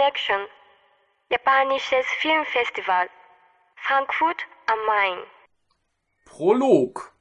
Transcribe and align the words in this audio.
Connection, 0.00 0.46
japanisches 1.30 2.06
Filmfestival, 2.22 3.08
Frankfurt 3.86 4.46
am 4.66 4.78
Main. 4.86 5.18
Prolog. 6.24 7.12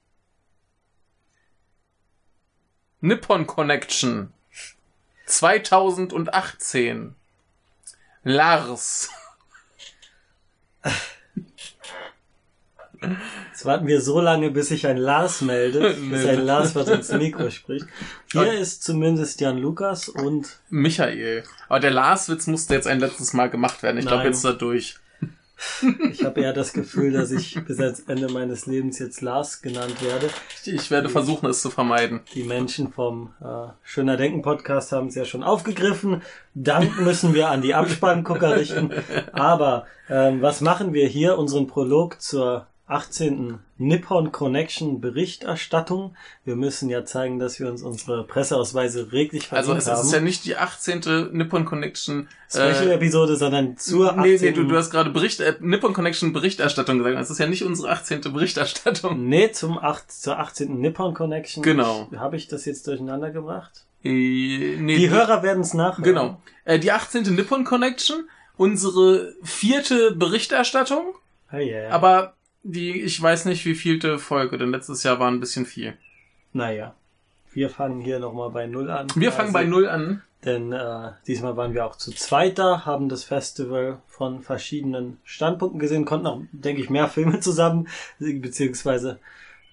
Nippon 3.02 3.46
Connection 3.46 4.32
2018. 5.28 7.16
Lars. 8.24 9.10
Jetzt 13.52 13.66
warten 13.66 13.88
wir 13.88 14.02
so 14.02 14.20
lange, 14.20 14.52
bis 14.52 14.70
sich 14.70 14.88
ein 14.88 14.98
Lars 14.98 15.42
meldet, 15.42 15.98
bis 16.10 16.26
ein 16.26 16.46
Lars 16.46 16.76
was 16.76 16.88
ins 16.90 17.12
Mikro 17.12 17.50
spricht. 17.50 17.88
Hier 18.32 18.54
ist 18.54 18.84
zumindest 18.84 19.42
Jan 19.42 19.58
Lukas 19.58 20.10
und 20.10 20.60
Michael. 20.70 21.44
Aber 21.68 21.80
der 21.80 21.92
Lars-Witz 21.92 22.48
musste 22.48 22.74
jetzt 22.74 22.88
ein 22.88 23.00
letztes 23.00 23.34
Mal 23.34 23.50
gemacht 23.50 23.84
werden. 23.84 23.98
Ich 23.98 24.06
glaube, 24.06 24.26
jetzt 24.26 24.38
ist 24.38 24.46
er 24.46 24.54
durch. 24.54 24.96
ich 26.12 26.24
habe 26.24 26.42
eher 26.42 26.54
das 26.54 26.74
Gefühl, 26.74 27.12
dass 27.12 27.32
ich 27.32 27.60
bis 27.66 27.80
ans 27.80 28.02
Ende 28.02 28.30
meines 28.32 28.66
Lebens 28.66 29.00
jetzt 29.00 29.22
Lars 29.22 29.62
genannt 29.62 30.02
werde. 30.02 30.30
Ich, 30.64 30.74
ich 30.74 30.92
werde 30.92 31.10
versuchen, 31.10 31.50
es 31.50 31.62
zu 31.62 31.70
vermeiden. 31.70 32.22
Die 32.34 32.44
Menschen 32.44 32.94
vom 32.94 33.34
äh, 33.42 33.70
Schöner 33.84 34.16
Denken 34.16 34.42
Podcast 34.42 34.92
haben 34.92 35.08
es 35.08 35.16
ja 35.16 35.26
schon 35.26 35.44
aufgegriffen. 35.44 36.22
Dank 36.54 37.00
müssen 37.02 37.34
wir 37.34 37.50
an 37.50 37.62
die 37.62 37.76
Abspanngucker 37.76 38.56
richten. 38.56 38.92
Aber 39.34 39.86
ähm, 40.10 40.42
was 40.42 40.62
machen 40.62 40.94
wir 40.94 41.08
hier? 41.08 41.38
Unseren 41.38 41.68
Prolog 41.68 42.22
zur 42.22 42.68
18. 42.90 43.60
Nippon 43.78 44.32
Connection 44.32 45.00
Berichterstattung. 45.00 46.16
Wir 46.44 46.56
müssen 46.56 46.90
ja 46.90 47.06
zeigen, 47.06 47.40
dass 47.40 47.60
wir 47.60 47.70
uns 47.70 47.82
unsere 47.84 48.24
Presseausweise 48.26 49.12
reglich 49.12 49.52
Also 49.52 49.74
verdient 49.74 49.88
es 49.88 49.88
haben. 49.88 50.06
ist 50.08 50.14
ja 50.14 50.20
nicht 50.22 50.46
die 50.46 50.58
18. 50.58 51.30
Nippon 51.32 51.66
Connection. 51.66 52.28
Special-Episode, 52.50 53.36
sondern 53.36 53.78
zur 53.78 54.18
18. 54.18 54.22
nee, 54.22 54.38
nee, 54.42 54.52
du, 54.52 54.64
du 54.66 54.76
hast 54.76 54.90
gerade 54.90 55.10
Bericht, 55.12 55.40
äh, 55.40 55.56
Nippon 55.60 55.94
Connection 55.94 56.34
Berichterstattung 56.34 56.98
gesagt. 56.98 57.18
Es 57.20 57.30
ist 57.30 57.38
ja 57.40 57.48
nicht 57.48 57.64
unsere 57.64 57.90
18. 57.92 58.22
Berichterstattung. 58.34 59.28
Nee, 59.30 59.52
zum 59.52 59.78
8, 59.78 60.12
zur 60.12 60.40
18. 60.40 60.80
Nippon 60.80 61.14
Connection. 61.14 61.64
Genau. 61.64 62.10
Habe 62.18 62.36
ich 62.38 62.48
das 62.48 62.66
jetzt 62.66 62.88
durcheinander 62.88 63.30
gebracht? 63.32 63.86
Äh, 64.04 64.76
nee, 64.78 64.98
Die 64.98 65.10
Hörer 65.10 65.44
werden 65.44 65.62
es 65.62 65.74
nachhören. 65.74 66.04
Genau. 66.04 66.42
Äh, 66.66 66.80
die 66.80 66.92
18. 66.92 67.24
Nippon 67.36 67.64
Connection, 67.66 68.28
unsere 68.58 69.34
vierte 69.44 70.12
Berichterstattung, 70.16 71.14
Hey, 71.48 71.72
ja. 71.72 71.90
aber 71.90 72.34
die, 72.64 73.02
ich 73.02 73.22
weiß 73.22 73.46
nicht, 73.46 73.66
wie 73.66 73.76
vielte 73.76 74.20
Folge, 74.20 74.58
denn 74.58 74.72
letztes 74.72 75.04
Jahr 75.04 75.20
war 75.20 75.30
ein 75.30 75.40
bisschen 75.40 75.66
viel. 75.66 75.98
Naja, 76.54 76.94
wir 77.52 77.70
fangen 77.70 78.02
hier 78.02 78.20
nochmal 78.20 78.50
bei 78.50 78.68
Null 78.68 78.90
an. 78.90 79.08
Wir 79.16 79.32
fangen 79.32 79.48
Also, 79.48 79.54
bei 79.54 79.64
Null 79.66 79.88
an. 79.88 80.22
Denn 80.46 80.72
äh, 80.72 81.12
diesmal 81.28 81.58
waren 81.58 81.74
wir 81.74 81.86
auch 81.86 81.98
zu 81.98 82.12
zweit 82.12 82.58
da, 82.60 82.86
haben 82.86 83.10
das 83.10 83.26
Festival 83.26 84.00
von 84.08 84.42
verschiedenen 84.42 85.18
Standpunkten 85.26 85.80
gesehen, 85.82 86.06
konnten 86.06 86.28
auch, 86.28 86.42
denke 86.54 86.82
ich, 86.82 86.90
mehr 86.90 87.10
Filme 87.10 87.40
zusammen, 87.42 87.90
beziehungsweise 88.20 89.20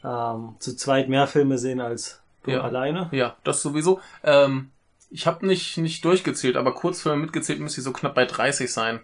ähm, 0.05 0.57
zu 0.59 0.75
zweit 0.77 1.09
mehr 1.09 1.27
Filme 1.29 1.59
sehen 1.59 1.81
als 1.81 2.20
du 2.42 2.51
Ja. 2.51 2.62
alleine. 2.62 3.09
Ja, 3.12 3.37
das 3.45 3.62
sowieso. 3.62 4.01
Ähm, 4.25 4.70
ich 5.11 5.29
habe 5.29 5.47
nicht, 5.47 5.79
nicht 5.79 6.05
durchgezählt, 6.05 6.57
aber 6.57 6.75
Kurzfilme 6.75 7.19
mitgezählt 7.23 7.61
müsste 7.61 7.81
so 7.81 7.92
knapp 7.92 8.17
bei 8.17 8.25
30 8.25 8.73
sein. 8.73 9.01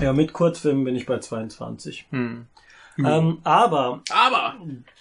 Ja, 0.00 0.12
mit 0.12 0.32
Kurzfilmen 0.32 0.84
bin 0.84 0.96
ich 0.96 1.06
bei 1.06 1.18
22. 1.18 2.06
Hm. 2.10 2.46
Ähm, 2.98 3.38
aber 3.44 4.02
Aber, 4.10 4.56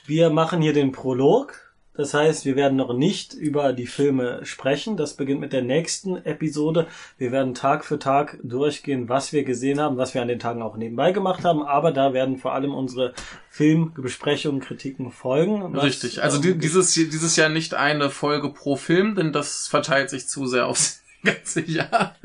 Wir 0.06 0.30
machen 0.30 0.62
hier 0.62 0.74
den 0.74 0.92
Prolog. 0.92 1.70
Das 2.00 2.14
heißt, 2.14 2.46
wir 2.46 2.56
werden 2.56 2.78
noch 2.78 2.94
nicht 2.94 3.34
über 3.34 3.74
die 3.74 3.86
Filme 3.86 4.46
sprechen. 4.46 4.96
Das 4.96 5.16
beginnt 5.16 5.42
mit 5.42 5.52
der 5.52 5.64
nächsten 5.64 6.16
Episode. 6.16 6.88
Wir 7.18 7.34
werden 7.34 7.54
Tag 7.54 7.84
für 7.84 8.00
Tag 8.00 8.38
durchgehen, 8.42 9.10
was 9.10 9.34
wir 9.34 9.44
gesehen 9.44 9.82
haben, 9.82 9.98
was 9.98 10.14
wir 10.14 10.22
an 10.22 10.30
den 10.30 10.40
Tagen 10.40 10.62
auch 10.62 10.78
nebenbei 10.78 11.12
gemacht 11.12 11.44
haben. 11.44 11.62
Aber 11.62 11.92
da 11.92 12.14
werden 12.14 12.38
vor 12.38 12.54
allem 12.54 12.74
unsere 12.74 13.14
Filmbesprechungen, 13.50 14.62
Kritiken 14.62 15.12
folgen. 15.12 15.74
was, 15.76 15.84
richtig. 15.84 16.24
Also 16.24 16.38
ähm, 16.38 16.44
die, 16.44 16.58
dieses, 16.58 16.94
dieses 16.94 17.36
Jahr 17.36 17.50
nicht 17.50 17.74
eine 17.74 18.10
Folge 18.10 18.54
pro 18.54 18.78
Film, 18.78 19.16
denn 19.16 19.34
das 19.34 19.68
verteilt 19.68 20.10
sich 20.10 20.30
zu 20.30 20.48
sehr 20.48 20.68
aufs 20.68 21.04
ganze 21.26 21.60
Jahr. 21.66 22.16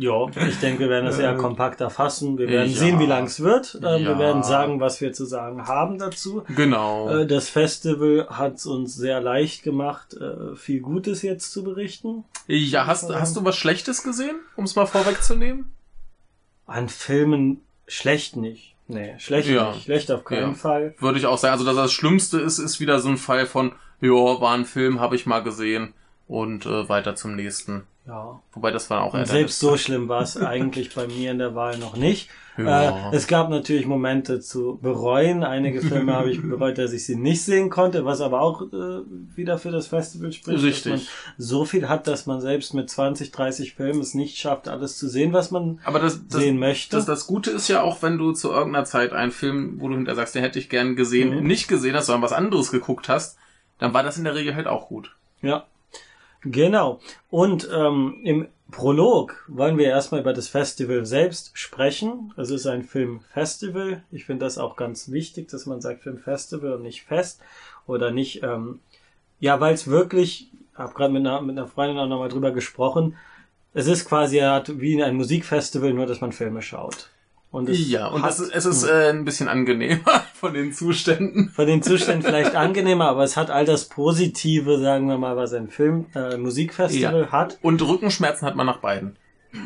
Ja, 0.00 0.26
ich 0.48 0.60
denke, 0.60 0.80
wir 0.80 0.88
werden 0.90 1.06
das 1.06 1.18
eher 1.18 1.32
Äh, 1.34 1.36
kompakter 1.38 1.90
fassen. 1.90 2.38
Wir 2.38 2.48
werden 2.48 2.70
ja. 2.70 2.78
sehen, 2.78 3.00
wie 3.00 3.06
lang 3.06 3.24
es 3.24 3.40
wird. 3.40 3.74
Ähm, 3.76 3.82
Wir 3.82 3.98
Ja. 4.12 4.18
werden 4.18 4.42
sagen, 4.44 4.78
was 4.80 5.00
wir 5.00 5.12
zu 5.12 5.24
sagen 5.24 5.66
haben 5.66 5.98
dazu. 5.98 6.44
Genau. 6.54 7.08
Äh, 7.10 7.26
Das 7.26 7.48
Festival 7.48 8.28
hat 8.30 8.56
es 8.56 8.66
uns 8.66 8.94
sehr 8.94 9.20
leicht 9.20 9.62
gemacht, 9.64 10.14
äh, 10.14 10.54
viel 10.54 10.80
Gutes 10.80 11.22
jetzt 11.22 11.52
zu 11.52 11.64
berichten. 11.64 12.24
ja, 12.46 12.86
hast, 12.86 13.12
hast 13.12 13.36
du 13.36 13.44
was 13.44 13.56
Schlechtes 13.56 14.02
gesehen, 14.02 14.36
um 14.56 14.64
es 14.64 14.76
mal 14.76 14.86
vorwegzunehmen? 14.86 15.70
An 16.66 16.88
Filmen 16.88 17.60
schlecht 17.86 18.36
nicht. 18.36 18.74
Nee, 18.86 19.14
schlecht 19.18 19.48
Ja. 19.48 19.72
nicht. 19.72 19.84
Schlecht 19.84 20.10
auf 20.12 20.24
keinen. 20.24 20.54
Fall. 20.54 20.94
Würde 20.98 21.18
ich 21.18 21.26
auch 21.26 21.38
sagen. 21.38 21.52
Also 21.52 21.64
das, 21.64 21.76
das 21.76 21.92
Schlimmste 21.92 22.38
ist, 22.40 22.58
ist 22.58 22.78
wieder 22.80 23.00
so 23.00 23.08
ein 23.08 23.16
Fall 23.16 23.46
von, 23.46 23.72
ja, 24.00 24.10
war 24.10 24.54
ein 24.54 24.64
Film, 24.64 25.00
habe 25.00 25.16
ich 25.16 25.26
mal 25.26 25.40
gesehen 25.42 25.92
und 26.28 26.66
äh, 26.66 26.88
weiter 26.88 27.14
zum 27.16 27.34
nächsten. 27.34 27.84
Ja. 28.06 28.40
Wobei 28.52 28.70
das 28.70 28.88
war 28.88 29.02
auch 29.02 29.12
Und 29.14 29.26
selbst 29.26 29.58
so 29.58 29.76
schlimm 29.76 30.08
war 30.08 30.22
es 30.22 30.36
eigentlich 30.42 30.94
bei 30.94 31.06
mir 31.06 31.30
in 31.30 31.38
der 31.38 31.54
Wahl 31.54 31.76
noch 31.78 31.96
nicht. 31.96 32.30
Ja. 32.56 33.10
Äh, 33.12 33.16
es 33.16 33.28
gab 33.28 33.50
natürlich 33.50 33.86
Momente 33.86 34.40
zu 34.40 34.78
bereuen. 34.82 35.44
Einige 35.44 35.80
Filme 35.80 36.14
habe 36.14 36.30
ich 36.30 36.42
bereut, 36.48 36.76
dass 36.78 36.92
ich 36.92 37.04
sie 37.04 37.14
nicht 37.16 37.42
sehen 37.42 37.70
konnte, 37.70 38.04
was 38.04 38.20
aber 38.20 38.40
auch 38.40 38.62
äh, 38.62 39.00
wieder 39.36 39.58
für 39.58 39.70
das 39.70 39.86
Festival 39.88 40.32
spricht. 40.32 40.62
Richtig. 40.64 41.08
So 41.36 41.64
viel 41.66 41.88
hat, 41.88 42.06
dass 42.08 42.26
man 42.26 42.40
selbst 42.40 42.74
mit 42.74 42.90
20, 42.90 43.30
30 43.30 43.74
Filmen 43.74 44.00
es 44.00 44.14
nicht 44.14 44.38
schafft, 44.38 44.68
alles 44.68 44.98
zu 44.98 45.06
sehen, 45.08 45.32
was 45.32 45.50
man 45.52 45.78
Aber 45.84 46.00
das, 46.00 46.26
das, 46.28 46.40
sehen 46.40 46.58
möchte. 46.58 46.96
das, 46.96 47.04
das 47.06 47.26
Gute 47.28 47.50
ist 47.52 47.68
ja 47.68 47.82
auch, 47.82 48.02
wenn 48.02 48.18
du 48.18 48.32
zu 48.32 48.50
irgendeiner 48.50 48.86
Zeit 48.86 49.12
einen 49.12 49.32
Film, 49.32 49.76
wo 49.80 49.86
du 49.88 49.94
hinterher 49.94 50.16
sagst, 50.16 50.34
den 50.34 50.42
hätte 50.42 50.58
ich 50.58 50.68
gern 50.68 50.96
gesehen, 50.96 51.36
Mhm. 51.38 51.46
nicht 51.46 51.68
gesehen 51.68 51.94
hast, 51.94 52.06
sondern 52.06 52.22
was 52.22 52.32
anderes 52.32 52.72
geguckt 52.72 53.08
hast, 53.08 53.36
dann 53.78 53.94
war 53.94 54.02
das 54.02 54.18
in 54.18 54.24
der 54.24 54.34
Regel 54.34 54.56
halt 54.56 54.66
auch 54.66 54.88
gut. 54.88 55.14
Ja, 55.42 55.66
genau. 56.42 57.00
Und 57.30 57.68
ähm, 57.72 58.20
im 58.24 58.48
Prolog 58.70 59.44
wollen 59.48 59.78
wir 59.78 59.86
erstmal 59.86 60.20
über 60.20 60.32
das 60.32 60.48
Festival 60.48 61.06
selbst 61.06 61.52
sprechen. 61.54 62.34
Es 62.36 62.50
ist 62.50 62.66
ein 62.66 62.82
Filmfestival. 62.82 64.02
Ich 64.10 64.26
finde 64.26 64.44
das 64.44 64.58
auch 64.58 64.76
ganz 64.76 65.10
wichtig, 65.10 65.48
dass 65.48 65.66
man 65.66 65.80
sagt 65.80 66.02
Filmfestival 66.02 66.74
und 66.74 66.82
nicht 66.82 67.02
Fest 67.02 67.40
oder 67.86 68.10
nicht. 68.10 68.42
Ähm, 68.42 68.80
ja, 69.40 69.58
weil 69.60 69.72
es 69.72 69.86
wirklich, 69.86 70.50
habe 70.74 70.92
gerade 70.94 71.12
mit 71.12 71.26
einer, 71.26 71.40
mit 71.40 71.56
einer 71.56 71.66
Freundin 71.66 71.98
auch 71.98 72.08
nochmal 72.08 72.28
drüber 72.28 72.50
gesprochen. 72.50 73.16
Es 73.72 73.86
ist 73.86 74.04
quasi 74.04 74.38
wie 74.38 75.02
ein 75.02 75.16
Musikfestival, 75.16 75.92
nur 75.94 76.06
dass 76.06 76.20
man 76.20 76.32
Filme 76.32 76.60
schaut. 76.60 77.10
Und 77.50 77.68
es 77.70 77.88
ja, 77.90 78.08
und 78.08 78.22
hat- 78.22 78.30
es 78.32 78.40
ist, 78.40 78.54
es 78.54 78.64
ist 78.66 78.84
äh, 78.84 79.08
ein 79.10 79.24
bisschen 79.24 79.48
angenehmer 79.48 80.22
von 80.34 80.52
den 80.52 80.72
Zuständen. 80.74 81.48
von 81.48 81.66
den 81.66 81.82
Zuständen 81.82 82.22
vielleicht 82.22 82.54
angenehmer, 82.54 83.06
aber 83.08 83.24
es 83.24 83.36
hat 83.38 83.50
all 83.50 83.64
das 83.64 83.86
Positive, 83.86 84.78
sagen 84.78 85.08
wir 85.08 85.16
mal, 85.16 85.36
was 85.36 85.54
ein 85.54 85.68
Film, 85.68 86.06
äh, 86.14 86.36
Musikfestival 86.36 87.32
hat. 87.32 87.58
Und 87.62 87.80
Rückenschmerzen 87.80 88.46
hat 88.46 88.54
man 88.54 88.66
nach 88.66 88.78
beiden. 88.80 89.16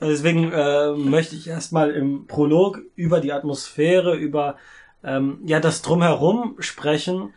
Deswegen 0.00 0.50
äh, 0.52 0.92
möchte 0.94 1.36
ich 1.36 1.46
erstmal 1.48 1.90
im 1.92 2.26
Prolog 2.26 2.80
über 2.96 3.20
die 3.20 3.32
Atmosphäre, 3.32 4.16
über 4.16 4.56
ähm, 5.04 5.38
ja 5.44 5.60
das 5.60 5.82
Drumherum 5.82 6.56
sprechen, 6.58 7.32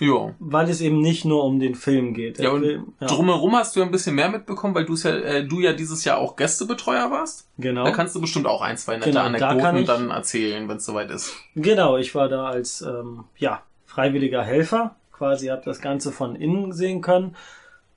Ja. 0.00 0.34
weil 0.38 0.68
es 0.68 0.80
eben 0.80 1.00
nicht 1.00 1.24
nur 1.24 1.44
um 1.44 1.58
den 1.58 1.74
Film 1.74 2.14
geht. 2.14 2.38
Der 2.38 2.44
Ja, 2.46 2.50
und 2.52 2.62
Film, 2.62 2.92
ja, 3.00 3.06
drumherum 3.08 3.56
hast 3.56 3.74
du 3.74 3.80
ja 3.80 3.86
ein 3.86 3.92
bisschen 3.92 4.14
mehr 4.14 4.28
mitbekommen, 4.28 4.74
weil 4.74 4.86
ja, 4.88 5.10
äh, 5.10 5.44
du 5.46 5.60
ja 5.60 5.72
dieses 5.72 6.04
Jahr 6.04 6.18
auch 6.18 6.36
Gästebetreuer 6.36 7.10
warst. 7.10 7.48
genau. 7.58 7.84
Da 7.84 7.90
kannst 7.90 8.14
du 8.14 8.20
bestimmt 8.20 8.46
auch 8.46 8.62
ein, 8.62 8.76
zwei 8.76 8.94
nette 8.96 9.10
Genau, 9.10 9.20
da 9.20 9.48
Anekdoten 9.48 9.76
ich- 9.78 9.86
dann 9.86 10.10
erzählen, 10.10 10.68
wenn 10.68 10.76
es 10.76 10.84
soweit 10.84 11.10
ist. 11.10 11.34
Genau, 11.56 11.96
ich 11.96 12.14
war 12.14 12.28
da 12.28 12.46
als 12.46 12.80
ähm, 12.82 13.24
ja 13.38 13.62
freiwilliger 13.86 14.42
Helfer, 14.42 14.94
quasi 15.12 15.48
habe 15.48 15.62
das 15.64 15.80
Ganze 15.80 16.12
von 16.12 16.36
innen 16.36 16.72
sehen 16.72 17.00
können, 17.00 17.34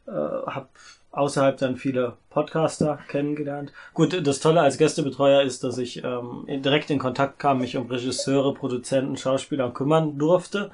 äh, 0.08 0.12
habe 0.12 0.68
außerhalb 1.12 1.58
dann 1.58 1.76
viele 1.76 2.14
Podcaster 2.30 2.98
kennengelernt. 3.10 3.74
Gut, 3.94 4.26
das 4.26 4.40
Tolle 4.40 4.62
als 4.62 4.78
Gästebetreuer 4.78 5.42
ist, 5.44 5.64
dass 5.64 5.78
ich 5.78 6.04
ähm, 6.04 6.46
direkt 6.48 6.90
in 6.90 7.00
Kontakt 7.00 7.38
kam, 7.38 7.60
mich 7.60 7.76
um 7.78 7.88
Regisseure, 7.88 8.54
Produzenten, 8.54 9.18
Schauspieler 9.18 9.70
kümmern 9.72 10.18
durfte. 10.18 10.72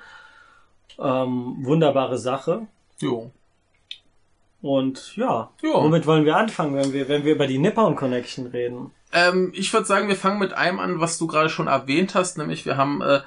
Ähm, 0.99 1.57
wunderbare 1.65 2.17
Sache. 2.17 2.67
Jo. 2.99 3.31
Und 4.61 5.15
ja, 5.15 5.51
Ja. 5.61 5.73
womit 5.73 6.07
wollen 6.07 6.25
wir 6.25 6.35
anfangen, 6.35 6.75
wenn 6.75 6.93
wir, 6.93 7.07
wenn 7.07 7.23
wir 7.23 7.33
über 7.35 7.47
die 7.47 7.59
Nippon 7.59 7.95
Connection 7.95 8.47
reden? 8.47 8.91
Ähm, 9.13 9.51
ich 9.55 9.71
würde 9.71 9.85
sagen, 9.85 10.07
wir 10.07 10.15
fangen 10.15 10.39
mit 10.39 10.53
einem 10.53 10.79
an, 10.79 10.99
was 10.99 11.17
du 11.17 11.27
gerade 11.27 11.49
schon 11.49 11.67
erwähnt 11.67 12.15
hast, 12.15 12.37
nämlich 12.37 12.65
wir 12.65 12.75
haben 12.75 13.01
äh, 13.01 13.21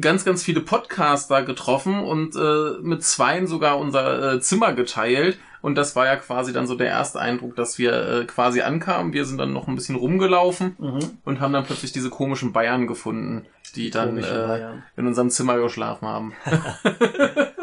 ganz, 0.00 0.24
ganz 0.24 0.42
viele 0.44 0.60
Podcaster 0.60 1.42
getroffen 1.42 1.98
und 2.00 2.36
äh, 2.36 2.78
mit 2.82 3.02
zweien 3.02 3.46
sogar 3.46 3.78
unser 3.78 4.34
äh, 4.34 4.40
Zimmer 4.40 4.72
geteilt. 4.74 5.38
Und 5.62 5.76
das 5.76 5.96
war 5.96 6.04
ja 6.04 6.16
quasi 6.16 6.52
dann 6.52 6.66
so 6.66 6.74
der 6.74 6.88
erste 6.88 7.18
Eindruck, 7.20 7.56
dass 7.56 7.78
wir 7.78 7.92
äh, 8.20 8.24
quasi 8.26 8.60
ankamen. 8.60 9.14
Wir 9.14 9.24
sind 9.24 9.38
dann 9.38 9.54
noch 9.54 9.66
ein 9.66 9.74
bisschen 9.74 9.96
rumgelaufen 9.96 10.76
Mhm. 10.78 11.18
und 11.24 11.40
haben 11.40 11.54
dann 11.54 11.64
plötzlich 11.64 11.90
diese 11.92 12.10
komischen 12.10 12.52
Bayern 12.52 12.86
gefunden, 12.86 13.46
die 13.74 13.90
dann 13.90 14.18
äh, 14.18 14.66
in 14.96 15.06
unserem 15.06 15.30
Zimmer 15.30 15.58
geschlafen 15.58 16.06
haben. 16.08 16.32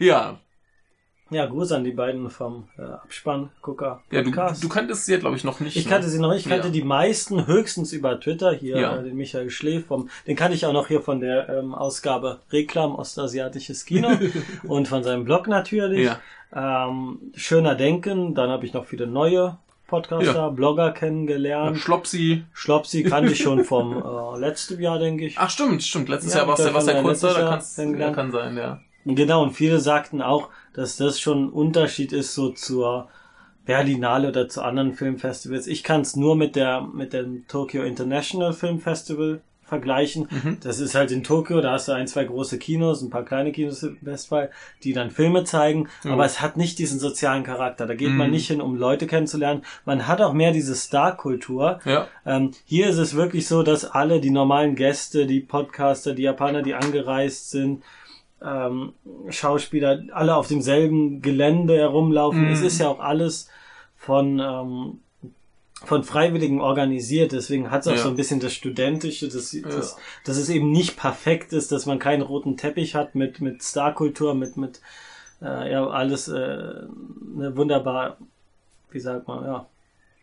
ja. 0.00 0.38
Ja, 1.30 1.44
Gruß 1.44 1.72
an 1.72 1.84
die 1.84 1.90
beiden 1.92 2.30
vom 2.30 2.68
äh, 2.78 2.82
Abspann 2.82 3.50
Gucker 3.60 4.00
Ja, 4.10 4.22
du, 4.22 4.30
du 4.30 4.68
kanntest 4.70 5.04
sie 5.04 5.12
ja, 5.12 5.18
glaube 5.18 5.36
ich, 5.36 5.44
noch 5.44 5.60
nicht. 5.60 5.76
ich 5.76 5.84
ne? 5.84 5.90
kannte 5.90 6.08
sie 6.08 6.18
noch 6.18 6.32
nicht, 6.32 6.46
ich 6.46 6.50
kannte 6.50 6.68
Ja. 6.68 6.72
die 6.72 6.82
meisten 6.82 7.46
höchstens 7.46 7.92
über 7.92 8.18
Twitter, 8.18 8.52
hier 8.52 8.78
Ja. 8.78 8.96
äh, 8.96 9.02
den 9.04 9.14
Michael 9.14 9.50
Schlee 9.50 9.80
vom, 9.80 10.08
den 10.26 10.36
kannte 10.36 10.54
ich 10.54 10.64
auch 10.64 10.72
noch 10.72 10.88
hier 10.88 11.02
von 11.02 11.20
der 11.20 11.50
ähm, 11.50 11.74
Ausgabe 11.74 12.40
Reklam 12.50 12.94
Ostasiatisches 12.94 13.84
Kino 13.84 14.08
und 14.62 14.88
von 14.88 15.04
seinem 15.04 15.24
Blog 15.24 15.48
natürlich. 15.48 16.06
Ja. 16.06 16.18
Ähm, 16.88 17.18
Schöner 17.34 17.74
Denken, 17.74 18.34
dann 18.34 18.48
habe 18.48 18.64
ich 18.64 18.72
noch 18.72 18.86
viele 18.86 19.06
neue 19.06 19.58
Podcaster, 19.88 20.32
Ja. 20.34 20.48
Blogger 20.50 20.92
kennengelernt. 20.92 21.78
Schlopsi. 21.78 22.44
Schlopsi 22.52 23.02
kannte 23.02 23.32
ich 23.32 23.42
schon 23.42 23.64
vom 23.64 23.96
äh, 24.36 24.38
letzten 24.38 24.80
Jahr, 24.80 25.00
denke 25.00 25.26
ich. 25.26 25.36
Ach, 25.38 25.50
stimmt, 25.50 25.82
stimmt. 25.82 26.08
Letztes 26.08 26.34
Ja, 26.34 26.40
Jahr 26.40 26.46
du 26.46 26.52
das 26.62 26.66
ja 26.66 26.74
was 26.74 26.86
ja 26.86 26.94
wir 26.94 27.02
kurz 27.02 27.20
da, 27.20 27.26
letztes 27.28 27.34
da 27.34 27.40
Jahr 27.42 27.50
kann's, 27.90 28.00
ja, 28.00 28.10
kann 28.12 28.30
sein, 28.30 28.56
ja. 28.56 28.80
Genau, 29.04 29.42
und 29.42 29.52
viele 29.52 29.80
sagten 29.80 30.22
auch, 30.22 30.50
dass 30.74 30.96
das 30.96 31.18
schon 31.18 31.46
ein 31.46 31.48
Unterschied 31.50 32.12
ist 32.12 32.34
so 32.34 32.50
zur 32.50 33.08
Berlinale 33.64 34.28
oder 34.28 34.48
zu 34.48 34.62
anderen 34.62 34.92
Filmfestivals. 34.92 35.66
Ich 35.66 35.82
kann 35.82 36.02
es 36.02 36.16
nur 36.16 36.36
mit 36.36 36.56
der 36.56 36.82
mit 36.82 37.12
dem 37.12 37.46
Tokyo 37.48 37.82
International 37.82 38.52
Film 38.52 38.80
Festival 38.80 39.40
vergleichen. 39.68 40.26
Mhm. 40.30 40.58
Das 40.62 40.80
ist 40.80 40.94
halt 40.94 41.10
in 41.12 41.22
Tokio, 41.22 41.60
da 41.60 41.72
hast 41.72 41.88
du 41.88 41.92
ein, 41.92 42.06
zwei 42.08 42.24
große 42.24 42.58
Kinos, 42.58 43.02
ein 43.02 43.10
paar 43.10 43.24
kleine 43.24 43.52
Kinos 43.52 43.82
im 43.82 43.98
Bestfall, 44.00 44.50
die 44.82 44.92
dann 44.92 45.10
Filme 45.10 45.44
zeigen, 45.44 45.88
Ja. 46.04 46.12
aber 46.12 46.24
es 46.24 46.40
hat 46.40 46.56
nicht 46.56 46.78
diesen 46.78 46.98
sozialen 46.98 47.44
Charakter. 47.44 47.86
Da 47.86 47.94
geht 47.94 48.10
man 48.10 48.28
Mhm. 48.28 48.32
nicht 48.32 48.48
hin, 48.48 48.60
um 48.60 48.74
Leute 48.76 49.06
kennenzulernen. 49.06 49.62
Man 49.84 50.06
hat 50.08 50.20
auch 50.20 50.32
mehr 50.32 50.52
diese 50.52 50.74
Star-Kultur. 50.74 51.80
Ja. 51.84 52.08
Ähm, 52.26 52.52
hier 52.64 52.88
ist 52.88 52.98
es 52.98 53.14
wirklich 53.14 53.46
so, 53.46 53.62
dass 53.62 53.84
alle 53.84 54.20
die 54.20 54.30
normalen 54.30 54.74
Gäste, 54.74 55.26
die 55.26 55.40
Podcaster, 55.40 56.14
die 56.14 56.22
Japaner, 56.22 56.62
die 56.62 56.74
angereist 56.74 57.50
sind, 57.50 57.82
ähm, 58.42 58.92
Schauspieler, 59.30 60.02
alle 60.12 60.36
auf 60.36 60.48
demselben 60.48 61.22
Gelände 61.22 61.76
herumlaufen. 61.76 62.46
Mhm. 62.46 62.52
Es 62.52 62.60
ist 62.62 62.78
ja 62.80 62.88
auch 62.88 63.00
alles 63.00 63.48
von 63.96 64.38
ähm, 64.38 65.00
von 65.84 66.02
Freiwilligen 66.04 66.60
organisiert, 66.60 67.32
deswegen 67.32 67.70
hat 67.70 67.82
es 67.82 67.86
auch 67.88 67.92
Ja. 67.92 67.98
so 68.02 68.08
ein 68.08 68.16
bisschen 68.16 68.40
das 68.40 68.52
Studentische, 68.52 69.28
dass, 69.28 69.56
dass, 69.62 69.96
dass 70.24 70.36
es 70.36 70.48
eben 70.48 70.70
nicht 70.70 70.96
perfekt 70.96 71.52
ist, 71.52 71.70
dass 71.72 71.86
man 71.86 71.98
keinen 71.98 72.22
roten 72.22 72.56
Teppich 72.56 72.94
hat 72.94 73.14
mit, 73.14 73.40
mit 73.40 73.62
Starkultur, 73.62 74.34
mit, 74.34 74.56
mit 74.56 74.80
äh, 75.40 75.70
ja, 75.72 75.86
alles 75.86 76.26
äh, 76.28 76.34
ne, 76.36 77.52
wunderbar, 77.56 78.18
wie 78.90 78.98
sagt 79.00 79.28
man, 79.28 79.44
ja, 79.44 79.66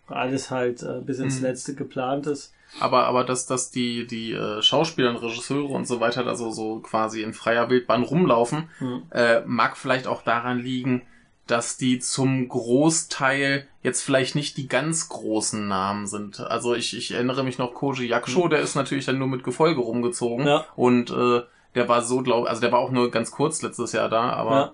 alles 0.07 0.51
halt 0.51 0.83
äh, 0.83 0.99
bis 1.01 1.19
ins 1.19 1.37
Mhm. 1.39 1.43
Letzte 1.45 1.73
geplant 1.73 2.27
ist. 2.27 2.53
Aber, 2.81 3.05
aber 3.05 3.23
dass, 3.23 3.45
dass 3.47 3.71
die, 3.71 4.05
die 4.05 4.33
äh, 4.33 4.61
Schauspieler 4.61 5.09
und 5.11 5.17
Regisseure 5.17 5.71
und 5.73 5.87
so 5.87 5.99
weiter 6.01 6.23
da 6.23 6.35
so, 6.35 6.51
so 6.51 6.79
quasi 6.79 7.21
in 7.21 7.33
freier 7.33 7.69
Wildbahn 7.69 8.03
rumlaufen, 8.03 8.69
Hm. 8.79 9.03
äh, 9.11 9.39
mag 9.45 9.77
vielleicht 9.77 10.05
auch 10.07 10.21
daran 10.21 10.59
liegen, 10.59 11.03
dass 11.47 11.77
die 11.77 11.99
zum 11.99 12.47
Großteil 12.47 13.67
jetzt 13.83 14.01
vielleicht 14.01 14.35
nicht 14.35 14.57
die 14.57 14.67
ganz 14.67 15.09
großen 15.09 15.67
Namen 15.67 16.07
sind. 16.07 16.39
Also 16.39 16.73
ich, 16.73 16.97
ich 16.97 17.11
erinnere 17.11 17.43
mich 17.43 17.57
noch 17.57 17.73
Koji 17.73 18.07
Yakusho, 18.07 18.47
der 18.47 18.59
ist 18.61 18.75
natürlich 18.75 19.05
dann 19.05 19.19
nur 19.19 19.27
mit 19.27 19.43
Gefolge 19.43 19.79
rumgezogen. 19.81 20.47
Ja. 20.47 20.65
Und 20.75 21.11
äh, 21.11 21.41
der 21.75 21.87
war 21.89 22.01
so, 22.01 22.21
glaube 22.21 22.49
also 22.49 22.61
der 22.61 22.71
war 22.71 22.79
auch 22.79 22.91
nur 22.91 23.11
ganz 23.11 23.31
kurz 23.31 23.61
letztes 23.61 23.91
Jahr 23.91 24.09
da, 24.09 24.31
aber 24.31 24.73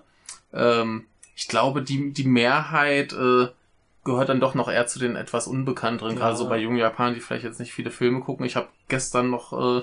ähm, 0.52 1.06
ich 1.34 1.48
glaube, 1.48 1.82
die, 1.82 2.12
die 2.12 2.24
Mehrheit 2.24 3.12
äh, 3.12 3.48
gehört 4.04 4.28
dann 4.28 4.40
doch 4.40 4.54
noch 4.54 4.70
eher 4.70 4.86
zu 4.86 4.98
den 4.98 5.16
etwas 5.16 5.46
unbekannteren, 5.46 6.12
Ja. 6.14 6.18
gerade 6.20 6.36
so 6.36 6.48
bei 6.48 6.58
jungen 6.58 6.76
Japanern, 6.78 7.14
die 7.14 7.20
vielleicht 7.20 7.44
jetzt 7.44 7.60
nicht 7.60 7.72
viele 7.72 7.90
Filme 7.90 8.20
gucken. 8.20 8.46
Ich 8.46 8.56
habe 8.56 8.68
gestern 8.88 9.30
noch 9.30 9.52
äh, 9.52 9.82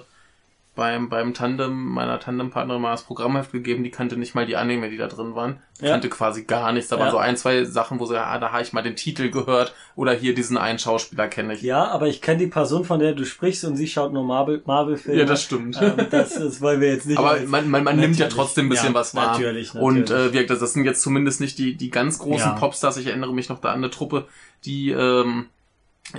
beim, 0.75 1.09
beim 1.09 1.33
Tandem, 1.33 1.87
meiner 1.87 2.19
Tandempartnerin 2.21 2.81
mal 2.81 2.91
das 2.91 3.03
Programmheft 3.03 3.51
gegeben, 3.51 3.83
die 3.83 3.89
kannte 3.91 4.15
nicht 4.15 4.33
mal 4.33 4.45
die 4.45 4.55
Anime, 4.55 4.89
die 4.89 4.95
da 4.95 5.07
drin 5.07 5.35
waren. 5.35 5.59
Ja. 5.81 5.89
Kannte 5.91 6.07
quasi 6.09 6.43
gar 6.43 6.71
nichts. 6.71 6.89
Da 6.89 6.95
Ja. 6.95 7.01
waren 7.03 7.11
so 7.11 7.17
ein, 7.17 7.35
zwei 7.35 7.65
Sachen, 7.65 7.99
wo 7.99 8.05
sie, 8.05 8.17
ah, 8.17 8.37
da 8.39 8.51
habe 8.53 8.61
ich 8.61 8.71
mal 8.71 8.81
den 8.81 8.95
Titel 8.95 9.29
gehört 9.29 9.73
oder 9.95 10.13
hier 10.13 10.33
diesen 10.33 10.57
einen 10.57 10.79
Schauspieler 10.79 11.27
kenne 11.27 11.53
ich. 11.55 11.61
Ja, 11.63 11.85
aber 11.89 12.07
ich 12.07 12.21
kenne 12.21 12.37
die 12.37 12.47
Person, 12.47 12.85
von 12.85 12.99
der 12.99 13.13
du 13.13 13.25
sprichst 13.25 13.65
und 13.65 13.75
sie 13.75 13.87
schaut 13.87 14.13
nur 14.13 14.23
Marvel- 14.23 14.61
Marvel-Filme. 14.65 15.19
Ja, 15.19 15.25
das 15.25 15.43
stimmt. 15.43 15.77
Ähm, 15.81 16.07
das, 16.09 16.35
das 16.35 16.61
wollen 16.61 16.79
wir 16.79 16.89
jetzt 16.93 17.07
nicht. 17.07 17.17
Aber 17.17 17.37
man, 17.47 17.69
man, 17.69 17.83
man 17.83 17.97
nimmt 17.97 18.17
ja 18.17 18.27
trotzdem 18.29 18.67
ein 18.67 18.69
bisschen 18.69 18.89
Ja, 18.89 18.93
was 18.93 19.15
wahr. 19.15 19.31
natürlich, 19.33 19.75
Und 19.75 19.99
natürlich. 19.99 20.23
äh, 20.27 20.33
wie 20.33 20.43
gesagt, 20.43 20.61
das 20.61 20.73
sind 20.73 20.85
jetzt 20.85 21.01
zumindest 21.01 21.41
nicht 21.41 21.57
die, 21.57 21.75
die 21.75 21.89
ganz 21.89 22.19
großen. 22.19 22.55
Popstars. 22.55 22.95
Ich 22.97 23.07
erinnere 23.07 23.33
mich 23.33 23.49
noch 23.49 23.59
da 23.59 23.69
an 23.69 23.79
eine 23.79 23.89
Truppe, 23.89 24.27
die, 24.65 24.91
ähm, 24.91 25.47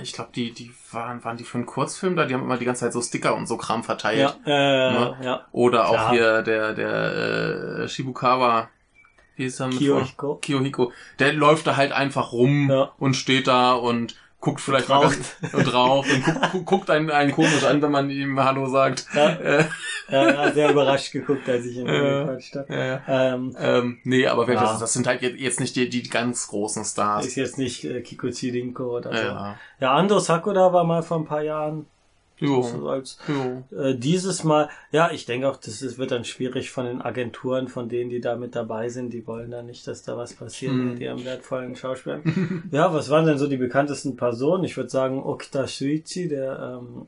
ich 0.01 0.13
glaube, 0.13 0.29
die, 0.35 0.51
die 0.53 0.71
waren, 0.91 1.23
waren 1.23 1.37
die 1.37 1.43
für 1.43 1.57
einen 1.57 1.65
Kurzfilm 1.65 2.15
da, 2.15 2.25
die 2.25 2.33
haben 2.33 2.43
immer 2.43 2.57
die 2.57 2.65
ganze 2.65 2.81
Zeit 2.85 2.93
so 2.93 3.01
Sticker 3.01 3.35
und 3.35 3.47
so 3.47 3.57
Kram 3.57 3.83
verteilt. 3.83 4.19
ja, 4.19 4.35
äh, 4.45 4.93
Ne? 4.93 5.17
ja. 5.23 5.45
Oder 5.51 5.87
auch 5.87 5.93
Klar. 5.93 6.11
hier 6.11 6.41
der, 6.43 6.73
der 6.73 7.79
äh, 7.83 7.87
Shibukawa, 7.89 8.69
wie 9.35 9.45
ist 9.45 9.59
er 9.59 9.67
mit 9.67 9.77
Kiyohiko. 9.79 10.35
Kiyohiko. 10.35 10.91
Der 11.19 11.33
läuft 11.33 11.67
da 11.67 11.75
halt 11.75 11.91
einfach 11.91 12.31
rum 12.31 12.69
Ja. 12.69 12.91
und 12.99 13.15
steht 13.15 13.47
da 13.47 13.73
und 13.73 14.15
guckt 14.41 14.59
vielleicht 14.59 14.89
mal 14.89 14.95
raucht. 14.97 15.19
ganz- 15.41 15.53
und 15.53 15.73
raucht 15.73 16.09
und 16.11 16.23
guckt, 16.25 16.51
gu- 16.51 16.63
guckt 16.63 16.89
einen, 16.89 17.09
einen 17.11 17.31
komisch 17.31 17.63
an, 17.63 17.81
wenn 17.81 17.91
man 17.91 18.09
ihm 18.09 18.37
Hallo 18.43 18.67
sagt. 18.67 19.05
Ja. 19.15 19.29
Äh, 19.29 19.65
Ja, 20.09 20.51
sehr 20.51 20.71
überrascht 20.71 21.13
geguckt, 21.13 21.47
als 21.47 21.63
ich 21.65 21.77
ihn 21.77 21.87
Ja. 21.87 22.23
gequatscht 22.25 22.55
habe. 22.55 22.73
ja. 22.75 23.01
Ähm, 23.07 23.55
Ähm, 23.57 23.99
nee, 24.03 24.27
aber 24.27 24.45
Ja. 24.51 24.59
das, 24.59 24.79
das 24.79 24.91
sind 24.91 25.07
halt 25.07 25.21
jetzt, 25.21 25.61
nicht 25.61 25.75
die, 25.77 25.87
die 25.87 26.03
ganz 26.03 26.47
großen 26.49 26.83
Stars. 26.83 27.25
ist 27.27 27.35
jetzt 27.35 27.57
nicht 27.57 27.85
äh, 27.85 28.01
Kikuchi 28.01 28.49
Rinko 28.49 28.97
oder 28.97 29.15
so. 29.15 29.23
ja. 29.23 29.55
Ja, 29.79 29.93
Ando 29.93 30.19
Sakura 30.19 30.73
war 30.73 30.83
mal 30.83 31.01
vor 31.01 31.17
ein 31.17 31.25
paar 31.25 31.43
Jahren. 31.43 31.85
Jo. 32.41 32.61
So 32.63 32.89
als, 32.89 33.17
Jo. 33.27 33.63
äh, 33.77 33.95
dieses 33.95 34.43
Mal, 34.43 34.67
ja, 34.91 35.11
ich 35.11 35.25
denke 35.25 35.47
auch, 35.47 35.57
das 35.57 35.81
ist, 35.81 35.97
wird 35.97 36.11
dann 36.11 36.25
schwierig 36.25 36.71
von 36.71 36.85
den 36.85 37.01
Agenturen, 37.01 37.67
von 37.69 37.87
denen, 37.87 38.09
die 38.09 38.19
da 38.19 38.35
mit 38.35 38.55
dabei 38.55 38.89
sind. 38.89 39.13
Die 39.13 39.25
wollen 39.27 39.51
dann 39.51 39.67
nicht, 39.67 39.85
dass 39.87 40.03
da 40.03 40.17
was 40.17 40.33
passiert 40.33 40.73
Mhm. 40.73 40.89
mit 40.91 40.99
ihrem 40.99 41.23
wertvollen 41.23 41.75
Schauspielern. 41.75 42.23
ja, 42.71 42.93
was 42.93 43.09
waren 43.09 43.25
denn 43.25 43.37
so 43.37 43.47
die 43.47 43.57
bekanntesten 43.57 44.15
Personen? 44.17 44.63
Ich 44.63 44.75
würde 44.75 44.89
sagen, 44.89 45.21
Okita 45.23 45.67
Shuichi, 45.67 46.27
der 46.27 46.79
ähm, 46.81 47.05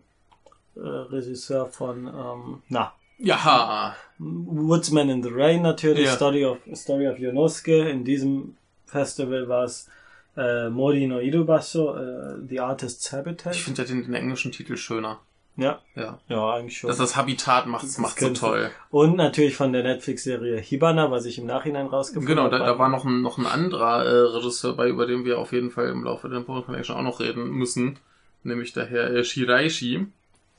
äh, 0.76 0.80
Regisseur 0.88 1.66
von, 1.66 2.08
ähm, 2.08 2.62
na, 2.70 2.94
Ja. 3.18 3.96
Woodsman 4.20 5.10
in 5.10 5.24
the 5.24 5.30
Rain 5.32 5.62
natürlich, 5.62 6.06
Ja. 6.06 6.12
Story 6.16 6.46
of 6.46 6.58
Story 6.76 7.08
of 7.08 7.18
Yonosuke. 7.20 7.90
In 7.90 8.04
diesem 8.04 8.56
Festival 8.86 9.48
war 9.50 9.64
es 9.66 9.90
äh, 10.38 10.70
Mori 10.70 11.08
no 11.08 11.20
Irubasho, 11.20 11.96
äh, 11.96 12.36
The 12.48 12.60
Artist's 12.60 13.12
Habitat. 13.12 13.56
Ich 13.56 13.64
finde 13.64 13.82
ja 13.84 13.88
den, 13.88 14.04
den 14.04 14.14
englischen 14.14 14.52
Titel 14.52 14.78
schöner. 14.78 15.20
ja, 15.56 15.80
Ja. 15.96 16.20
ja, 16.28 16.54
eigentlich 16.56 16.78
schon. 16.78 16.88
Das, 16.88 16.98
das 16.98 17.16
Habitat 17.16 17.66
Das 17.72 17.98
macht's 18.00 18.20
so 18.20 18.30
toll. 18.30 18.72
Und 18.90 19.16
natürlich 19.16 19.56
von 19.56 19.72
der 19.74 19.84
Netflix-Serie 19.84 20.58
Hibana, 20.60 21.12
was 21.12 21.26
ich 21.26 21.38
im 21.38 21.46
Nachhinein 21.46 21.86
rausgefunden 21.88 22.28
Genau, 22.36 22.50
da, 22.50 22.58
habe. 22.60 22.72
da 22.72 22.80
war 22.80 22.90
noch 22.90 23.06
ein, 23.06 23.22
noch 23.22 23.38
ein 23.38 23.46
anderer 23.46 24.04
äh, 24.06 24.10
Regisseur 24.36 24.76
bei, 24.76 24.90
über 24.90 25.06
den 25.06 25.26
wir 25.26 25.38
auf 25.38 25.52
jeden 25.54 25.70
Fall 25.70 25.90
im 25.90 26.04
Laufe 26.04 26.30
der 26.30 26.40
Power 26.40 26.66
Connection 26.66 26.96
auch 26.96 27.04
noch 27.04 27.20
reden 27.20 27.52
müssen. 27.52 28.00
Nämlich 28.44 28.74
der 28.74 28.86
Herr 28.88 29.12
äh, 29.12 29.24
Shiraishi. 29.24 30.08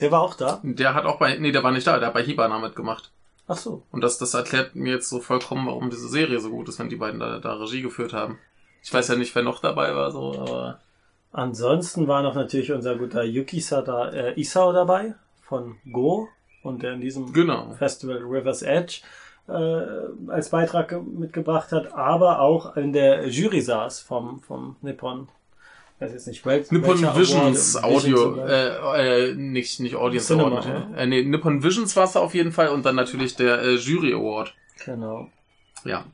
Der 0.01 0.11
war 0.11 0.23
auch 0.23 0.35
da? 0.35 0.61
Der 0.63 0.95
hat 0.95 1.05
auch 1.05 1.19
bei, 1.19 1.37
nee, 1.39 1.53
der 1.53 1.63
war 1.63 1.73
nicht 1.73 1.87
da, 1.87 1.99
der 1.99 2.09
hat 2.09 2.15
bei 2.15 2.23
Hibana 2.23 2.59
mitgemacht. 2.59 3.11
Ach 3.47 3.57
so. 3.57 3.83
Und 3.91 4.01
das, 4.03 4.19
das 4.19 4.33
erklärt 4.35 4.75
mir 4.75 4.95
jetzt 4.95 5.09
so 5.11 5.21
vollkommen, 5.21 5.67
warum 5.67 5.91
diese 5.91 6.09
Serie 6.09 6.41
so 6.41 6.51
gut 6.51 6.69
ist, 6.69 6.79
wenn 6.79 6.89
die 6.89 6.97
beiden 6.97 7.21
da, 7.21 7.39
da 7.41 7.55
Regie 7.55 7.83
geführt 7.83 8.13
haben. 8.13 8.39
Ich 8.85 8.93
weiß 8.93 9.09
ja 9.09 9.17
nicht, 9.17 9.35
wer 9.35 9.43
noch 9.43 9.61
dabei 9.61 9.95
war, 9.97 10.13
so, 10.13 10.39
aber. 10.39 10.79
Ansonsten 11.33 12.07
war 12.07 12.23
noch 12.23 12.35
natürlich 12.35 12.71
unser 12.71 12.95
guter 12.97 13.25
Yuki 13.25 13.59
Sada, 13.61 14.11
äh, 14.11 14.41
Isao 14.41 14.73
dabei 14.73 15.15
von 15.43 15.77
Go 15.91 16.29
und 16.63 16.83
der 16.83 16.93
in 16.93 17.01
diesem 17.01 17.33
Genau. 17.33 17.75
Festival 17.77 18.19
River's 18.19 18.63
Edge 18.63 19.01
äh, 19.49 20.31
als 20.31 20.51
Beitrag 20.51 20.89
ge- 20.91 21.01
mitgebracht 21.01 21.73
hat, 21.73 21.93
aber 21.93 22.41
auch 22.41 22.77
in 22.77 22.93
der 22.93 23.27
Jury 23.29 23.61
saß 23.63 24.01
vom, 24.01 24.41
vom 24.41 24.77
Nippon. 24.83 25.29
Weiß 25.99 26.13
jetzt 26.13 26.27
nicht, 26.27 26.45
wel 26.47 26.65
Nippon 26.71 26.99
Visions 27.17 27.77
Award, 27.77 27.85
Audio, 28.05 28.35
Visions 28.37 28.51
äh, 28.51 29.31
äh, 29.31 29.35
nicht, 29.35 29.81
nicht 29.81 29.97
Audience 29.97 30.27
Cinema, 30.29 30.49
Award. 30.59 30.67
oder? 30.67 30.99
Äh, 30.99 31.07
nee, 31.07 31.23
Nippon 31.25 31.63
Visions 31.63 31.97
war 31.97 32.05
es 32.05 32.17
auf 32.17 32.35
jeden 32.35 32.53
Fall 32.53 32.69
und 32.69 32.85
dann 32.85 32.97
natürlich 32.97 33.35
der 33.37 33.61
äh, 33.63 33.75
Jury 33.75 34.13
Award. 34.13 34.55
Genau. 34.85 35.29
Ja. 35.85 36.05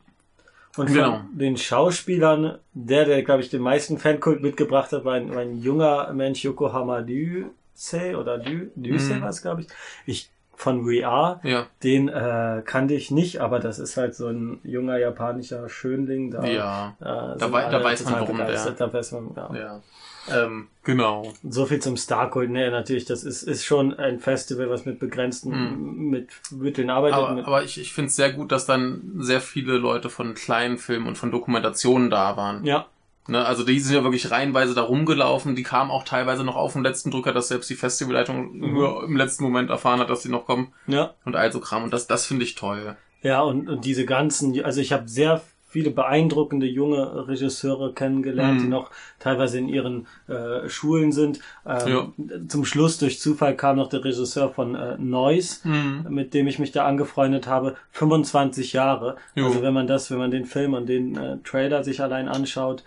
Und 0.76 0.86
von 0.88 0.94
Genau. 0.96 1.20
den 1.32 1.56
Schauspielern, 1.56 2.58
der, 2.74 3.04
der, 3.04 3.22
glaube 3.22 3.40
ich, 3.42 3.50
den 3.50 3.60
meisten 3.62 3.98
Fankult 3.98 4.40
mitgebracht 4.42 4.92
hat, 4.92 5.04
war 5.04 5.14
ein, 5.14 5.30
war 5.34 5.42
ein 5.42 5.58
junger 5.58 6.12
Mensch, 6.12 6.44
Yokohama 6.44 7.02
Duse 7.02 8.16
oder 8.16 8.38
Dü, 8.38 8.68
Düse 8.76 9.14
Mhm. 9.14 9.22
war 9.22 9.28
es, 9.30 9.42
glaube 9.42 9.62
ich. 9.62 9.66
Ich 10.06 10.30
von 10.54 10.86
We 10.86 11.06
Are. 11.06 11.40
Ja. 11.42 11.66
Den 11.82 12.08
äh, 12.08 12.62
kannte 12.64 12.92
ich 12.94 13.10
nicht, 13.10 13.40
aber 13.40 13.58
das 13.60 13.78
ist 13.78 13.96
halt 13.96 14.14
so 14.14 14.26
ein 14.28 14.60
junger 14.62 14.98
japanischer 14.98 15.68
Schönling. 15.70 16.30
Da, 16.30 16.44
Ja. 16.44 16.96
äh, 17.00 17.38
sind 17.38 17.50
wei- 17.52 17.70
da 17.70 17.82
weiß 17.82 18.04
man, 18.04 18.20
warum 18.20 18.36
der- 18.36 18.70
Da 18.72 18.92
weiß 18.92 19.12
man, 19.12 19.30
ja. 19.34 19.50
Ja. 19.54 19.80
Ähm, 20.28 20.68
genau. 20.84 21.32
So 21.48 21.66
viel 21.66 21.80
zum 21.80 21.96
Starkult. 21.96 22.50
Nee, 22.50 22.70
natürlich, 22.70 23.04
das 23.04 23.24
ist, 23.24 23.42
ist 23.42 23.64
schon 23.64 23.94
ein 23.94 24.18
Festival, 24.18 24.68
was 24.68 24.84
mit 24.84 24.98
begrenzten 24.98 26.08
mit 26.10 26.28
Mitteln 26.50 26.90
arbeitet. 26.90 27.18
Aber, 27.18 27.34
mit, 27.34 27.46
aber 27.46 27.64
ich, 27.64 27.80
ich 27.80 27.92
finde 27.92 28.08
es 28.08 28.16
sehr 28.16 28.32
gut, 28.32 28.52
dass 28.52 28.66
dann 28.66 29.02
sehr 29.18 29.40
viele 29.40 29.78
Leute 29.78 30.10
von 30.10 30.34
kleinen 30.34 30.78
Filmen 30.78 31.06
und 31.06 31.16
von 31.18 31.30
Dokumentationen 31.30 32.10
da 32.10 32.36
waren. 32.36 32.64
ja, 32.64 32.86
Ne, 33.28 33.44
also 33.44 33.64
die 33.64 33.78
sind 33.78 33.94
ja 33.94 34.02
wirklich 34.02 34.30
reihenweise 34.32 34.74
da 34.74 34.82
rumgelaufen. 34.82 35.54
Die 35.54 35.62
kamen 35.62 35.90
auch 35.90 36.04
teilweise 36.04 36.42
noch 36.42 36.56
auf 36.56 36.72
den 36.72 36.82
letzten 36.82 37.10
Drücker, 37.12 37.32
dass 37.32 37.48
selbst 37.48 37.70
die 37.70 37.76
Festivalleitung 37.76 38.56
Mhm. 38.56 38.72
nur 38.72 39.04
im 39.04 39.14
letzten 39.16 39.44
Moment 39.44 39.70
erfahren 39.70 40.00
hat, 40.00 40.10
dass 40.10 40.22
sie 40.22 40.30
noch 40.30 40.46
kommen 40.46 40.72
ja. 40.88 41.14
und 41.24 41.36
all 41.36 41.52
so 41.52 41.60
Kram. 41.60 41.84
Und 41.84 41.92
das, 41.92 42.08
das 42.08 42.26
finde 42.26 42.44
ich 42.44 42.56
toll. 42.56 42.96
Ja, 43.22 43.42
und, 43.42 43.68
und 43.68 43.84
diese 43.84 44.04
ganzen, 44.06 44.64
also 44.64 44.80
ich 44.80 44.92
habe 44.92 45.06
sehr 45.06 45.42
viele 45.70 45.90
beeindruckende 45.90 46.66
junge 46.66 47.26
Regisseure 47.28 47.92
kennengelernt, 47.94 48.58
Mhm. 48.58 48.62
die 48.64 48.68
noch 48.68 48.90
teilweise 49.20 49.58
in 49.58 49.68
ihren 49.68 50.06
äh, 50.28 50.68
Schulen 50.68 51.12
sind. 51.12 51.38
Ähm, 51.64 51.88
Ja. 51.88 52.12
Zum 52.48 52.64
Schluss 52.64 52.98
durch 52.98 53.20
Zufall 53.20 53.56
kam 53.56 53.76
noch 53.76 53.88
der 53.88 54.04
Regisseur 54.04 54.50
von 54.50 54.74
äh, 54.74 54.98
Noise, 54.98 55.66
Mhm. 55.68 56.06
mit 56.10 56.34
dem 56.34 56.46
ich 56.48 56.58
mich 56.58 56.72
da 56.72 56.84
angefreundet 56.86 57.46
habe, 57.46 57.76
25 57.92 58.72
Jahre. 58.72 59.16
Jo. 59.34 59.46
Also 59.46 59.62
wenn 59.62 59.72
man 59.74 59.86
das, 59.86 60.10
wenn 60.10 60.18
man 60.18 60.30
den 60.30 60.44
Film 60.44 60.74
und 60.74 60.88
den 60.88 61.16
äh, 61.16 61.38
Trailer 61.44 61.84
sich 61.84 62.00
allein 62.02 62.28
anschaut, 62.28 62.82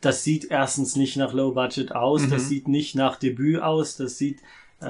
das 0.00 0.22
sieht 0.22 0.48
erstens 0.50 0.94
nicht 0.94 1.16
nach 1.16 1.32
Low 1.32 1.50
Budget 1.52 1.90
aus, 1.92 2.22
Mhm. 2.26 2.30
das 2.30 2.48
sieht 2.48 2.68
nicht 2.68 2.94
nach 2.94 3.16
Debüt 3.16 3.60
aus, 3.60 3.96
das 3.96 4.16
sieht 4.16 4.38
äh, 4.80 4.86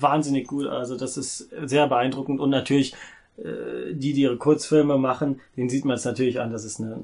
wahnsinnig 0.00 0.48
gut, 0.48 0.66
also 0.66 0.96
das 0.96 1.16
ist 1.16 1.48
sehr 1.64 1.86
beeindruckend 1.86 2.40
und 2.40 2.50
natürlich 2.50 2.92
die, 3.38 4.12
die 4.12 4.22
ihre 4.22 4.36
Kurzfilme 4.36 4.98
machen, 4.98 5.40
denen 5.56 5.68
sieht 5.70 5.84
man 5.84 5.96
es 5.96 6.04
natürlich 6.04 6.40
an, 6.40 6.52
dass 6.52 6.64
es 6.64 6.78
eine 6.80 7.00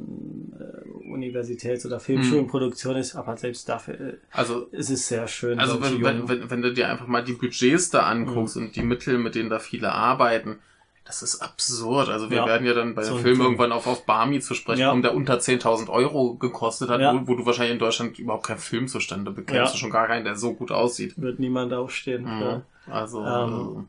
äh, 0.61 1.09
Universitäts- 1.11 1.87
oder 1.87 2.01
Filmschulenproduktion 2.01 2.97
ist, 2.97 3.17
aber 3.17 3.37
selbst 3.37 3.69
dafür 3.69 3.95
äh, 3.95 4.13
Also 4.33 4.65
ist 4.71 4.91
es 4.91 5.09
sehr 5.09 5.27
schön. 5.27 5.59
Also 5.59 5.83
wenn, 5.83 6.03
wenn, 6.05 6.29
wenn, 6.29 6.51
wenn 6.51 6.63
du 6.63 6.73
dir 6.73 6.89
einfach 6.91 7.07
mal 7.07 7.25
die 7.25 7.33
Budgets 7.33 7.91
da 7.91 8.01
anguckst 8.03 8.57
Mhm. 8.57 8.67
und 8.67 8.77
die 8.77 8.83
Mittel, 8.83 9.19
mit 9.19 9.35
denen 9.35 9.49
da 9.51 9.59
viele 9.59 9.91
arbeiten, 9.93 10.59
das 11.07 11.23
ist 11.23 11.41
absurd. 11.41 12.11
Also 12.11 12.29
wir 12.29 12.37
Ja. 12.39 12.47
werden 12.47 12.67
ja 12.67 12.75
dann 12.75 12.95
bei 12.95 13.03
So 13.03 13.15
dem 13.15 13.23
Film 13.23 13.37
Film. 13.37 13.47
irgendwann 13.47 13.73
auf, 13.73 13.87
auf 13.87 14.05
Barmy 14.05 14.41
zu 14.41 14.53
sprechen 14.53 14.81
Ja. 14.83 14.91
kommen, 14.91 15.01
der 15.01 15.15
unter 15.15 15.39
10.000 15.41 15.89
Euro 15.89 16.35
gekostet 16.35 16.91
hat, 16.91 17.01
Ja. 17.01 17.15
wo, 17.15 17.27
wo 17.29 17.35
du 17.37 17.47
wahrscheinlich 17.47 17.73
in 17.73 17.79
Deutschland 17.79 18.19
überhaupt 18.19 18.47
keinen 18.47 18.59
Film 18.59 18.87
zustande 18.89 19.31
bekämst. 19.31 19.73
Ja. 19.73 19.79
Schon 19.79 19.91
gar 19.91 20.07
keinen, 20.07 20.25
der 20.25 20.37
so 20.37 20.53
gut 20.53 20.71
aussieht. 20.71 21.15
wird 21.17 21.39
niemand 21.39 21.73
aufstehen. 21.73 22.25
Mhm. 22.25 22.61
Also 22.93 23.25
Ähm, 23.25 23.89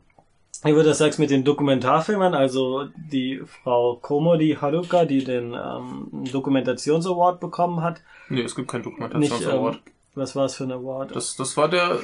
Wie 0.62 0.72
du 0.72 0.82
das 0.82 0.98
sagst 0.98 1.18
mit 1.18 1.30
den 1.30 1.42
Dokumentarfilmern, 1.44 2.34
also 2.34 2.88
die 3.10 3.40
Frau 3.64 3.96
Komodi 3.96 4.58
Haruka, 4.60 5.06
die 5.06 5.24
den 5.24 5.54
ähm, 5.54 6.24
Dokumentationsaward 6.32 7.40
bekommen 7.40 7.82
hat. 7.82 8.02
nee, 8.28 8.42
es 8.42 8.54
gibt 8.54 8.68
keinen 8.68 8.80
Nicht, 8.82 8.92
Dokumentationsaward. 9.00 9.76
ähm, 9.76 9.80
was 10.14 10.36
war 10.36 10.44
es 10.44 10.54
für 10.56 10.64
ein 10.64 10.72
Award? 10.72 11.14
das, 11.16 11.36
das 11.36 11.56
war 11.56 11.68
der 11.68 11.98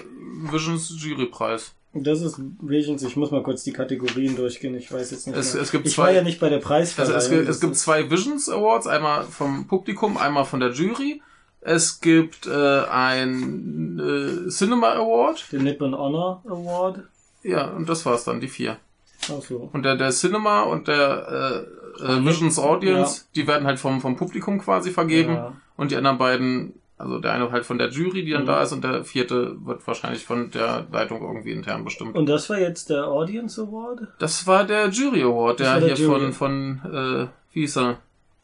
Visions 0.50 0.94
Jurypreis. 0.98 1.74
Das 1.92 2.20
ist 2.20 2.40
Visions, 2.60 3.02
ich 3.02 3.16
muss 3.16 3.30
mal 3.30 3.42
kurz 3.42 3.62
die 3.64 3.72
Kategorien 3.72 4.36
durchgehen, 4.36 4.74
ich 4.74 4.92
weiß 4.92 5.10
jetzt 5.10 5.26
nicht 5.26 5.36
Es- 5.36 5.54
es 5.54 5.70
gibt 5.70 5.86
ich 5.86 5.94
zwei- 5.94 6.04
war 6.04 6.12
ja 6.12 6.22
nicht 6.22 6.40
bei 6.40 6.48
der 6.48 6.58
Also 6.58 6.68
Preisverleihung. 6.68 7.16
es, 7.18 7.28
gibt, 7.30 7.40
es 7.42 7.46
das 7.48 7.60
gibt 7.60 7.76
zwei 7.76 8.10
Visions 8.10 8.48
Awards, 8.48 8.86
einmal 8.86 9.24
vom 9.24 9.66
Publikum, 9.66 10.16
einmal 10.16 10.44
von 10.44 10.60
der 10.60 10.72
Jury. 10.72 11.20
Es 11.60 12.00
gibt 12.00 12.46
äh, 12.46 12.50
ein 12.90 13.98
äh, 14.46 14.48
Cinema 14.50 14.92
Award. 14.94 15.50
den 15.52 15.64
Nippon 15.64 15.96
Honor 15.96 16.42
Award. 16.46 17.00
Ja, 17.46 17.66
und 17.70 17.88
das 17.88 18.04
war's 18.06 18.24
dann, 18.24 18.40
die 18.40 18.48
vier. 18.48 18.76
Ach 19.24 19.40
so. 19.42 19.70
Und 19.72 19.82
der, 19.84 19.96
der 19.96 20.10
Cinema 20.10 20.62
und 20.62 20.88
der 20.88 21.66
äh, 22.00 22.04
äh, 22.04 22.24
Visions 22.24 22.58
Audience, 22.58 23.24
die 23.34 23.46
werden 23.46 23.66
halt 23.66 23.78
vom, 23.78 24.00
vom 24.00 24.16
Publikum 24.16 24.58
quasi 24.60 24.90
vergeben. 24.90 25.34
Ja. 25.34 25.52
Und 25.76 25.90
die 25.90 25.96
anderen 25.96 26.18
beiden, 26.18 26.74
also 26.98 27.18
der 27.18 27.32
eine 27.32 27.50
halt 27.50 27.64
von 27.64 27.78
der 27.78 27.88
Jury, 27.90 28.24
die 28.24 28.32
dann 28.32 28.42
Mhm. 28.42 28.46
da 28.46 28.62
ist, 28.62 28.72
und 28.72 28.84
der 28.84 29.04
vierte 29.04 29.56
wird 29.64 29.86
wahrscheinlich 29.86 30.24
von 30.24 30.50
der 30.50 30.86
Leitung 30.92 31.22
irgendwie 31.22 31.52
intern 31.52 31.84
bestimmt. 31.84 32.16
Und 32.16 32.26
das 32.28 32.48
war 32.50 32.58
jetzt 32.58 32.90
der 32.90 33.06
Audience 33.06 33.60
Award 33.60 34.08
das 34.18 34.46
war 34.46 34.64
der 34.64 34.88
Jury 34.88 35.22
Award, 35.22 35.60
der 35.60 35.80
der 35.80 35.94
hier 35.94 36.06
Jury. 36.06 36.32
von, 36.32 36.80
von 36.82 36.92
äh, 36.92 37.26
wie 37.52 37.60
hieß 37.60 37.78
er? 37.78 37.98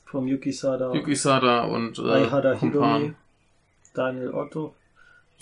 vom 0.06 0.26
Yuki 0.28 0.52
Sada, 0.52 0.92
Yuki 0.92 1.14
Sada 1.16 1.64
und 1.64 1.98
äh, 1.98 3.12
Daniel 3.94 4.34
Otto. 4.34 4.74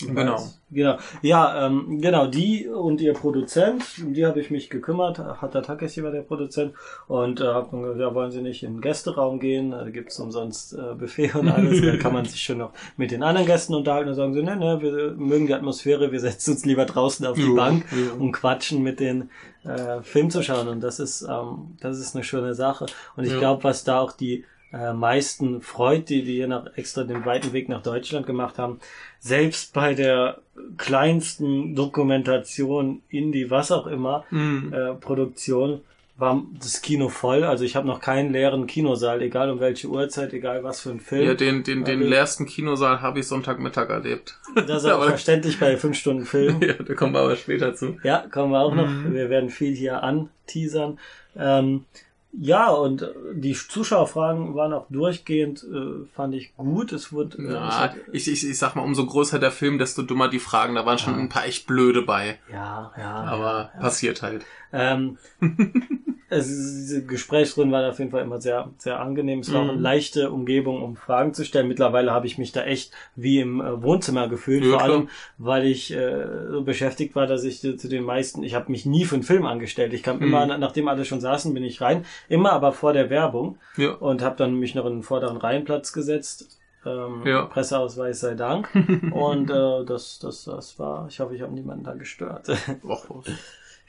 Genau. 0.07 0.41
Genau. 0.73 0.97
Ja, 1.21 1.67
ähm, 1.67 1.99
genau, 2.01 2.27
die 2.27 2.67
und 2.67 3.01
ihr 3.01 3.13
Produzent, 3.13 3.83
um 4.01 4.13
die 4.13 4.25
habe 4.25 4.39
ich 4.39 4.49
mich 4.51 4.69
gekümmert. 4.69 5.19
Hata 5.19 5.61
Takeshi 5.61 6.01
war 6.01 6.11
der 6.11 6.21
Produzent 6.21 6.73
und 7.07 7.41
äh, 7.41 7.45
hab 7.45 7.71
dann 7.71 7.81
gesagt, 7.81 7.99
ja, 7.99 8.15
wollen 8.15 8.31
Sie 8.31 8.41
nicht 8.41 8.63
in 8.63 8.75
den 8.75 8.81
Gästeraum 8.81 9.39
gehen? 9.39 9.71
Da 9.71 9.89
gibt's 9.89 10.17
umsonst 10.19 10.73
äh, 10.73 10.95
Buffet 10.95 11.35
und 11.35 11.49
alles. 11.49 11.81
da 11.81 11.97
kann 11.97 12.13
man 12.13 12.25
sich 12.25 12.41
schon 12.41 12.59
noch 12.59 12.71
mit 12.95 13.11
den 13.11 13.21
anderen 13.23 13.47
Gästen 13.47 13.73
unterhalten 13.75 14.09
und 14.09 14.15
sagen 14.15 14.33
sie, 14.33 14.43
ne, 14.43 14.55
ne, 14.55 14.81
wir 14.81 15.11
mögen 15.17 15.47
die 15.47 15.53
Atmosphäre, 15.53 16.11
wir 16.11 16.19
setzen 16.21 16.51
uns 16.53 16.65
lieber 16.65 16.85
draußen 16.85 17.25
auf 17.25 17.35
die 17.35 17.43
Jo, 17.43 17.55
Bank 17.55 17.85
jo. 17.91 18.21
und 18.23 18.31
quatschen 18.31 18.81
mit 18.81 18.99
den 19.01 19.29
äh, 19.65 20.01
Film 20.03 20.29
zu 20.29 20.41
schauen. 20.41 20.69
Und 20.69 20.81
das 20.81 20.99
ist, 20.99 21.21
ähm, 21.23 21.75
das 21.81 21.99
ist 21.99 22.15
eine 22.15 22.23
schöne 22.23 22.53
Sache. 22.55 22.85
Und 23.17 23.25
ich 23.25 23.33
Ja. 23.33 23.39
glaube, 23.39 23.63
was 23.65 23.83
da 23.83 23.99
auch 23.99 24.13
die 24.13 24.45
äh, 24.73 24.93
meisten 24.93 25.61
freut, 25.61 26.07
die, 26.07 26.23
die 26.23 26.35
hier 26.35 26.47
nach, 26.47 26.65
extra 26.77 27.03
den 27.03 27.25
weiten 27.25 27.51
Weg 27.51 27.67
nach 27.67 27.83
Deutschland 27.83 28.25
gemacht 28.25 28.57
haben, 28.57 28.79
selbst 29.23 29.73
bei 29.73 29.93
der 29.93 30.39
kleinsten 30.77 31.75
Dokumentation, 31.75 33.01
Indie, 33.09 33.49
was 33.49 33.71
auch 33.71 33.87
immer, 33.87 34.25
Mhm. 34.31 34.73
äh, 34.73 34.93
Produktion, 34.95 35.81
war 36.17 36.43
das 36.59 36.81
Kino 36.83 37.09
voll. 37.09 37.43
Also 37.43 37.63
ich 37.63 37.75
habe 37.75 37.87
noch 37.87 37.99
keinen 37.99 38.31
leeren 38.31 38.67
Kinosaal, 38.67 39.21
egal 39.23 39.49
um 39.49 39.59
welche 39.59 39.87
Uhrzeit, 39.87 40.33
egal 40.33 40.63
was 40.63 40.81
für 40.81 40.89
ein 40.91 40.99
Film. 40.99 41.25
Ja, 41.25 41.33
den, 41.33 41.63
den, 41.63 41.83
den 41.83 41.99
Okay. 41.99 42.09
leersten 42.09 42.45
Kinosaal 42.45 43.01
habe 43.01 43.19
ich 43.19 43.27
Sonntagmittag 43.27 43.89
erlebt. 43.89 44.37
das 44.55 44.83
ist 44.83 44.85
auch 44.89 44.97
aber- 44.97 45.09
verständlich 45.09 45.59
bei 45.59 45.77
fünf 45.77 45.97
Stunden 45.97 46.25
Film. 46.25 46.59
ja, 46.61 46.73
da 46.73 46.93
kommen 46.93 47.13
wir 47.13 47.21
aber 47.21 47.35
später 47.37 47.73
zu. 47.73 47.97
Ja, 48.03 48.25
kommen 48.31 48.51
wir 48.51 48.59
auch 48.59 48.75
noch. 48.75 48.87
Mhm. 48.87 49.13
Wir 49.13 49.29
werden 49.29 49.49
viel 49.49 49.73
hier 49.75 50.03
anteasern. 50.03 50.99
Ähm, 51.35 51.85
ja, 52.33 52.69
und 52.69 53.07
die 53.33 53.53
Zuschauerfragen 53.53 54.55
waren 54.55 54.73
auch 54.73 54.85
durchgehend, 54.89 55.63
äh, 55.63 56.05
fand 56.13 56.33
ich 56.35 56.55
gut. 56.55 56.91
Es 56.93 57.11
wurde, 57.11 57.37
äh, 57.37 57.45
es 57.47 57.53
Ja, 57.53 57.79
hat, 57.79 57.95
ich, 58.11 58.27
ich, 58.31 58.47
ich 58.49 58.57
sag 58.57 58.75
mal, 58.75 58.83
umso 58.83 59.05
größer 59.05 59.37
der 59.39 59.51
Film, 59.51 59.77
desto 59.77 60.01
dummer 60.01 60.29
die 60.29 60.39
Fragen. 60.39 60.75
Da 60.75 60.85
waren 60.85 60.97
schon 60.97 61.13
Ja. 61.15 61.19
ein 61.19 61.29
paar 61.29 61.45
echt 61.45 61.67
blöde 61.67 62.01
bei. 62.03 62.39
ja, 62.51 62.91
ja. 62.97 63.15
Aber 63.25 63.71
passiert 63.79 64.21
halt. 64.21 64.45
Ähm, 64.73 65.17
es, 66.31 66.47
diese 66.47 67.05
Gesprächsrunden 67.05 67.71
waren 67.71 67.89
auf 67.89 67.99
jeden 67.99 68.09
Fall 68.11 68.23
immer 68.23 68.39
sehr, 68.41 68.69
sehr 68.77 68.99
angenehm. 68.99 69.39
Es 69.39 69.53
war 69.53 69.59
auch 69.61 69.65
Mhm. 69.65 69.69
eine 69.71 69.79
leichte 69.81 70.31
Umgebung, 70.31 70.81
um 70.81 70.95
Fragen 70.95 71.33
zu 71.33 71.43
stellen. 71.45 71.67
Mittlerweile 71.67 72.11
habe 72.11 72.25
ich 72.25 72.37
mich 72.37 72.51
da 72.51 72.63
echt 72.63 72.91
wie 73.15 73.39
im 73.39 73.61
äh, 73.61 73.83
Wohnzimmer 73.83 74.27
gefühlt, 74.29 74.63
Ja, 74.63 74.69
vor 74.71 74.81
allem, 74.81 75.09
weil 75.37 75.65
ich 75.65 75.91
äh, 75.93 76.47
so 76.49 76.63
beschäftigt 76.63 77.15
war, 77.15 77.27
dass 77.27 77.43
ich 77.43 77.59
zu 77.59 77.87
den 77.87 78.03
meisten, 78.03 78.43
ich 78.43 78.55
habe 78.55 78.71
mich 78.71 78.85
nie 78.85 79.05
für 79.05 79.15
einen 79.15 79.23
Film 79.23 79.45
angestellt. 79.45 79.93
Ich 79.93 80.03
kam 80.03 80.17
Mhm. 80.17 80.23
immer, 80.23 80.45
nachdem 80.57 80.87
alle 80.87 81.05
schon 81.05 81.19
saßen, 81.21 81.53
bin 81.53 81.63
ich 81.63 81.81
rein, 81.81 82.05
immer 82.29 82.53
aber 82.53 82.71
vor 82.71 82.93
der 82.93 83.09
Werbung 83.09 83.57
Ja. 83.77 83.91
und 83.91 84.21
habe 84.21 84.37
dann 84.37 84.55
mich 84.55 84.73
noch 84.73 84.85
in 84.85 84.93
den 84.93 85.03
vorderen 85.03 85.37
Reihenplatz 85.37 85.93
gesetzt. 85.93 86.57
Ähm, 86.85 87.21
Ja. 87.25 87.43
Presseausweis 87.45 88.21
sei 88.21 88.33
Dank. 88.35 88.69
und 89.11 89.51
äh, 89.51 89.85
das, 89.85 90.17
das, 90.19 90.45
das 90.45 90.79
war, 90.79 91.07
ich 91.09 91.19
hoffe, 91.19 91.35
ich 91.35 91.41
habe 91.41 91.53
niemanden 91.53 91.83
da 91.83 91.93
gestört. 91.93 92.49
Och, 92.83 93.23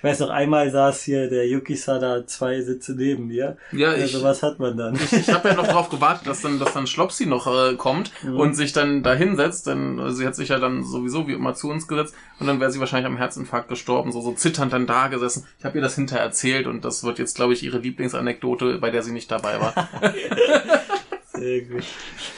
Ich 0.03 0.09
weiß 0.09 0.19
noch, 0.19 0.31
einmal 0.31 0.69
saß 0.69 1.03
hier 1.05 1.31
der 1.31 1.47
Yuki 1.47 1.77
Sada 1.77 2.27
zwei 2.27 2.61
Sitze 2.61 2.93
neben 2.97 3.29
mir. 3.29 3.57
ja, 3.71 3.95
ich, 3.95 4.03
Also 4.03 4.25
was 4.25 4.43
hat 4.43 4.59
man 4.59 4.77
dann? 4.77 4.99
ich 5.13 5.29
habe 5.33 5.49
ja 5.51 5.55
noch 5.55 5.69
drauf 5.69 5.91
gewartet, 5.91 6.27
dass 6.27 6.41
dann, 6.41 6.59
dass 6.59 6.73
dann 6.75 6.89
Schlopsi 6.89 7.25
noch 7.27 7.47
äh, 7.47 7.77
kommt 7.77 8.11
Mhm. 8.25 8.37
und 8.37 8.55
sich 8.55 8.73
dann 8.73 9.05
da 9.05 9.15
hinsetzt, 9.15 9.69
denn 9.69 10.01
äh, 10.01 10.11
sie 10.11 10.27
hat 10.27 10.35
sich 10.35 10.49
ja 10.49 10.59
dann 10.59 10.83
sowieso 10.83 11.29
wie 11.29 11.33
immer 11.35 11.55
zu 11.55 11.71
uns 11.71 11.87
gesetzt 11.87 12.15
und 12.41 12.49
dann 12.49 12.59
wäre 12.59 12.73
sie 12.73 12.81
wahrscheinlich 12.81 13.07
am 13.07 13.17
Herzinfarkt 13.17 13.69
gestorben, 13.69 14.11
so, 14.11 14.21
so 14.21 14.33
zitternd 14.33 14.73
dann 14.73 14.89
da 14.89 15.07
gesessen. 15.07 15.47
Ich 15.61 15.65
habe 15.65 15.79
ihr 15.79 15.83
das 15.83 15.95
hinterher 15.95 16.25
erzählt 16.25 16.67
und 16.67 16.85
das 16.85 17.05
wird 17.05 17.21
jetzt, 17.21 17.37
glaube 17.37 17.53
ich, 17.53 17.63
ihre 17.63 17.79
Lieblingsanekdote, 17.79 18.79
bei 18.79 18.91
der 18.91 19.05
sie 19.05 19.13
nicht 19.13 19.31
dabei 19.31 19.61
war. 19.61 19.89
Gut. 21.71 21.85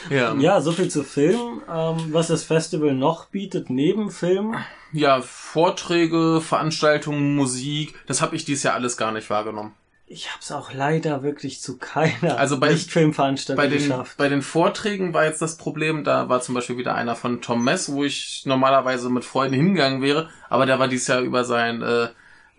ja. 0.09 0.33
Ja, 0.35 0.61
so 0.61 0.71
viel 0.71 0.89
zu 0.89 1.03
Film. 1.03 1.61
Ähm, 1.71 1.97
was 2.11 2.27
das 2.27 2.43
Festival 2.43 2.93
noch 2.93 3.25
bietet, 3.25 3.69
neben 3.69 4.11
Film. 4.11 4.55
ja, 4.91 5.21
Vorträge, 5.21 6.41
Veranstaltungen, 6.41 7.35
Musik, 7.35 7.95
das 8.07 8.21
habe 8.21 8.35
ich 8.35 8.45
dieses 8.45 8.63
Jahr 8.63 8.75
alles 8.75 8.97
gar 8.97 9.11
nicht 9.11 9.29
wahrgenommen. 9.29 9.73
Ich 10.07 10.29
habe 10.29 10.39
es 10.39 10.51
auch 10.51 10.71
leider 10.71 11.23
wirklich 11.23 11.61
zu 11.61 11.77
keiner 11.79 12.37
Also 12.37 12.59
bei- 12.59 12.71
Nicht-Filmveranstaltung 12.71 13.63
Bei 13.63 13.67
den, 13.67 13.79
geschafft. 13.79 14.17
bei 14.17 14.29
den 14.29 14.43
Vorträgen 14.43 15.13
war 15.15 15.25
jetzt 15.25 15.41
das 15.41 15.57
Problem, 15.57 16.03
da 16.03 16.29
war 16.29 16.41
zum 16.41 16.53
Beispiel 16.53 16.77
wieder 16.77 16.93
einer 16.93 17.15
von 17.15 17.41
Tom 17.41 17.63
Mess, 17.63 17.91
wo 17.91 18.03
ich 18.03 18.43
normalerweise 18.45 19.09
mit 19.09 19.25
Freunden 19.25 19.55
hingegangen 19.55 20.03
wäre, 20.03 20.29
aber 20.47 20.67
der 20.67 20.77
war 20.77 20.87
dieses 20.87 21.07
Jahr 21.07 21.21
über 21.21 21.43
sein 21.43 21.81
äh, 21.81 22.09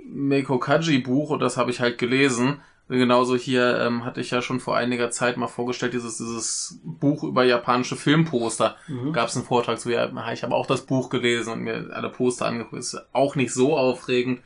Meiko 0.04 0.58
Kaji 0.58 0.98
Buch 0.98 1.30
und 1.30 1.38
das 1.40 1.56
habe 1.56 1.70
ich 1.70 1.78
halt 1.80 1.98
gelesen. 1.98 2.60
Genauso 2.88 3.34
hier 3.34 3.80
ähm, 3.80 4.04
hatte 4.04 4.20
ich 4.20 4.30
ja 4.30 4.42
schon 4.42 4.60
vor 4.60 4.76
einiger 4.76 5.10
Zeit 5.10 5.36
mal 5.36 5.48
vorgestellt, 5.48 5.92
dieses, 5.92 6.18
dieses 6.18 6.78
Buch 6.84 7.24
über 7.24 7.42
japanische 7.42 7.96
Filmposter. 7.96 8.76
Mhm. 8.86 9.12
Gab 9.12 9.28
es 9.28 9.36
einen 9.36 9.44
Vortrag 9.44 9.80
zu, 9.80 9.90
ja, 9.90 10.08
ich 10.32 10.44
habe 10.44 10.54
auch 10.54 10.66
das 10.66 10.82
Buch 10.82 11.10
gelesen 11.10 11.52
und 11.52 11.60
mir 11.62 11.90
alle 11.92 12.10
Poster 12.10 12.46
angeguckt. 12.46 12.78
Ist 12.78 12.96
auch 13.12 13.34
nicht 13.34 13.52
so 13.52 13.76
aufregend. 13.76 14.40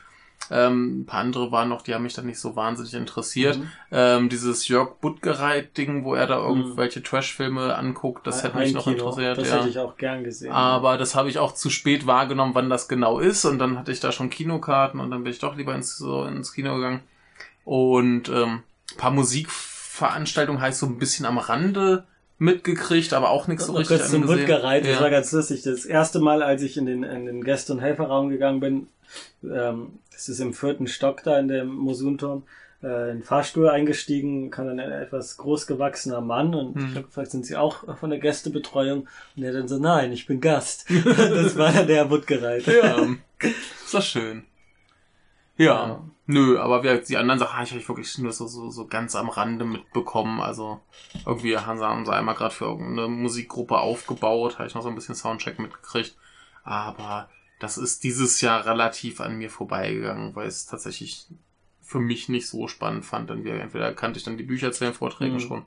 Ähm, 0.50 1.00
ein 1.00 1.06
paar 1.06 1.20
andere 1.20 1.52
waren 1.52 1.68
noch, 1.68 1.82
die 1.82 1.94
haben 1.94 2.02
mich 2.02 2.14
dann 2.14 2.24
nicht 2.26 2.40
so 2.40 2.56
wahnsinnig 2.56 2.94
interessiert. 2.94 3.58
Mhm. 3.58 3.70
Ähm, 3.92 4.28
dieses 4.30 4.66
Jörg 4.68 4.94
Buttgereit-Ding, 5.00 6.04
wo 6.04 6.14
er 6.14 6.26
da 6.26 6.38
irgendwelche 6.38 7.02
Trash-Filme 7.02 7.76
anguckt, 7.76 8.26
das 8.26 8.42
hätte 8.42 8.56
mich 8.56 8.72
noch 8.72 8.86
interessiert. 8.86 9.36
Das 9.36 9.48
ja. 9.48 9.58
hätte 9.58 9.68
ich 9.68 9.78
auch 9.78 9.96
gern 9.98 10.24
gesehen. 10.24 10.52
Aber 10.52 10.96
das 10.96 11.14
habe 11.14 11.28
ich 11.28 11.38
auch 11.38 11.52
zu 11.52 11.68
spät 11.68 12.06
wahrgenommen, 12.06 12.54
wann 12.54 12.70
das 12.70 12.88
genau 12.88 13.20
ist. 13.20 13.44
Und 13.44 13.58
dann 13.58 13.78
hatte 13.78 13.92
ich 13.92 14.00
da 14.00 14.12
schon 14.12 14.30
Kinokarten 14.30 14.98
und 14.98 15.10
dann 15.10 15.22
bin 15.22 15.32
ich 15.32 15.40
doch 15.40 15.56
lieber 15.56 15.74
ins, 15.74 15.98
so 15.98 16.24
ins 16.24 16.54
Kino 16.54 16.76
gegangen. 16.76 17.02
Und 17.64 18.28
ähm, 18.28 18.62
ein 18.92 18.96
paar 18.96 19.10
Musikveranstaltungen 19.10 20.60
heißt 20.60 20.78
so 20.80 20.86
ein 20.86 20.98
bisschen 20.98 21.26
am 21.26 21.38
Rande 21.38 22.04
mitgekriegt, 22.38 23.12
aber 23.12 23.30
auch 23.30 23.48
nichts 23.48 23.66
so 23.66 23.72
richtig 23.74 23.98
kurz 23.98 24.10
zum. 24.10 24.26
Buttgereit, 24.26 24.84
das 24.84 24.92
Ja. 24.94 25.00
war 25.00 25.10
ganz 25.10 25.30
lustig. 25.32 25.62
Das 25.62 25.84
erste 25.84 26.20
Mal, 26.20 26.42
als 26.42 26.62
ich 26.62 26.76
in 26.76 26.86
den, 26.86 27.02
in 27.02 27.26
den 27.26 27.44
Gäste- 27.44 27.72
und 27.72 27.80
Helferraum 27.80 28.30
gegangen 28.30 28.60
bin, 28.60 28.86
ähm, 29.44 29.98
das 30.12 30.28
ist 30.28 30.40
im 30.40 30.54
vierten 30.54 30.86
Stock 30.86 31.22
da 31.22 31.38
in 31.38 31.48
dem 31.48 31.68
Mosunturm, 31.68 32.44
äh, 32.82 33.10
in 33.10 33.18
den 33.18 33.22
Fahrstuhl 33.24 33.68
eingestiegen, 33.68 34.50
kam 34.50 34.66
dann 34.68 34.80
ein 34.80 34.90
etwas 34.90 35.36
großgewachsener 35.36 36.22
Mann 36.22 36.54
und 36.54 36.76
Hm. 36.76 36.86
ich 36.88 36.94
habe 36.96 37.06
gefragt, 37.06 37.30
sind 37.30 37.44
Sie 37.44 37.56
auch 37.56 37.98
von 37.98 38.08
der 38.10 38.18
Gästebetreuung? 38.20 39.06
Und 39.36 39.42
er 39.42 39.52
dann 39.52 39.68
so, 39.68 39.78
nein, 39.78 40.10
ich 40.12 40.26
bin 40.26 40.40
Gast. 40.40 40.86
das 41.04 41.58
war 41.58 41.72
dann 41.72 41.86
der 41.88 42.08
Wuttgereit. 42.08 42.66
Ja, 42.66 43.06
ist 43.42 43.92
das 43.92 44.06
schön. 44.06 44.44
Ja, 45.58 45.64
Ja. 45.88 46.04
Nö, 46.30 46.58
aber 46.58 46.82
wir, 46.82 46.98
die 46.98 47.16
anderen 47.16 47.38
Sachen 47.38 47.56
habe 47.56 47.64
ich 47.78 47.88
wirklich 47.88 48.18
nur 48.18 48.32
so, 48.32 48.46
so, 48.46 48.70
so 48.70 48.86
ganz 48.86 49.14
am 49.14 49.28
Rande 49.28 49.64
mitbekommen. 49.64 50.40
Also 50.40 50.80
irgendwie 51.26 51.56
haben 51.56 51.78
sie, 51.78 51.84
haben 51.84 52.04
sie 52.06 52.12
einmal 52.14 52.34
gerade 52.34 52.54
für 52.54 52.66
irgendeine 52.66 53.08
Musikgruppe 53.08 53.78
aufgebaut, 53.78 54.58
habe 54.58 54.68
ich 54.68 54.74
noch 54.74 54.82
so 54.82 54.88
ein 54.88 54.94
bisschen 54.94 55.14
Soundcheck 55.14 55.58
mitgekriegt. 55.58 56.16
Aber 56.62 57.28
das 57.58 57.78
ist 57.78 58.04
dieses 58.04 58.40
Jahr 58.40 58.64
relativ 58.66 59.20
an 59.20 59.36
mir 59.36 59.50
vorbeigegangen, 59.50 60.34
weil 60.34 60.48
es 60.48 60.66
tatsächlich 60.66 61.26
für 61.82 62.00
mich 62.00 62.28
nicht 62.28 62.48
so 62.48 62.68
spannend 62.68 63.04
fand. 63.04 63.28
Denn 63.30 63.44
wir, 63.44 63.54
entweder 63.54 63.92
kannte 63.92 64.18
ich 64.18 64.24
dann 64.24 64.38
die 64.38 64.44
Bücher 64.44 64.72
zu 64.72 64.84
den 64.84 64.94
Vorträgen 64.94 65.34
Mhm. 65.34 65.40
schon, 65.40 65.64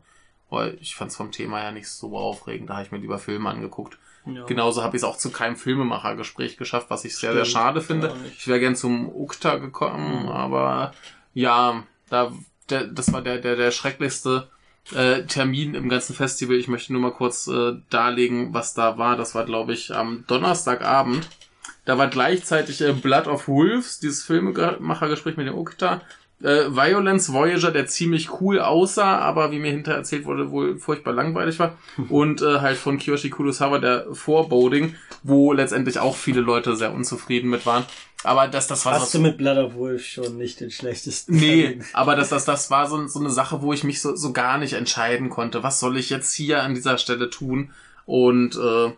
weil 0.50 0.78
ich 0.82 0.96
fand 0.96 1.12
es 1.12 1.18
vom 1.18 1.32
Thema 1.32 1.62
ja 1.64 1.72
nicht 1.72 1.90
so 1.90 2.18
aufregend. 2.18 2.70
Da 2.70 2.76
habe 2.76 2.86
ich 2.86 2.92
mir 2.92 3.00
lieber 3.00 3.20
Filme 3.20 3.50
angeguckt. 3.50 3.98
Ja. 4.26 4.46
Genauso 4.46 4.84
habe 4.84 4.96
ich 4.96 5.04
es 5.04 5.08
auch 5.08 5.18
zu 5.18 5.32
keinem 5.32 5.56
Filmemachergespräch 5.58 6.56
geschafft, 6.58 6.90
was 6.90 7.04
ich 7.04 7.18
sehr, 7.18 7.34
sehr 7.34 7.44
Stimmt, 7.46 7.62
schade 7.62 7.82
finde. 7.82 8.16
Ich 8.38 8.48
wäre 8.48 8.60
gern 8.60 8.76
zum 8.76 9.10
UKTA 9.10 9.58
gekommen, 9.58 10.24
Mhm. 10.24 10.30
aber 10.30 10.94
ja, 11.34 11.84
da, 12.10 12.32
der, 12.70 12.86
das 12.88 13.12
war 13.12 13.22
der, 13.22 13.40
der, 13.40 13.56
der 13.58 13.72
schrecklichste 13.72 14.48
äh, 14.94 15.24
Termin 15.24 15.76
im 15.76 15.90
ganzen 15.90 16.16
Festival. 16.16 16.56
Ich 16.56 16.68
möchte 16.70 16.94
nur 16.94 17.02
mal 17.02 17.12
kurz 17.12 17.48
äh, 17.48 17.74
darlegen, 17.90 18.54
was 18.54 18.74
da 18.74 18.98
war. 18.98 19.18
Das 19.18 19.36
war, 19.36 19.44
glaube 19.46 19.74
ich, 19.74 19.94
am 19.94 20.24
Donnerstagabend. 20.28 21.28
Da 21.86 21.98
war 21.98 22.08
gleichzeitig 22.08 22.80
äh, 22.80 22.94
Blood 22.94 23.28
of 23.28 23.48
Wolves, 23.50 24.00
dieses 24.00 24.24
Filmemachergespräch 24.24 25.36
mit 25.36 25.48
dem 25.48 25.56
UKTA. 25.58 26.02
Äh, 26.44 26.76
Violence 26.76 27.32
Voyager, 27.32 27.72
der 27.72 27.88
ziemlich 27.88 28.42
cool 28.42 28.60
aussah, 28.60 29.18
aber 29.20 29.52
wie 29.52 29.60
mir 29.60 29.72
hinterher 29.72 30.00
erzählt 30.00 30.26
wurde, 30.26 30.52
wohl 30.52 30.78
furchtbar 30.78 31.14
langweilig 31.14 31.58
war. 31.58 31.78
Und 32.10 32.42
äh, 32.42 32.60
halt 32.60 32.78
von 32.78 32.98
Kiyoshi 32.98 33.30
Kurosawa, 33.30 33.80
der 33.80 34.06
Foreboding, 34.14 34.96
wo 35.24 35.54
letztendlich 35.54 36.00
auch 36.00 36.16
viele 36.16 36.42
Leute 36.42 36.76
sehr 36.76 36.94
unzufrieden 36.94 37.50
mit 37.50 37.66
waren. 37.66 37.86
Aber 38.26 38.48
das, 38.48 38.68
das 38.68 38.86
war 38.86 38.94
Hast 38.94 39.12
so. 39.12 39.18
du 39.18 39.24
mit 39.24 39.38
Blood 39.38 39.58
of 39.58 39.76
Wolf 39.76 40.06
schon 40.06 40.38
nicht 40.38 40.60
den 40.60 40.72
schlechtesten? 40.72 41.36
Nee, 41.36 41.64
Termin? 41.64 41.86
aber 41.94 42.16
das, 42.16 42.30
das, 42.30 42.46
das 42.46 42.70
war 42.72 42.88
so, 42.88 43.08
so 43.08 43.20
eine 43.20 43.30
Sache, 43.30 43.62
wo 43.62 43.74
ich 43.74 43.84
mich 43.84 44.02
so, 44.02 44.16
so 44.16 44.32
gar 44.34 44.58
nicht 44.58 44.74
entscheiden 44.74 45.30
konnte. 45.30 45.64
Was 45.64 45.80
soll 45.80 45.98
ich 45.98 46.10
jetzt 46.10 46.34
hier 46.34 46.62
an 46.64 46.74
dieser 46.74 46.98
Stelle 46.98 47.30
tun? 47.30 47.72
Und 48.06 48.56
äh, 48.56 48.92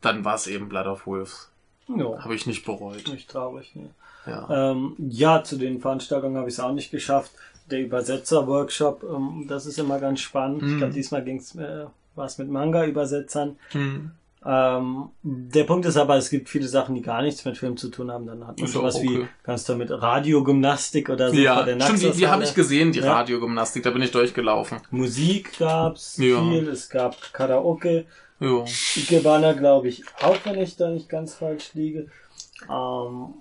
dann 0.00 0.24
war 0.24 0.34
es 0.34 0.46
eben 0.46 0.68
Blood 0.68 0.86
of 0.86 1.06
Wolves. 1.06 1.50
Ja, 1.88 2.22
Habe 2.22 2.34
ich 2.34 2.46
nicht 2.46 2.64
bereut. 2.64 3.06
nicht 3.08 3.28
traurig. 3.30 3.74
Ne? 3.74 3.90
Ja. 4.26 4.70
Ähm, 4.72 4.94
ja, 4.98 5.42
zu 5.42 5.56
den 5.56 5.80
Veranstaltungen 5.80 6.36
habe 6.36 6.48
ich 6.48 6.54
es 6.54 6.60
auch 6.60 6.72
nicht 6.72 6.90
geschafft. 6.90 7.32
Der 7.70 7.80
Übersetzer-Workshop, 7.80 9.04
ähm, 9.04 9.46
das 9.48 9.66
ist 9.66 9.78
immer 9.78 9.98
ganz 9.98 10.20
spannend. 10.20 10.62
Mhm. 10.62 10.72
Ich 10.72 10.78
glaube, 10.78 10.92
diesmal 10.92 11.24
ging's 11.24 11.54
äh, 11.54 11.86
was 12.16 12.38
mit 12.38 12.50
Manga-Übersetzern. 12.50 13.56
Hm. 13.70 14.10
Ähm, 14.44 15.10
der 15.22 15.64
Punkt 15.64 15.84
ist 15.84 15.98
aber, 15.98 16.16
es 16.16 16.30
gibt 16.30 16.48
viele 16.48 16.66
Sachen, 16.66 16.94
die 16.94 17.02
gar 17.02 17.20
nichts 17.22 17.44
mit 17.44 17.58
Film 17.58 17.76
zu 17.76 17.88
tun 17.90 18.10
haben. 18.10 18.26
Dann 18.26 18.46
hat 18.46 18.58
man 18.58 18.64
Ist 18.66 18.72
sowas 18.72 18.96
auch 18.96 19.02
wie, 19.02 19.18
okay. 19.18 19.28
kannst 19.42 19.68
du 19.68 19.74
mit 19.76 19.90
Radiogymnastik 19.90 21.10
oder 21.10 21.30
so 21.30 21.36
Ja, 21.36 21.62
der 21.62 21.78
stimmt, 21.80 22.02
die, 22.02 22.10
die 22.12 22.26
habe 22.28 22.42
ich 22.44 22.54
gesehen, 22.54 22.90
die 22.92 23.00
Ja. 23.00 23.12
Radiogymnastik, 23.12 23.82
da 23.82 23.90
bin 23.90 24.00
ich 24.02 24.10
durchgelaufen. 24.10 24.78
Musik 24.90 25.58
gab's 25.58 26.16
Ja. 26.16 26.40
viel, 26.42 26.68
es 26.68 26.88
gab 26.88 27.32
Karaoke, 27.34 28.06
Jo. 28.40 28.64
Ikebana 28.96 29.52
glaube 29.52 29.88
ich 29.88 30.04
auch, 30.22 30.36
wenn 30.44 30.58
ich 30.58 30.74
da 30.76 30.88
nicht 30.88 31.10
ganz 31.10 31.34
falsch 31.34 31.74
liege. 31.74 32.06
Ähm, 32.70 33.34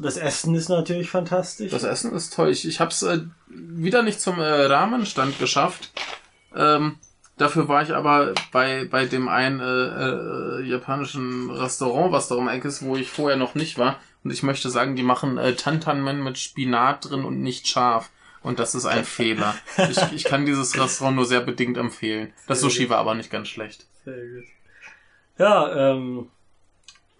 das 0.00 0.16
Essen 0.16 0.54
ist 0.54 0.68
natürlich 0.68 1.10
fantastisch. 1.10 1.70
Das 1.70 1.84
Essen 1.84 2.12
ist 2.12 2.34
toll. 2.34 2.50
Ich, 2.50 2.66
ich 2.66 2.80
habe 2.80 2.90
es 2.90 3.02
äh, 3.02 3.20
wieder 3.48 4.02
nicht 4.02 4.20
zum 4.20 4.38
äh, 4.38 4.44
Rahmenstand 4.44 5.38
geschafft. 5.38 5.90
Ähm, 6.54 6.96
dafür 7.38 7.68
war 7.68 7.82
ich 7.82 7.94
aber 7.94 8.34
bei, 8.52 8.84
bei 8.84 9.06
dem 9.06 9.28
einen 9.28 9.60
äh, 9.60 9.64
äh, 9.64 10.62
japanischen 10.68 11.50
Restaurant, 11.50 12.12
was 12.12 12.28
da 12.28 12.34
um 12.34 12.48
Ecke 12.48 12.68
ist, 12.68 12.82
wo 12.82 12.96
ich 12.96 13.10
vorher 13.10 13.36
noch 13.36 13.54
nicht 13.54 13.78
war. 13.78 13.98
Und 14.24 14.30
ich 14.30 14.42
möchte 14.42 14.70
sagen, 14.70 14.96
die 14.96 15.02
machen 15.02 15.38
äh, 15.38 15.54
Tantanmen 15.54 16.22
mit 16.22 16.38
Spinat 16.38 17.10
drin 17.10 17.24
und 17.24 17.42
nicht 17.42 17.66
scharf. 17.66 18.10
Und 18.42 18.58
das 18.58 18.74
ist 18.74 18.86
ein 18.86 19.04
Fehler. 19.06 19.54
Ich, 19.90 20.12
ich 20.12 20.24
kann 20.24 20.46
dieses 20.46 20.78
Restaurant 20.78 21.16
nur 21.16 21.26
sehr 21.26 21.40
bedingt 21.40 21.76
empfehlen. 21.76 22.32
Das 22.46 22.60
Sushi 22.60 22.88
war 22.88 22.98
aber 22.98 23.14
nicht 23.14 23.30
ganz 23.30 23.48
schlecht. 23.48 23.86
Sehr 24.04 24.14
gut. 24.14 24.44
Ja, 25.38 25.92
ähm, 25.92 26.28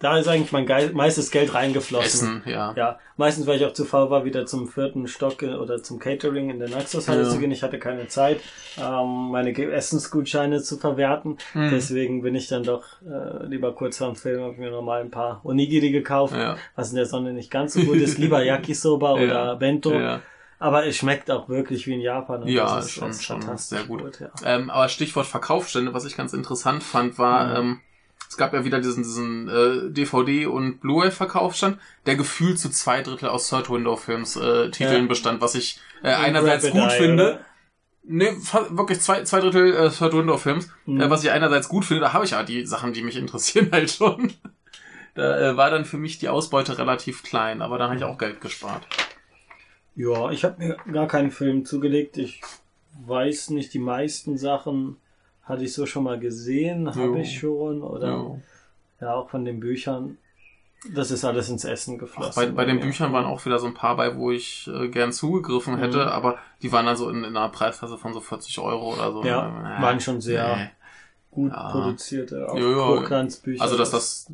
da 0.03 0.17
ist 0.19 0.27
eigentlich 0.27 0.51
mein 0.51 0.65
Ge 0.65 0.91
meistes 0.93 1.31
Geld 1.31 1.53
reingeflossen. 1.53 2.41
Essen, 2.41 2.43
ja. 2.45 2.73
Ja, 2.75 2.99
meistens, 3.17 3.47
weil 3.47 3.57
ich 3.57 3.65
auch 3.65 3.73
zu 3.73 3.85
faul 3.85 4.09
war, 4.09 4.25
wieder 4.25 4.45
zum 4.45 4.67
vierten 4.67 5.07
Stock 5.07 5.41
äh, 5.41 5.55
oder 5.55 5.81
zum 5.81 5.97
Catering 5.97 6.49
in 6.49 6.59
der 6.59 6.69
Naxos-Halle 6.69 7.23
Ja. 7.23 7.29
zu 7.29 7.39
gehen. 7.39 7.51
Ich 7.51 7.63
hatte 7.63 7.79
keine 7.79 8.07
Zeit, 8.07 8.39
ähm, 8.77 9.29
meine 9.31 9.51
Essensgutscheine 9.57 10.61
zu 10.61 10.77
verwerten. 10.77 11.37
Hm. 11.53 11.69
Deswegen 11.71 12.21
bin 12.21 12.35
ich 12.35 12.47
dann 12.47 12.63
doch 12.63 12.83
äh, 13.01 13.45
lieber 13.45 13.73
kurz 13.73 13.97
vorm 13.97 14.15
Film, 14.15 14.43
habe 14.43 14.57
mir 14.59 14.71
nochmal 14.71 15.01
ein 15.01 15.09
paar 15.11 15.41
Onigiri 15.45 15.91
gekauft, 15.91 16.35
Ja. 16.35 16.57
was 16.75 16.89
in 16.89 16.97
der 16.97 17.05
Sonne 17.05 17.33
nicht 17.33 17.49
ganz 17.49 17.73
so 17.73 17.81
gut 17.81 17.97
ist. 17.97 18.17
Lieber 18.17 18.43
Yakisoba 18.45 19.17
Ja. 19.19 19.23
oder 19.23 19.55
Bento. 19.55 19.93
Aber 20.59 20.85
es 20.85 20.95
schmeckt 20.95 21.29
auch 21.29 21.49
wirklich 21.49 21.87
wie 21.87 21.93
in 21.95 21.99
Japan. 22.01 22.47
Ja, 22.47 22.75
das 22.77 22.85
ist, 22.85 22.91
schon, 22.93 23.13
schon 23.13 23.41
fantastisch 23.41 23.79
sehr 23.79 23.87
gut. 23.87 24.19
ja. 24.21 24.29
Ähm, 24.45 24.69
aber 24.69 24.87
Stichwort 24.87 25.25
Verkaufsstände, 25.25 25.93
was 25.93 26.05
ich 26.05 26.15
ganz 26.15 26.31
interessant 26.33 26.83
fand, 26.83 27.17
war, 27.17 27.47
Mhm. 27.49 27.55
ähm, 27.55 27.79
es 28.33 28.37
gab 28.37 28.51
ja 28.53 28.65
wieder 28.65 28.81
diesen, 28.81 29.03
diesen 29.03 29.47
äh, 29.47 29.91
DVD- 29.91 30.47
und 30.47 30.79
Blu-ray-Verkaufsstand, 30.81 31.77
der 32.07 32.15
gefühlt 32.15 32.57
zu 32.59 32.69
zwei 32.71 33.01
Drittel 33.03 33.29
aus 33.29 33.47
Third-Window-Films 33.49 34.37
äh, 34.37 35.01
bestand, 35.07 35.39
was 35.39 35.53
ich 35.53 35.79
äh, 36.01 36.09
einerseits 36.09 36.69
gut 36.71 36.81
Eye, 36.81 36.97
finde. 36.97 37.23
oder? 37.23 37.45
Nee, 38.05 38.31
wirklich 38.71 38.99
zwei, 39.01 39.23
zwei 39.23 39.39
Drittel 39.39 39.73
äh, 39.75 39.89
Third-Window-Films, 39.91 40.69
Mhm. 40.87 41.01
äh, 41.01 41.09
was 41.11 41.23
ich 41.23 41.29
einerseits 41.29 41.69
gut 41.69 41.85
finde, 41.85 42.01
da 42.01 42.13
habe 42.13 42.25
ich 42.25 42.31
ja 42.31 42.41
die 42.43 42.65
Sachen, 42.65 42.91
die 42.93 43.03
mich 43.03 43.17
interessieren 43.23 43.69
halt 43.71 43.91
schon. 43.91 44.33
Da 45.13 45.51
äh, 45.51 45.55
war 45.57 45.69
dann 45.69 45.85
für 45.85 45.97
mich 45.97 46.17
die 46.17 46.29
Ausbeute 46.29 46.79
relativ 46.79 47.21
klein, 47.21 47.61
aber 47.61 47.77
da 47.77 47.85
habe 47.85 47.95
ich 47.97 48.03
auch 48.03 48.17
Geld 48.17 48.41
gespart. 48.41 48.87
Ja, 49.95 50.31
ich 50.31 50.43
habe 50.43 50.55
mir 50.57 50.77
gar 50.91 51.07
keinen 51.07 51.29
Film 51.29 51.65
zugelegt. 51.65 52.17
Ich 52.17 52.41
weiß 53.05 53.51
nicht, 53.51 53.73
die 53.75 53.79
meisten 53.79 54.37
Sachen 54.39 54.97
hatte 55.43 55.63
ich 55.63 55.73
so 55.73 55.85
schon 55.85 56.03
mal 56.03 56.19
gesehen, 56.19 56.85
Jo. 56.85 56.93
habe 56.93 57.19
ich 57.21 57.39
schon. 57.39 57.81
Oder 57.81 58.07
Ja. 58.07 58.35
ja, 59.01 59.13
auch 59.15 59.29
von 59.29 59.45
den 59.45 59.59
Büchern. 59.59 60.17
Das 60.93 61.11
ist 61.11 61.23
alles 61.23 61.47
ins 61.49 61.63
Essen 61.63 61.95
Ach, 61.95 61.99
geflossen. 62.01 62.33
bei, 62.35 62.51
bei 62.51 62.65
den 62.65 62.79
Ja. 62.79 62.83
Büchern 62.85 63.13
waren 63.13 63.25
auch 63.25 63.45
wieder 63.45 63.57
so 63.57 63.67
ein 63.67 63.73
paar 63.73 63.95
bei, 63.95 64.17
wo 64.17 64.31
ich 64.31 64.67
äh, 64.73 64.89
gern 64.89 65.13
zugegriffen 65.13 65.77
hätte, 65.77 65.97
Mhm. 66.05 66.11
aber 66.11 66.37
die 66.61 66.71
waren 66.73 66.85
dann 66.85 66.97
so 66.97 67.09
in, 67.09 67.17
in 67.23 67.37
einer 67.37 67.47
Preisklasse 67.49 67.97
von 67.97 68.13
so 68.13 68.19
40 68.19 68.59
Euro 68.59 68.93
oder 68.93 69.11
so. 69.13 69.23
Ja, 69.23 69.77
Äh, 69.77 69.81
waren 69.81 69.99
schon 70.01 70.19
sehr 70.19 70.55
nee. 70.57 70.69
gut 71.31 71.51
Ja. 71.53 71.71
produzierte, 71.71 72.49
auch 72.49 72.57
Jo, 72.57 72.71
jo. 72.71 72.99
Hochglanzbücher. 72.99 73.61
Also 73.63 73.77
dass 73.77 73.91
das 73.91 74.27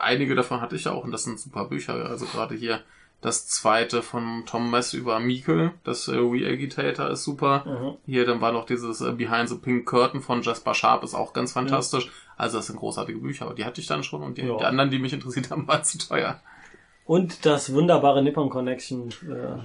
einige 0.00 0.34
davon 0.34 0.62
hatte 0.62 0.74
ich 0.76 0.84
ja 0.84 0.92
auch 0.92 1.04
und 1.04 1.10
das 1.10 1.24
sind 1.24 1.38
super 1.38 1.66
Bücher. 1.66 1.92
Also 2.08 2.24
gerade 2.26 2.54
hier 2.54 2.80
das 3.20 3.46
zweite 3.46 4.02
von 4.02 4.44
Tom 4.46 4.70
Mess 4.70 4.92
über 4.92 5.18
Meikle, 5.18 5.72
das 5.84 6.08
äh, 6.08 6.16
Re-Agitator 6.16 7.08
ist 7.10 7.24
super. 7.24 7.64
Mhm. 7.66 7.96
Hier 8.06 8.26
dann 8.26 8.40
war 8.40 8.52
noch 8.52 8.66
dieses 8.66 9.00
äh, 9.00 9.12
Behind 9.12 9.48
the 9.48 9.56
Pink 9.56 9.86
Curtain 9.86 10.20
von 10.20 10.42
Jasper 10.42 10.74
Sharp, 10.74 11.02
ist 11.04 11.14
auch 11.14 11.32
ganz 11.32 11.52
fantastisch. 11.52 12.10
Also 12.36 12.58
das 12.58 12.66
sind 12.66 12.76
großartige 12.78 13.18
Bücher, 13.20 13.46
aber 13.46 13.54
die 13.54 13.64
hatte 13.64 13.80
ich 13.80 13.86
dann 13.86 14.02
schon 14.04 14.22
und 14.22 14.36
die, 14.38 14.42
Ja. 14.42 14.58
die 14.58 14.64
anderen, 14.64 14.90
die 14.90 14.98
mich 14.98 15.12
interessiert 15.14 15.50
haben, 15.50 15.66
waren 15.66 15.84
zu 15.84 15.98
teuer. 15.98 16.40
Und 17.06 17.44
das 17.46 17.72
wunderbare 17.72 18.22
Nippon 18.22 18.48
Connection 18.50 19.08
äh, 19.30 19.58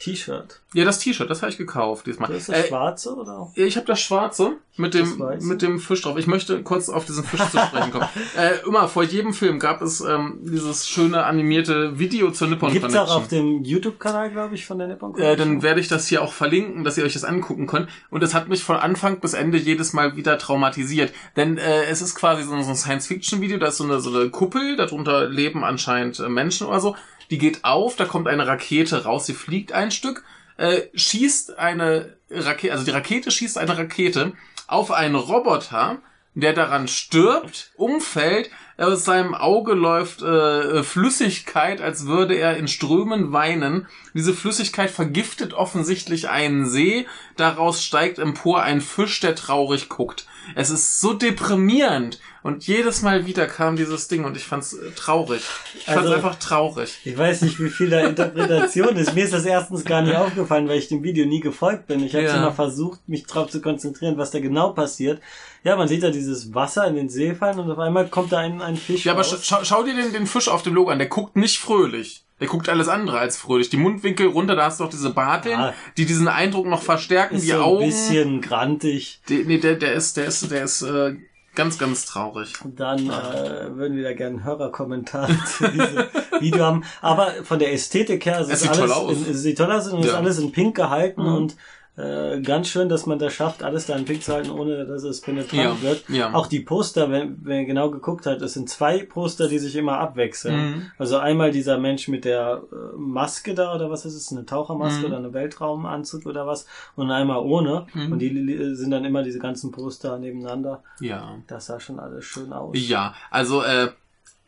T-Shirt. 0.00 0.60
Ja, 0.74 0.84
das 0.84 1.00
T-Shirt, 1.00 1.28
das 1.28 1.42
habe 1.42 1.50
ich 1.50 1.58
gekauft 1.58 2.06
diesmal. 2.06 2.28
Das 2.30 2.42
ist 2.42 2.48
das 2.50 2.56
Äh, 2.64 2.68
schwarze 2.68 3.16
oder? 3.16 3.50
Ich 3.56 3.76
habe 3.76 3.86
das 3.86 4.00
Schwarze 4.00 4.52
mit 4.76 4.94
Das 4.94 5.16
dem 5.16 5.48
mit 5.48 5.60
dem 5.60 5.80
Fisch 5.80 6.02
drauf. 6.02 6.16
Ich 6.18 6.28
möchte 6.28 6.62
kurz 6.62 6.88
auf 6.88 7.04
diesen 7.04 7.24
Fisch 7.24 7.40
zu 7.50 7.58
sprechen 7.58 7.90
kommen. 7.90 8.08
Äh, 8.36 8.64
immer 8.66 8.86
vor 8.86 9.02
jedem 9.02 9.32
Film 9.34 9.58
gab 9.58 9.82
es 9.82 10.00
ähm, 10.00 10.38
dieses 10.42 10.86
schöne 10.88 11.24
animierte 11.24 11.98
Video 11.98 12.30
zur 12.30 12.46
Nippon 12.46 12.70
Gibt's 12.72 12.86
Connection. 12.92 13.08
auch 13.16 13.22
auf 13.22 13.28
dem 13.28 13.64
YouTube-Kanal, 13.64 14.30
glaube 14.30 14.54
ich, 14.54 14.66
von 14.66 14.78
der 14.78 14.86
Nippon 14.86 15.10
äh, 15.10 15.14
Connection. 15.14 15.38
dann 15.54 15.62
werde 15.62 15.80
ich 15.80 15.88
das 15.88 16.06
hier 16.06 16.22
auch 16.22 16.32
verlinken, 16.32 16.84
dass 16.84 16.96
ihr 16.96 17.04
euch 17.04 17.14
das 17.14 17.24
angucken 17.24 17.66
könnt. 17.66 17.88
Und 18.10 18.22
es 18.22 18.34
hat 18.34 18.48
mich 18.48 18.62
von 18.62 18.76
Anfang 18.76 19.18
bis 19.18 19.34
Ende 19.34 19.58
jedes 19.58 19.92
Mal 19.94 20.14
wieder 20.14 20.38
traumatisiert. 20.38 21.12
Denn 21.36 21.58
äh, 21.58 21.84
es 21.86 22.02
ist 22.02 22.14
quasi 22.14 22.44
so, 22.44 22.50
so 22.62 22.70
ein 22.70 22.76
Science-Fiction-Video, 22.76 23.58
da 23.58 23.66
ist 23.68 23.78
so 23.78 23.84
eine, 23.84 23.98
so 24.00 24.10
eine 24.14 24.30
Kuppel, 24.30 24.76
darunter 24.76 25.28
leben 25.28 25.64
anscheinend 25.64 26.20
äh, 26.20 26.28
Menschen 26.28 26.68
oder 26.68 26.78
so. 26.78 26.94
Die 27.30 27.38
geht 27.38 27.64
auf, 27.64 27.96
da 27.96 28.04
kommt 28.04 28.28
eine 28.28 28.46
Rakete 28.46 29.04
raus, 29.04 29.26
sie 29.26 29.34
fliegt 29.34 29.72
ein 29.72 29.90
Stück, 29.90 30.24
äh, 30.56 30.82
schießt 30.94 31.58
eine 31.58 32.16
Rakete, 32.30 32.72
also 32.72 32.84
die 32.84 32.90
Rakete 32.90 33.30
schießt 33.30 33.58
eine 33.58 33.76
Rakete 33.76 34.32
auf 34.66 34.90
einen 34.90 35.14
Roboter, 35.14 35.98
der 36.34 36.52
daran 36.52 36.88
stirbt, 36.88 37.72
umfällt, 37.76 38.50
aus 38.76 39.04
seinem 39.04 39.34
Auge 39.34 39.74
läuft 39.74 40.22
äh, 40.22 40.84
Flüssigkeit, 40.84 41.80
als 41.80 42.06
würde 42.06 42.36
er 42.36 42.56
in 42.56 42.68
Strömen 42.68 43.32
weinen. 43.32 43.88
Diese 44.14 44.32
Flüssigkeit 44.32 44.88
vergiftet 44.88 45.52
offensichtlich 45.52 46.28
einen 46.28 46.64
See, 46.64 47.06
daraus 47.36 47.82
steigt 47.82 48.20
empor 48.20 48.62
ein 48.62 48.80
Fisch, 48.80 49.18
der 49.18 49.34
traurig 49.34 49.88
guckt. 49.88 50.26
Es 50.54 50.70
ist 50.70 51.00
so 51.00 51.12
deprimierend. 51.12 52.20
Und 52.48 52.66
jedes 52.66 53.02
Mal 53.02 53.26
wieder 53.26 53.46
kam 53.46 53.76
dieses 53.76 54.08
Ding 54.08 54.24
und 54.24 54.36
ich 54.36 54.44
fand's 54.44 54.72
äh, 54.72 54.90
traurig. 54.96 55.42
Ich 55.76 55.84
fand's 55.84 56.00
Also- 56.02 56.14
einfach 56.14 56.36
traurig. 56.36 56.98
Ich 57.04 57.16
weiß 57.18 57.42
nicht, 57.42 57.60
wie 57.60 57.68
viel 57.68 57.90
da 57.90 58.00
Interpretation 58.00 58.96
ist. 58.96 59.14
Mir 59.14 59.24
ist 59.24 59.34
das 59.34 59.44
erstens 59.44 59.84
gar 59.84 60.00
nicht 60.02 60.16
aufgefallen, 60.16 60.66
weil 60.68 60.78
ich 60.78 60.88
dem 60.88 61.02
Video 61.02 61.26
nie 61.26 61.40
gefolgt 61.40 61.86
bin. 61.88 62.02
Ich 62.02 62.14
habe 62.14 62.24
Ja. 62.24 62.36
immer 62.38 62.52
versucht, 62.52 63.06
mich 63.06 63.26
drauf 63.26 63.50
zu 63.50 63.60
konzentrieren, 63.60 64.16
was 64.16 64.30
da 64.30 64.40
genau 64.40 64.70
passiert. 64.70 65.20
Ja, 65.62 65.76
man 65.76 65.88
sieht 65.88 66.02
da 66.02 66.10
dieses 66.10 66.54
Wasser 66.54 66.86
in 66.86 66.94
den 66.96 67.08
See 67.10 67.34
fallen 67.34 67.58
und 67.58 67.70
auf 67.70 67.78
einmal 67.78 68.08
kommt 68.08 68.32
da 68.32 68.38
ein, 68.38 68.62
ein 68.62 68.76
Fisch 68.76 69.04
Ja, 69.04 69.12
aber 69.12 69.20
raus. 69.22 69.44
scha 69.44 69.58
schau, 69.58 69.64
schau 69.64 69.82
dir 69.82 69.94
den, 69.94 70.12
den 70.12 70.26
Fisch 70.26 70.48
auf 70.48 70.62
dem 70.62 70.74
Logo 70.74 70.90
an. 70.90 70.98
Der 70.98 71.08
guckt 71.08 71.36
nicht 71.36 71.58
fröhlich. 71.58 72.24
Der 72.40 72.46
guckt 72.46 72.68
alles 72.68 72.86
andere 72.88 73.18
als 73.18 73.36
fröhlich. 73.36 73.68
Die 73.68 73.76
Mundwinkel 73.76 74.28
runter, 74.28 74.54
da 74.54 74.66
hast 74.66 74.78
du 74.78 74.84
auch 74.84 74.88
diese 74.90 75.10
Barteln, 75.10 75.58
Ja. 75.58 75.74
die 75.96 76.06
diesen 76.06 76.28
Eindruck 76.28 76.66
noch 76.66 76.82
verstärken. 76.82 77.34
ist 77.36 77.42
die 77.42 77.48
so 77.48 77.56
ein 77.56 77.60
Augen. 77.62 77.84
bisschen 77.86 78.40
grantig. 78.40 79.20
Die, 79.28 79.42
nee, 79.44 79.58
der, 79.58 79.74
der 79.74 79.92
ist, 79.94 80.16
der 80.16 80.26
ist, 80.26 80.48
der 80.50 80.62
ist 80.62 80.82
äh, 80.82 81.16
ganz, 81.58 81.76
ganz 81.76 82.06
traurig. 82.06 82.54
Dann 82.64 83.10
äh, 83.10 83.76
würden 83.76 83.96
wir 83.96 84.04
da 84.04 84.12
gerne 84.14 84.36
einen 84.36 84.44
Hörerkommentar 84.44 85.28
zu 85.58 85.68
diesem 85.68 86.04
Video 86.40 86.64
haben. 86.64 86.84
Aber 87.02 87.32
von 87.44 87.58
der 87.58 87.72
Ästhetik 87.74 88.24
her, 88.24 88.40
es, 88.40 88.46
Es 88.48 88.54
ist 88.54 88.60
sieht 88.62 88.70
alles 88.70 88.80
toll 88.80 88.92
aus. 88.92 89.12
In, 89.26 89.30
es 89.32 89.42
sieht 89.42 89.58
toll 89.58 89.72
aus 89.72 89.88
und 89.88 90.00
es 90.00 90.06
ist 90.06 90.12
Ja. 90.12 90.18
alles 90.18 90.38
in 90.38 90.52
Pink 90.52 90.76
gehalten 90.76 91.22
Mhm. 91.22 91.34
und 91.34 91.56
äh, 91.98 92.40
ganz 92.42 92.68
schön, 92.68 92.88
dass 92.88 93.06
man 93.06 93.18
das 93.18 93.32
schafft, 93.34 93.62
alles 93.64 93.86
da 93.86 93.96
in 93.96 94.04
Pink 94.04 94.22
zu 94.22 94.32
halten, 94.32 94.50
ohne 94.50 94.86
dass 94.86 95.02
es 95.02 95.20
penetrant 95.20 95.62
Ja, 95.62 95.82
wird. 95.82 96.08
ja. 96.08 96.32
Auch 96.32 96.46
die 96.46 96.60
Poster, 96.60 97.10
wenn, 97.10 97.44
wenn 97.44 97.60
ihr 97.60 97.66
genau 97.66 97.90
geguckt 97.90 98.24
habt, 98.26 98.40
es 98.40 98.54
sind 98.54 98.68
zwei 98.70 99.02
Poster, 99.04 99.48
die 99.48 99.58
sich 99.58 99.74
immer 99.74 99.98
abwechseln. 99.98 100.56
Mhm. 100.70 100.82
Also 100.96 101.18
einmal 101.18 101.50
dieser 101.50 101.76
Mensch 101.78 102.06
mit 102.08 102.24
der 102.24 102.62
äh, 102.70 102.96
Maske 102.96 103.54
da 103.54 103.74
oder 103.74 103.90
was 103.90 104.04
ist 104.04 104.14
es, 104.14 104.30
eine 104.30 104.46
Tauchermaske 104.46 105.00
Mhm. 105.00 105.04
oder 105.06 105.16
eine 105.18 105.32
Weltraumanzug 105.32 106.26
oder 106.26 106.46
was 106.46 106.66
und 106.96 107.10
einmal 107.10 107.40
ohne. 107.40 107.86
Mhm. 107.94 108.12
Und 108.12 108.18
die 108.20 108.74
sind 108.76 108.90
dann 108.92 109.04
immer 109.04 109.22
diese 109.24 109.38
ganzen 109.40 109.72
Poster 109.72 110.18
nebeneinander. 110.18 110.82
Ja. 111.00 111.36
Das 111.48 111.66
sah 111.66 111.80
schon 111.80 111.98
alles 111.98 112.24
schön 112.24 112.52
aus. 112.52 112.76
Ja, 112.78 113.14
also 113.30 113.62
äh, 113.62 113.88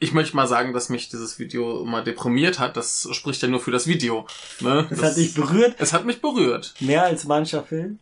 ich 0.03 0.13
möchte 0.13 0.35
mal 0.35 0.49
sagen, 0.49 0.73
dass 0.73 0.89
mich 0.89 1.11
dieses 1.11 1.39
Video 1.39 1.85
mal 1.85 2.03
deprimiert 2.03 2.59
hat. 2.59 2.77
Das 2.77 3.07
spricht 3.13 3.43
ja 3.43 3.49
nur 3.49 3.61
für 3.61 3.71
das 3.71 3.87
Video. 3.87 4.27
Ne? 4.61 4.87
Das, 4.91 5.03
hat 5.03 5.17
dich 5.17 5.35
berührt, 5.35 5.77
Es 5.79 5.93
hat 5.93 6.07
mich 6.07 6.21
berührt. 6.21 6.75
mehr 6.81 7.05
als 7.05 7.25
mancher 7.25 7.63
Film, 7.63 7.99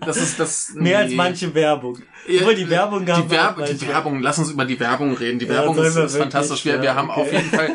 Das 0.00 0.16
ist 0.16 0.38
das. 0.40 0.70
mehr 0.74 0.98
als 0.98 1.10
nee. 1.10 1.16
manche 1.16 1.54
Werbung. 1.54 2.00
Ja, 2.28 2.40
Obwohl 2.42 2.54
die 2.54 2.68
Werbung 2.68 3.04
gab 3.06 3.22
die, 3.24 3.30
Werb 3.30 3.64
die. 3.66 3.88
Werbung, 3.88 4.20
lass 4.20 4.38
uns 4.38 4.50
über 4.50 4.64
die 4.64 4.78
Werbung 4.78 5.14
reden. 5.16 5.38
Die 5.38 5.46
Ja, 5.46 5.54
Werbung 5.54 5.78
ist, 5.78 5.96
ist 5.96 6.16
fantastisch. 6.16 6.64
Wir, 6.64 6.78
wir 6.78 6.84
Ja, 6.84 6.94
haben 6.94 7.10
okay. 7.10 7.20
auf 7.20 7.32
jeden 7.32 7.50
Fall, 7.50 7.70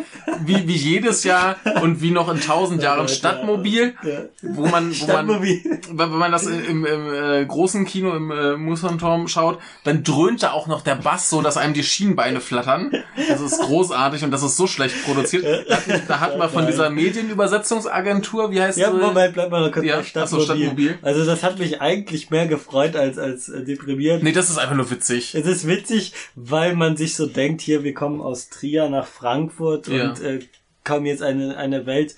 wie, 0.46 0.68
wie 0.68 0.76
jedes 0.76 1.24
Jahr 1.24 1.56
und 1.82 2.02
wie 2.02 2.12
noch 2.12 2.32
in 2.32 2.40
tausend 2.40 2.84
Jahren 2.84 3.02
Ja, 3.02 3.08
Stadtmobil, 3.08 3.94
Ja. 4.04 4.12
wo 4.42 4.62
man, 4.62 4.72
wo 4.72 4.72
man, 4.72 4.94
Stadtmobil. 4.94 5.80
wenn 5.92 6.10
man 6.12 6.32
das 6.32 6.46
im, 6.46 6.86
im 6.86 7.14
äh, 7.14 7.46
großen 7.46 7.86
Kino 7.86 8.16
im 8.16 8.32
äh, 8.32 8.56
Musanturm 8.58 9.28
schaut, 9.28 9.60
dann 9.84 10.04
dröhnt 10.04 10.44
da 10.44 10.52
auch 10.52 10.68
noch 10.68 10.82
der 10.82 10.96
Bass 10.96 11.30
so, 11.30 11.42
dass 11.42 11.58
einem 11.58 11.74
die 11.74 11.84
Schienbeine 11.84 12.40
flattern. 12.40 12.92
Das 13.28 13.42
ist 13.42 13.60
großartig 13.62 14.24
und 14.24 14.32
das 14.32 14.44
ist 14.44 14.56
so 14.58 14.68
schlecht 14.68 15.04
produziert. 15.06 15.46
Da, 15.70 15.76
hat- 15.78 16.02
da 16.08 16.20
hat 16.20 16.38
man 16.38 16.50
von 16.50 16.68
dieser 16.68 16.90
Medienübersetzungsagentur, 16.90 18.52
wie 18.52 18.62
heißt 18.62 18.78
Ja, 18.78 18.92
sie? 18.92 18.98
Moment, 18.98 19.34
bleib 19.34 19.50
mal 19.52 19.62
noch 19.66 19.72
kurz 19.72 19.86
Ja, 19.86 19.98
bei 19.98 20.04
Stadtmobil. 20.04 20.46
Stadtmobil. 20.46 20.98
Also 21.02 21.26
das 21.26 21.44
hat 21.44 21.60
mich 21.60 21.82
eigentlich 21.82 22.30
mehr 22.30 22.48
gefreut 22.48 22.96
als, 22.96 23.18
als 23.18 23.50
äh, 23.50 23.64
deprimiert. 23.64 24.24
Nee, 24.24 24.32
das 24.44 24.52
ist 24.52 24.58
einfach 24.58 24.76
nur 24.76 24.90
witzig. 24.92 25.36
Es 25.36 25.46
ist 25.46 25.68
witzig, 25.68 26.14
weil 26.36 26.76
man 26.76 26.98
sich 26.98 27.16
so 27.16 27.26
denkt, 27.26 27.62
hier, 27.62 27.84
wir 27.84 27.94
kommen 27.94 28.22
aus 28.22 28.50
Trier 28.50 28.90
nach 28.90 29.08
Frankfurt 29.08 29.88
Ja. 29.88 30.10
und 30.10 30.22
äh, 30.22 30.40
kommen 30.84 31.06
jetzt 31.06 31.22
eine, 31.24 31.58
eine 31.58 31.86
Welt 31.86 32.16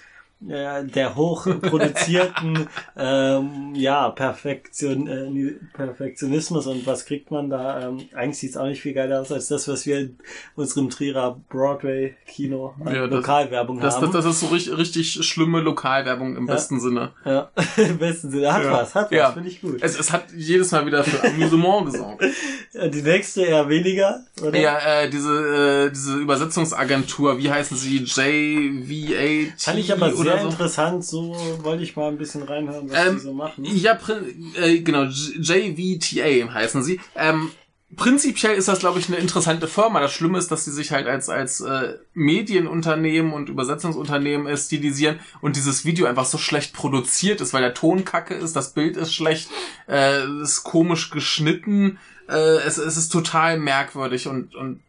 der 0.48 1.16
hochproduzierten 1.16 2.68
ähm, 2.98 3.72
ja, 3.76 4.10
Perfektion, 4.10 5.08
äh, 5.08 5.54
Perfektionismus 5.74 6.68
und 6.68 6.86
was 6.86 7.06
kriegt 7.06 7.32
man 7.32 7.50
da? 7.50 7.88
Ähm, 7.88 8.02
eigentlich 8.14 8.38
sieht 8.40 8.52
es 8.52 8.58
auch 8.58 8.66
nicht 8.68 8.82
viel 8.82 8.94
geiler 8.94 9.22
aus 9.22 9.32
als 9.32 9.48
das, 9.48 9.68
was 9.68 9.86
wir 9.86 10.00
in 10.00 10.18
unserem 10.56 10.90
Trierer 10.90 11.40
Broadway-Kino 11.50 12.76
Ja, 12.86 13.06
Lokalwerbung 13.06 13.80
Das, 13.80 13.96
haben. 13.96 14.12
das, 14.12 14.24
das 14.24 14.36
ist 14.36 14.40
so 14.42 14.48
richtig, 14.48 14.78
richtig 14.78 15.26
schlimme 15.28 15.62
Lokalwerbung 15.62 16.36
im 16.36 16.48
Ja. 16.48 16.54
besten 16.54 16.80
Sinne. 16.80 17.12
ja, 17.26 17.50
im 17.78 17.98
besten 17.98 18.32
Sinne. 18.32 18.54
Hat 18.54 18.64
Ja. 18.64 18.72
was, 18.74 18.96
hat 18.96 19.12
was, 19.12 19.34
finde 19.34 19.50
ich 19.50 19.62
gut. 19.62 19.78
Es, 19.82 19.98
es 20.00 20.12
hat 20.12 20.26
jedes 20.36 20.72
Mal 20.72 20.86
wieder 20.86 21.04
für 21.04 21.28
Amüsement 21.28 21.86
gesorgt. 21.86 22.24
Äh, 22.74 22.90
Die 22.90 23.02
nächste 23.04 23.44
eher 23.44 23.70
weniger, 23.70 24.26
oder? 24.42 24.60
Ja, 24.60 24.78
äh, 25.04 25.10
diese, 25.10 25.86
äh, 25.88 25.90
diese 25.92 26.18
Übersetzungsagentur, 26.18 27.38
wie 27.38 27.50
heißen 27.50 27.78
sie? 27.78 28.00
JVAT 28.00 29.54
Fand 29.62 29.80
ich 29.80 29.94
aber 29.94 30.12
sehr 30.14 30.35
oder 30.36 30.43
so? 30.43 30.50
interessant, 30.50 31.06
so 31.06 31.36
wollte 31.63 31.84
ich 31.84 31.95
mal 31.95 32.10
ein 32.10 32.17
bisschen 32.17 32.43
reinhören, 32.43 32.89
was 32.89 33.08
Ähm, 33.08 33.15
die 33.15 33.21
so 33.21 33.34
machen. 33.34 33.65
Ja, 33.65 33.93
prin- 33.95 34.54
äh, 34.56 34.80
genau, 34.80 35.04
JVTA 35.04 36.54
heißen 36.54 36.84
sie. 36.84 37.00
Ähm, 37.15 37.52
prinzipiell 37.95 38.56
ist 38.56 38.67
das, 38.67 38.80
glaube 38.80 39.00
ich, 39.00 39.08
eine 39.08 39.17
interessante 39.17 39.67
Firma. 39.67 40.00
Das 40.00 40.12
Schlimme 40.12 40.38
ist, 40.38 40.52
dass 40.52 40.65
sie 40.65 40.71
sich 40.71 40.91
halt 40.91 41.08
als, 41.08 41.30
als 41.30 41.62
äh, 41.62 41.95
Medienunternehmen 42.13 43.34
und 43.34 43.50
Übersetzungsunternehmen 43.50 44.56
stilisieren 44.58 45.19
und 45.41 45.56
dieses 45.56 45.86
Video 45.86 46.06
einfach 46.08 46.26
so 46.26 46.38
schlecht 46.38 46.74
produziert 46.74 47.41
ist, 47.41 47.54
weil 47.54 47.62
der 47.62 47.74
Ton 47.74 48.06
kacke 48.06 48.34
ist, 48.34 48.56
das 48.56 48.74
Bild 48.74 48.98
ist 48.98 49.13
schlecht, 49.13 49.50
äh, 49.88 50.24
ist 50.41 50.63
komisch 50.63 51.10
geschnitten, 51.10 51.98
äh, 52.28 52.58
es, 52.65 52.78
es 52.78 52.98
ist 52.98 53.10
total 53.10 53.60
merkwürdig 53.60 54.28
und, 54.28 54.56
und 54.56 54.82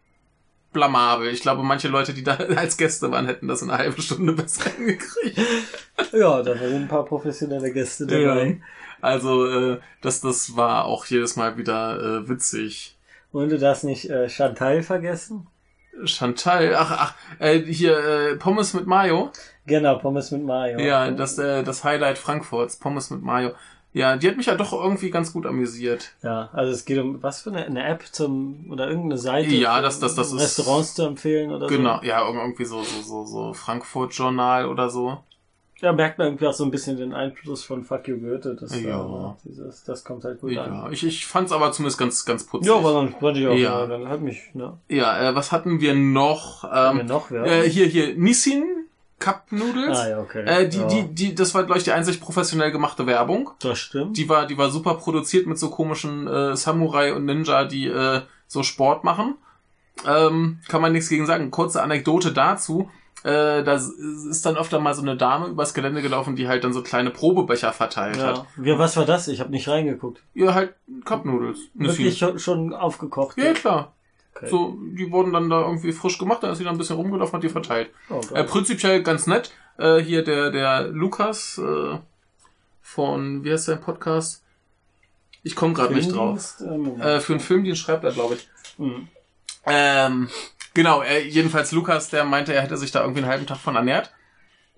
blamabel. 0.76 1.28
Ich 1.28 1.40
glaube, 1.40 1.62
manche 1.62 1.88
Leute, 1.88 2.14
die 2.14 2.22
da 2.22 2.34
als 2.56 2.76
Gäste 2.76 3.10
waren, 3.10 3.26
hätten 3.26 3.48
das 3.48 3.62
in 3.62 3.70
einer 3.70 3.78
halben 3.78 4.00
Stunde 4.00 4.32
besser 4.40 4.70
hingekriegt. 4.70 5.38
Ja, 6.12 6.42
da 6.42 6.60
waren 6.60 6.74
ein 6.74 6.88
paar 6.88 7.04
professionelle 7.04 7.72
Gäste 7.72 8.06
dabei. 8.06 8.60
Also, 9.00 9.46
äh, 9.46 9.78
das, 10.00 10.20
das 10.20 10.56
war 10.56 10.84
auch 10.84 11.06
jedes 11.06 11.36
Mal 11.36 11.58
wieder 11.58 12.00
äh, 12.00 12.28
witzig. 12.28 12.96
Und 13.32 13.50
du 13.50 13.58
darfst 13.58 13.84
nicht 13.84 14.08
äh, 14.08 14.28
Chantal 14.28 14.82
vergessen? 14.82 15.46
Chantal, 16.04 16.74
ach, 16.74 16.90
ach, 16.90 17.14
äh, 17.38 17.58
hier, 17.58 17.98
äh, 17.98 18.36
Pommes 18.36 18.74
mit 18.74 18.86
Mayo. 18.86 19.30
Genau, 19.66 19.98
Pommes 19.98 20.30
mit 20.30 20.44
Mayo. 20.44 20.78
Ja, 20.78 21.10
das, 21.10 21.38
äh, 21.38 21.62
das 21.64 21.84
Highlight 21.84 22.18
Frankfurts, 22.18 22.76
Pommes 22.76 23.10
mit 23.10 23.22
Mayo. 23.22 23.52
Ja, 23.96 24.16
die 24.16 24.28
hat 24.28 24.36
mich 24.36 24.44
ja 24.46 24.54
doch 24.56 24.72
irgendwie 24.74 25.10
ganz 25.10 25.32
gut 25.32 25.46
amüsiert. 25.46 26.12
Ja, 26.22 26.50
also 26.52 26.70
es 26.70 26.84
geht 26.84 26.98
um 26.98 27.22
was 27.22 27.40
für 27.40 27.50
eine, 27.50 27.64
eine 27.64 27.82
App 27.86 28.04
zum 28.12 28.66
oder 28.70 28.88
irgendeine 28.88 29.16
Seite 29.16 29.54
Ja, 29.54 29.80
das- 29.80 30.00
das- 30.00 30.14
das 30.14 30.32
ist- 30.34 30.40
Restaurants 30.40 30.94
zu 30.94 31.02
empfehlen 31.06 31.50
oder 31.50 31.66
Genau, 31.66 31.98
so. 32.00 32.04
ja, 32.04 32.20
irg- 32.20 32.34
irgendwie 32.40 32.64
so, 32.66 32.82
so, 32.82 33.00
so, 33.00 33.24
so 33.24 33.54
Frankfurt-Journal 33.54 34.66
oder 34.68 34.90
so. 34.90 35.18
Da 35.80 35.92
merkt 35.92 36.18
man 36.18 36.28
irgendwie 36.28 36.46
auch 36.46 36.52
so 36.54 36.64
ein 36.64 36.70
bisschen 36.70 36.96
den 36.96 37.12
Einfluss 37.12 37.62
von 37.64 37.84
Fuck 37.84 38.08
You 38.08 38.18
Goethe. 38.18 38.54
Das, 38.58 38.78
Ja. 38.80 39.30
äh, 39.44 39.48
dieses, 39.48 39.84
das 39.84 40.04
kommt 40.04 40.24
halt 40.24 40.40
gut 40.40 40.56
an. 40.56 40.72
Ja, 40.74 40.90
ich, 40.90 41.04
ich 41.06 41.26
fand's 41.26 41.52
aber 41.52 41.70
zumindest 41.72 41.98
ganz, 41.98 42.24
ganz 42.24 42.44
putzig. 42.46 42.68
Ja, 42.68 42.76
aber 42.76 42.94
dann 42.94 43.14
fand 43.18 43.36
ich 43.36 43.46
auch, 43.46 43.52
Ja. 43.54 43.80
ja. 43.80 43.86
dann 43.86 44.08
hat 44.08 44.20
mich, 44.22 44.40
ne? 44.54 44.74
Ja, 44.88 45.30
äh, 45.30 45.34
was 45.34 45.52
hatten 45.52 45.80
wir 45.80 45.94
noch? 45.94 46.62
Haben 46.62 46.98
wir 46.98 47.02
Ähm, 47.02 47.08
noch, 47.08 47.30
wer? 47.30 47.44
äh, 47.44 47.68
hier, 47.68 47.86
hier, 47.86 48.14
Nissin 48.16 48.85
Cup 49.18 49.50
Noodles. 49.50 49.98
ah, 49.98 50.08
ja, 50.08 50.20
okay. 50.20 50.44
Äh, 50.44 50.68
die, 50.68 50.78
ja. 50.78 50.86
die, 50.86 51.14
die, 51.14 51.34
das 51.34 51.54
war, 51.54 51.64
glaube 51.64 51.78
ich, 51.78 51.84
die 51.84 51.92
einzig 51.92 52.20
professionell 52.20 52.70
gemachte 52.70 53.06
Werbung. 53.06 53.50
das 53.60 53.78
stimmt. 53.78 54.16
Die 54.16 54.28
war, 54.28 54.46
die 54.46 54.58
war 54.58 54.70
super 54.70 54.94
produziert 54.94 55.46
mit 55.46 55.58
so 55.58 55.70
komischen 55.70 56.26
äh, 56.26 56.56
Samurai 56.56 57.14
und 57.14 57.24
Ninja, 57.24 57.64
die 57.64 57.86
äh, 57.86 58.22
so 58.46 58.62
Sport 58.62 59.04
machen. 59.04 59.36
Ähm, 60.06 60.60
kann 60.68 60.82
man 60.82 60.92
nichts 60.92 61.08
gegen 61.08 61.26
sagen. 61.26 61.50
Kurze 61.50 61.82
Anekdote 61.82 62.32
dazu. 62.32 62.90
Äh, 63.24 63.64
da 63.64 63.74
ist 63.74 64.46
dann 64.46 64.56
öfter 64.56 64.78
mal 64.78 64.94
so 64.94 65.02
eine 65.02 65.16
Dame 65.16 65.46
übers 65.46 65.74
Gelände 65.74 66.02
gelaufen, 66.02 66.36
die 66.36 66.46
halt 66.46 66.62
dann 66.62 66.72
so 66.72 66.82
kleine 66.82 67.10
Probebecher 67.10 67.72
verteilt 67.72 68.22
hat. 68.22 68.46
ja. 68.62 68.78
Was 68.78 68.96
war 68.96 69.06
das? 69.06 69.26
Ich 69.28 69.40
habe 69.40 69.50
nicht 69.50 69.66
reingeguckt. 69.66 70.22
Ja, 70.34 70.54
halt 70.54 70.74
Cup 71.04 71.24
Noodles. 71.24 71.58
Wirklich 71.74 72.18
schon, 72.18 72.38
schon 72.38 72.74
aufgekocht. 72.74 73.38
Ja, 73.38 73.52
klar. 73.54 73.95
Okay. 74.36 74.48
So, 74.48 74.76
die 74.80 75.10
wurden 75.10 75.32
dann 75.32 75.48
da 75.48 75.62
irgendwie 75.62 75.92
frisch 75.92 76.18
gemacht, 76.18 76.42
dann 76.42 76.52
ist 76.52 76.58
sie 76.58 76.64
dann 76.64 76.74
ein 76.74 76.78
bisschen 76.78 76.96
rumgelaufen, 76.96 77.34
hat 77.34 77.42
die 77.42 77.48
verteilt. 77.48 77.90
Oh, 78.10 78.20
Äh, 78.34 78.44
prinzipiell 78.44 79.02
ganz 79.02 79.26
nett. 79.26 79.50
Äh, 79.78 79.98
hier 79.98 80.22
der, 80.22 80.50
der 80.50 80.88
Lukas 80.88 81.58
äh, 81.58 81.98
von, 82.82 83.44
wie 83.44 83.52
heißt 83.52 83.64
sein 83.64 83.80
Podcast? 83.80 84.42
Ich 85.42 85.56
komme 85.56 85.72
gerade 85.74 85.94
nicht 85.94 86.14
drauf. 86.14 86.56
Äh. 86.60 87.16
Äh, 87.16 87.20
für 87.20 87.32
einen 87.32 87.40
Filmdienst 87.40 87.80
schreibt 87.80 88.04
er, 88.04 88.12
glaube 88.12 88.34
ich. 88.34 88.48
Hm. 88.76 89.08
Ähm, 89.64 90.28
genau, 90.74 91.02
äh, 91.02 91.26
jedenfalls 91.26 91.72
Lukas, 91.72 92.10
der 92.10 92.24
meinte, 92.24 92.52
er 92.52 92.62
hätte 92.62 92.76
sich 92.76 92.92
da 92.92 93.00
irgendwie 93.00 93.20
einen 93.20 93.30
halben 93.30 93.46
Tag 93.46 93.58
von 93.58 93.76
ernährt. 93.76 94.12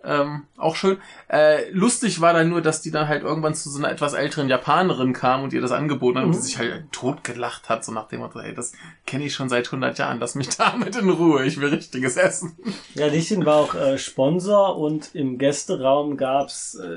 Ähm, 0.04 0.44
auch 0.56 0.76
schön. 0.76 0.98
Äh, 1.28 1.70
lustig 1.72 2.20
war 2.20 2.32
dann 2.32 2.48
nur, 2.48 2.62
dass 2.62 2.82
die 2.82 2.92
dann 2.92 3.08
halt 3.08 3.24
irgendwann 3.24 3.54
zu 3.54 3.68
so 3.68 3.78
einer 3.78 3.90
etwas 3.90 4.14
älteren 4.14 4.48
Japanerin 4.48 5.12
kam 5.12 5.42
und 5.42 5.52
ihr 5.52 5.60
das 5.60 5.72
angeboten 5.72 6.18
hat 6.18 6.24
und 6.24 6.30
Mhm. 6.30 6.34
die 6.34 6.40
sich 6.40 6.58
halt 6.58 6.84
totgelacht 6.92 7.68
hat, 7.68 7.84
so 7.84 7.90
nach 7.92 8.06
dem 8.06 8.20
Motto, 8.20 8.38
ey, 8.38 8.54
das 8.54 8.72
kenne 9.06 9.24
ich 9.24 9.34
schon 9.34 9.48
seit 9.48 9.66
100 9.66 9.98
Jahren, 9.98 10.20
lass 10.20 10.36
mich 10.36 10.48
damit 10.56 10.94
in 10.96 11.10
Ruhe, 11.10 11.44
ich 11.44 11.60
will 11.60 11.70
richtiges 11.70 12.16
Essen. 12.16 12.56
Ja, 12.94 13.08
Lichtin 13.08 13.44
war 13.44 13.56
auch 13.56 13.74
äh, 13.74 13.98
Sponsor 13.98 14.78
und 14.78 15.14
im 15.16 15.36
Gästeraum 15.36 16.16
gab's 16.16 16.76
äh, 16.76 16.96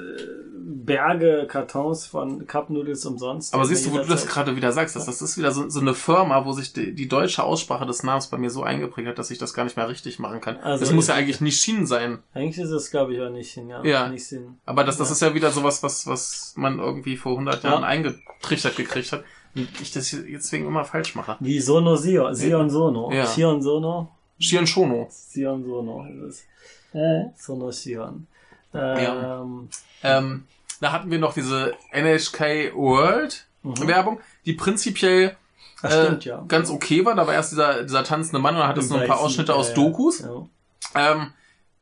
Berge 0.63 1.47
Kartons 1.49 2.05
von 2.05 2.45
Cup 2.47 2.69
Noodles 2.69 3.05
umsonst. 3.05 3.53
Aber 3.53 3.65
siehst 3.65 3.85
du, 3.85 3.91
wo 3.91 3.97
du 3.97 4.05
das 4.05 4.27
gerade 4.27 4.55
wieder 4.55 4.71
sagst, 4.71 4.95
das, 4.95 5.05
das 5.05 5.21
ist 5.21 5.37
wieder 5.37 5.51
so, 5.51 5.69
so 5.69 5.79
eine 5.79 5.93
Firma, 5.93 6.45
wo 6.45 6.51
sich 6.53 6.73
die, 6.73 6.93
die 6.93 7.07
deutsche 7.07 7.43
Aussprache 7.43 7.85
des 7.85 8.03
Namens 8.03 8.27
bei 8.27 8.37
mir 8.37 8.49
so 8.49 8.63
eingeprägt 8.63 9.07
hat, 9.07 9.19
dass 9.19 9.31
ich 9.31 9.37
das 9.37 9.53
gar 9.53 9.63
nicht 9.63 9.77
mehr 9.77 9.89
richtig 9.89 10.19
machen 10.19 10.39
kann. 10.41 10.57
Also 10.57 10.85
das 10.85 10.93
muss 10.93 11.07
ja 11.07 11.15
eigentlich 11.15 11.41
Nishin 11.41 11.85
sein. 11.87 12.19
Eigentlich 12.33 12.63
ist 12.63 12.71
es, 12.71 12.90
glaube 12.91 13.13
ich, 13.15 13.21
auch 13.21 13.29
nicht 13.29 13.51
Sinn, 13.51 13.69
ja. 13.69 13.83
Ja. 13.83 14.07
Nicht 14.09 14.25
Sinn. 14.27 14.59
Aber 14.65 14.83
das, 14.83 14.97
das 14.97 15.09
Ja. 15.09 15.13
ist 15.13 15.21
ja 15.21 15.33
wieder 15.33 15.51
sowas, 15.51 15.81
was, 15.83 16.05
was 16.07 16.53
man 16.55 16.79
irgendwie 16.79 17.17
vor 17.17 17.33
100 17.33 17.63
Jahren 17.63 17.81
Ja. 17.81 17.87
eingetrichtert 17.87 18.75
gekriegt 18.75 19.11
hat. 19.11 19.23
Und 19.55 19.67
ich 19.81 19.91
das 19.91 20.11
jetzt 20.11 20.25
deswegen 20.45 20.65
immer 20.67 20.85
falsch 20.85 21.15
mache. 21.15 21.35
Wie 21.39 21.59
Sono 21.59 21.95
Sion, 21.95 22.33
Sion 22.35 22.69
Sono. 22.69 23.11
Ja. 23.11 23.25
Sion 23.25 23.61
Sono. 23.61 24.09
Shion 24.39 24.65
Shono. 24.65 25.07
Sion 25.11 25.63
Sono 25.65 26.05
ist 26.27 26.45
es. 26.93 27.45
Sono 27.45 27.71
Sion. 27.71 28.27
Ja. 28.73 29.41
Ähm, 29.41 29.69
Ähm, 30.03 30.45
da 30.79 30.91
hatten 30.93 31.11
wir 31.11 31.19
noch 31.19 31.33
diese 31.33 31.73
NHK 31.91 32.73
World 32.75 33.45
Mhm. 33.63 33.87
Werbung, 33.87 34.19
die 34.45 34.53
prinzipiell 34.53 35.35
äh, 35.83 35.89
stimmt, 35.91 36.25
ja. 36.25 36.43
ganz 36.47 36.71
okay 36.71 37.05
war. 37.05 37.13
Da 37.13 37.27
war 37.27 37.33
erst 37.35 37.51
dieser, 37.51 37.83
dieser 37.83 38.03
tanzende 38.03 38.39
Mann 38.39 38.55
und 38.55 38.61
dann 38.61 38.69
hat 38.69 38.77
es 38.79 38.89
noch 38.89 38.99
ein 38.99 39.07
paar 39.07 39.19
Ausschnitte 39.19 39.53
aus. 39.53 39.73
Dokus. 39.75 40.21
Ja. 40.21 40.47
Ähm, 40.95 41.33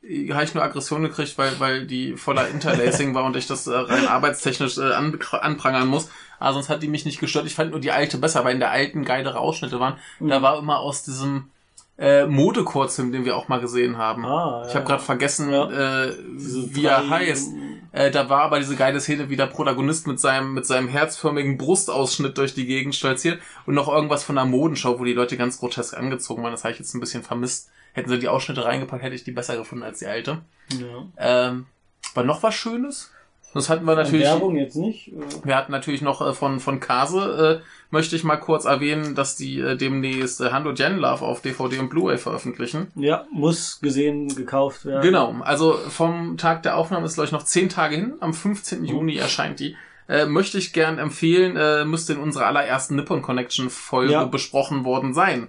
habe 0.02 0.44
ich 0.44 0.54
nur 0.54 0.64
Aggression 0.64 1.04
gekriegt, 1.04 1.38
weil, 1.38 1.60
weil 1.60 1.86
die 1.86 2.16
voller 2.16 2.48
Interlacing 2.48 3.14
war 3.14 3.26
und 3.26 3.36
ich 3.36 3.48
das 3.48 3.68
äh, 3.68 3.76
rein 3.76 4.08
arbeitstechnisch 4.08 4.78
äh, 4.78 4.94
an, 4.94 5.20
anprangern 5.32 5.88
muss. 5.88 6.10
Aber 6.40 6.54
sonst 6.54 6.70
hat 6.70 6.82
die 6.82 6.88
mich 6.88 7.06
nicht 7.06 7.20
gestört. 7.20 7.46
Ich 7.46 7.56
fand 7.56 7.72
nur 7.72 7.82
die 7.82 7.92
alte 7.92 8.18
besser, 8.18 8.46
weil 8.46 8.54
in 8.54 8.60
der 8.60 8.72
alten 8.72 9.04
geilere 9.04 9.40
Ausschnitte 9.40 9.80
waren. 9.80 9.98
Mhm. 10.20 10.30
Da 10.30 10.42
war 10.42 10.58
immer 10.58 10.80
aus 10.80 11.04
diesem 11.04 11.50
äh, 11.98 12.26
Modekurzfilm, 12.28 13.12
den 13.12 13.26
wir 13.26 13.36
auch 13.36 13.50
mal 13.50 13.60
gesehen 13.60 13.98
haben. 13.98 14.26
Ah, 14.26 14.64
ich 14.66 14.74
ja. 14.74 14.80
habe 14.80 14.88
gerade 14.88 15.04
vergessen, 15.04 15.52
Ja. 15.52 15.70
äh, 16.06 16.14
wie 16.38 16.86
er 16.86 17.10
heißt. 17.10 17.52
Äh, 17.92 18.12
da 18.12 18.30
war 18.30 18.44
aber 18.44 18.60
diese 18.60 18.78
geile 18.78 19.02
Szene, 19.02 19.30
wie 19.30 19.36
der 19.36 19.48
Protagonist 19.48 20.08
mit 20.08 20.20
seinem, 20.20 20.54
mit 20.54 20.66
seinem 20.66 20.88
herzförmigen 20.88 21.58
Brustausschnitt 21.58 22.38
durch 22.38 22.54
die 22.54 22.66
Gegend 22.68 22.96
stolziert 22.96 23.42
und 23.66 23.74
noch 23.74 23.90
irgendwas 23.90 24.24
von 24.24 24.38
einer 24.38 24.50
Modenschau, 24.50 24.98
wo 25.00 25.04
die 25.04 25.14
Leute 25.14 25.36
ganz 25.36 25.60
grotesk 25.60 25.98
angezogen 25.98 26.42
waren. 26.42 26.52
Das 26.52 26.64
habe 26.64 26.72
ich 26.72 26.80
jetzt 26.80 26.94
ein 26.94 27.02
bisschen 27.02 27.24
vermisst. 27.24 27.70
Hätten 28.00 28.10
sie 28.10 28.20
die 28.20 28.28
Ausschnitte 28.30 28.66
reingepackt, 28.66 29.04
hätte 29.04 29.16
ich 29.16 29.24
die 29.24 29.32
besser 29.32 29.58
gefunden 29.58 29.84
als 29.84 30.00
die 30.00 30.08
alte. 30.08 30.40
Ja. 30.80 31.08
Ähm, 31.50 31.66
war 32.14 32.24
noch 32.24 32.42
was 32.44 32.56
Schönes? 32.56 33.12
Das 33.54 33.68
hatten 33.68 33.84
wir 33.86 33.96
natürlich. 33.96 34.26
Werbung 34.28 34.56
jetzt 34.58 34.76
nicht. 34.76 35.08
äh, 35.08 35.14
Wir 35.44 35.56
hatten 35.56 35.72
natürlich 35.72 36.02
noch 36.04 36.22
äh, 36.22 36.34
von, 36.34 36.60
von 36.60 36.80
Kase, 36.80 37.62
äh, 37.64 37.66
möchte 37.90 38.16
ich 38.16 38.24
mal 38.24 38.38
kurz 38.38 38.66
erwähnen, 38.66 39.16
dass 39.16 39.36
die 39.36 39.60
äh, 39.60 39.76
demnächst 39.76 40.40
äh, 40.40 40.52
Hand 40.52 40.78
Jen 40.78 40.98
Love 41.00 41.26
auf 41.26 41.42
DVD 41.42 41.80
und 41.80 41.90
Blu-ray 41.90 42.20
veröffentlichen. 42.20 42.92
Ja, 42.96 43.26
muss 43.32 43.80
gesehen, 43.82 44.28
gekauft 44.36 44.86
werden. 44.86 45.02
Genau, 45.02 45.36
also 45.42 45.74
vom 45.74 46.38
Tag 46.38 46.62
der 46.62 46.78
Aufnahme 46.78 47.06
ist, 47.08 47.16
glaube 47.16 47.26
ich, 47.26 47.32
noch 47.32 47.42
zehn 47.44 47.70
Tage 47.70 47.96
hin. 47.96 48.14
Am 48.20 48.36
15. 48.36 48.86
Juni 48.86 49.18
erscheint 49.18 49.60
die. 49.60 49.76
Äh, 50.08 50.26
möchte 50.28 50.58
ich 50.60 50.72
gern 50.74 51.00
empfehlen, 51.00 51.56
äh, 51.58 51.86
müsste 51.86 52.14
in 52.14 52.20
unserer 52.20 52.46
allerersten 52.46 52.96
Nippon 52.96 53.22
Connection 53.24 53.70
Folge 53.72 54.14
Ja. 54.14 54.26
besprochen 54.26 54.84
worden 54.84 55.14
sein. 55.16 55.48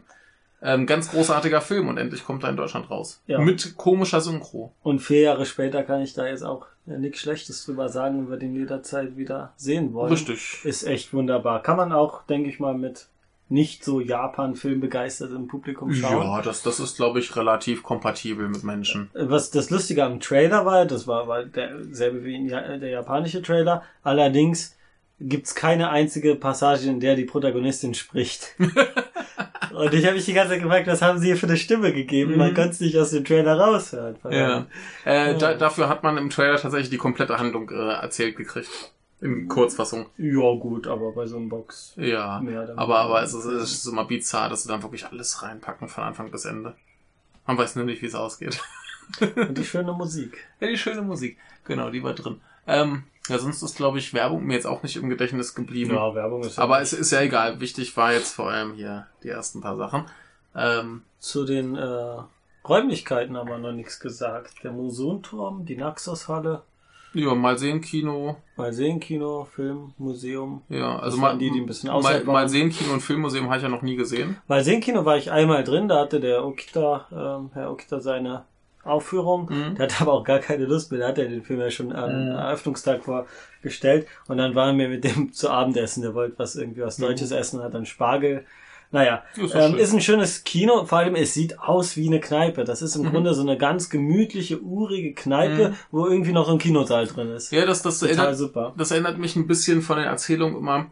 Ähm, 0.63 0.87
ganz 0.87 1.11
großartiger 1.11 1.61
Film 1.61 1.89
und 1.89 1.97
endlich 1.97 2.25
kommt 2.25 2.45
er 2.45 2.51
in 2.51 2.57
Deutschland 2.57 2.91
raus. 2.91 3.23
Ja. 3.27 3.39
Mit 3.39 3.77
komischer 3.77 4.21
Synchro. 4.21 4.73
Und 4.83 5.01
vier 5.01 5.23
Jahre 5.23 5.47
später 5.47 5.83
kann 5.83 6.03
ich 6.03 6.13
da 6.13 6.27
jetzt 6.27 6.43
auch 6.43 6.67
äh, 6.87 6.99
nichts 6.99 7.21
Schlechtes 7.21 7.65
drüber 7.65 7.89
sagen 7.89 8.19
und 8.19 8.31
wir 8.31 8.37
den 8.37 8.55
jederzeit 8.55 9.17
wieder 9.17 9.53
sehen 9.57 9.95
wollen. 9.95 10.13
Richtig. 10.13 10.65
Ist 10.65 10.85
echt 10.85 11.15
wunderbar. 11.15 11.63
Kann 11.63 11.77
man 11.77 11.93
auch, 11.93 12.25
denke 12.27 12.51
ich 12.51 12.61
mal, 12.61 12.75
mit 12.75 13.09
nicht 13.51 13.85
so 13.85 14.01
Japan-Film 14.01 14.81
begeistertem 14.81 15.49
Publikum 15.49 15.93
schauen. 15.93 16.23
Ja, 16.23 16.41
das, 16.41 16.63
das 16.63 16.79
ist, 16.79 16.97
glaube 16.97 17.19
ich, 17.19 17.35
relativ 17.35 17.83
kompatibel 17.83 18.49
mit 18.49 18.63
Menschen. 18.63 19.11
Was 19.13 19.51
das 19.51 19.71
Lustige 19.71 20.05
am 20.05 20.21
Trailer 20.21 20.65
war, 20.65 20.87
das 20.87 21.09
war, 21.09 21.27
war 21.27 21.45
derselbe 21.45 22.23
wie 22.23 22.47
der 22.47 22.89
japanische 22.89 23.43
Trailer. 23.43 23.83
Allerdings 24.05 24.77
gibt's 25.21 25.55
keine 25.55 25.91
einzige 25.91 26.35
Passage, 26.35 26.89
in 26.89 27.01
der 27.01 27.15
die 27.17 27.25
Protagonistin 27.25 27.95
spricht. 27.95 28.55
Und 29.75 29.95
ich 29.95 30.05
habe 30.05 30.17
mich 30.17 30.25
die 30.25 30.33
ganze 30.33 30.55
Zeit 30.55 30.63
gefragt, 30.63 30.87
was 30.89 31.01
haben 31.03 31.19
sie 31.19 31.27
hier 31.27 31.37
für 31.37 31.47
eine 31.47 31.57
Stimme 31.57 31.93
gegeben? 31.93 32.37
Man 32.37 32.51
Mhm. 32.51 32.55
konnte 32.55 32.71
es 32.71 32.81
nicht 32.81 32.97
aus 32.99 33.11
dem 33.11 33.25
Trailer 33.25 33.59
raushören. 33.59 34.17
Ja. 34.31 34.67
Äh, 35.07 35.33
Ja. 35.33 35.35
Da, 35.35 35.55
dafür 35.55 35.89
hat 35.89 36.03
man 36.03 36.17
im 36.19 36.29
Trailer 36.31 36.57
tatsächlich 36.57 36.91
die 36.91 36.97
komplette 36.99 37.39
Handlung 37.39 37.71
äh, 37.71 37.75
erzählt 37.93 38.37
gekriegt. 38.37 38.69
In 39.23 39.49
Kurzfassung. 39.49 40.07
ja, 40.17 40.55
gut, 40.55 40.87
aber 40.87 41.13
bei 41.13 41.27
so 41.27 41.37
einem 41.37 41.51
Box. 41.51 41.93
Ja. 41.97 42.43
Aber, 42.77 43.01
aber 43.01 43.23
es 43.23 43.35
ist, 43.35 43.45
es 43.45 43.71
ist 43.73 43.87
immer 43.87 44.07
bizarr, 44.07 44.49
dass 44.49 44.63
sie 44.63 44.69
dann 44.71 44.83
wirklich 44.83 45.05
alles 45.07 45.43
reinpacken 45.43 45.89
von 45.89 46.05
Anfang 46.05 46.31
bis 46.31 46.47
Ende. 46.47 46.75
Man 47.47 47.59
weiß 47.59 47.77
nur 47.77 47.85
nicht, 47.85 48.01
wie 48.01 48.07
es 48.07 48.15
ausgeht. 48.15 48.59
Und 49.21 49.59
die 49.59 49.65
schöne 49.65 49.93
Musik. 49.93 50.39
Ja, 50.61 50.69
die 50.69 50.79
schöne 50.79 51.03
Musik. 51.03 51.37
Genau, 51.67 51.91
die 51.91 52.03
war 52.03 52.15
drin. 52.15 52.41
Ähm, 52.67 53.03
ja, 53.31 53.39
sonst 53.39 53.63
ist, 53.63 53.77
glaube 53.77 53.99
ich, 53.99 54.13
Werbung 54.13 54.45
mir 54.45 54.55
jetzt 54.55 54.67
auch 54.67 54.83
nicht 54.83 54.97
im 54.97 55.09
Gedächtnis 55.09 55.55
geblieben. 55.55 55.95
Ja, 55.95 56.15
Werbung 56.15 56.43
ist 56.43 56.57
ja 56.57 56.63
Aber 56.63 56.81
es 56.81 56.93
ist 56.93 57.11
ja 57.11 57.21
egal. 57.21 57.61
Wichtig 57.61 57.97
war 57.97 58.13
jetzt 58.13 58.35
vor 58.35 58.51
allem 58.51 58.75
hier 58.75 59.07
die 59.23 59.29
ersten 59.29 59.61
paar 59.61 59.77
Sachen. 59.77 60.05
Ähm, 60.55 61.03
Zu 61.19 61.45
den 61.45 61.77
äh, 61.77 62.17
Räumlichkeiten 62.69 63.37
haben 63.37 63.49
wir 63.49 63.59
noch 63.59 63.73
nichts 63.73 64.01
gesagt. 64.01 64.65
Der 64.65 64.73
Musunturm, 64.73 65.65
die 65.65 65.77
Naxos-Halle, 65.77 66.63
ja, 67.13 67.35
mal 67.35 67.59
sehen 67.59 67.81
Kino. 67.81 68.37
mal 68.57 68.73
sehen 68.73 69.01
Kino, 69.01 69.45
Film, 69.45 69.93
Museum. 69.99 70.63
Ja, 70.69 70.97
also 71.01 71.17
mal, 71.17 71.37
die, 71.37 71.51
die 71.51 71.61
ein 71.61 71.67
bisschen 71.67 71.91
mal, 71.91 72.23
mal 72.25 72.49
sehen 72.49 72.71
Kino 72.71 72.93
und 72.93 73.01
Filmmuseum 73.01 73.47
habe 73.47 73.57
ich 73.57 73.63
ja 73.65 73.69
noch 73.69 73.83
nie 73.83 73.97
gesehen. 73.97 74.37
Mal 74.47 74.63
sehen 74.63 74.81
Kino 74.81 75.05
war 75.05 75.17
ich 75.17 75.31
einmal 75.33 75.65
drin, 75.65 75.89
da 75.89 76.01
hatte 76.01 76.21
der 76.21 76.45
Okita, 76.45 77.07
ähm, 77.11 77.51
Herr 77.53 77.73
Okita 77.73 77.99
seine 77.99 78.45
Aufführung. 78.85 79.49
Mhm. 79.51 79.75
Der 79.77 79.85
hatte 79.87 80.01
aber 80.01 80.13
auch 80.15 80.25
gar 80.25 80.39
keine 80.39 80.65
Lust 80.65 80.91
mehr, 80.91 81.01
der 81.01 81.09
hat 81.09 81.19
ja 81.19 81.25
den 81.25 81.43
Film 81.43 81.61
ja 81.61 81.71
schon 81.71 81.93
am 81.93 82.27
Mhm. 82.27 82.31
Eröffnungstag 82.33 83.03
vorgestellt. 83.05 84.07
Und 84.29 84.39
dann 84.39 84.55
waren 84.55 84.79
wir 84.79 84.89
mit 84.89 85.05
dem 85.05 85.33
zu 85.33 85.51
Abendessen, 85.51 86.03
der 86.03 86.15
wollte 86.15 86.39
was 86.39 86.57
irgendwie 86.57 86.81
was 86.83 86.97
Deutsches 86.97 87.31
essen, 87.31 87.63
hat 87.63 87.75
dann 87.75 87.87
Spargel. 87.87 88.45
Naja, 88.93 89.23
Mhm. 89.37 89.45
Ist 89.45 89.55
ähm, 89.55 89.77
ist 89.77 89.93
ein 89.93 90.01
schönes 90.01 90.43
Kino, 90.43 90.85
vor 90.85 90.99
allem 90.99 91.15
es 91.15 91.33
sieht 91.35 91.61
aus 91.61 91.97
wie 91.97 92.09
eine 92.09 92.19
Kneipe. 92.19 92.65
Das 92.65 92.83
ist 92.83 92.97
im 92.97 93.03
Mhm. 93.03 93.11
Grunde 93.11 93.35
so 93.35 93.43
eine 93.43 93.57
ganz 93.57 93.89
gemütliche, 93.89 94.61
urige 94.61 95.15
Kneipe, 95.15 95.69
Mhm. 95.71 95.75
wo 95.93 96.07
irgendwie 96.07 96.33
noch 96.33 96.49
ein 96.49 96.59
Kinosaal 96.59 97.07
drin 97.07 97.31
ist. 97.31 97.53
Ja, 97.53 97.65
das, 97.67 97.83
das, 97.83 98.01
Total 98.01 98.17
erinnert, 98.17 98.37
super. 98.39 98.75
das 98.77 98.91
erinnert 98.91 99.19
mich 99.19 99.37
ein 99.37 99.47
bisschen 99.47 99.83
von 99.83 99.97
den 99.99 100.07
Erzählungen 100.07 100.57
immer, 100.57 100.87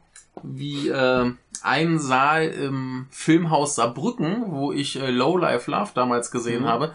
wie 0.45 0.89
äh, 0.91 1.33
ein 1.65 1.99
Saal 1.99 2.47
im 2.47 3.07
Filmhaus 3.11 3.75
Saarbrücken, 3.75 4.45
wo 4.53 4.71
ich 4.71 5.01
äh, 5.01 5.11
Low 5.11 5.37
Life 5.37 5.69
Love 5.69 5.91
damals 5.95 6.31
gesehen 6.31 6.63
Mhm. 6.63 6.67
habe, 6.69 6.93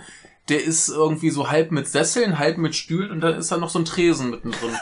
der 0.49 0.63
ist 0.63 0.89
irgendwie 0.89 1.29
so 1.29 1.49
halb 1.49 1.71
mit 1.71 1.87
Sesseln, 1.87 2.37
halb 2.39 2.57
mit 2.57 2.75
Stühlen 2.75 3.11
und 3.11 3.21
dann 3.21 3.35
ist 3.35 3.51
da 3.51 3.57
noch 3.57 3.69
so 3.69 3.79
ein 3.79 3.85
Tresen 3.85 4.29
mittendrin. 4.29 4.71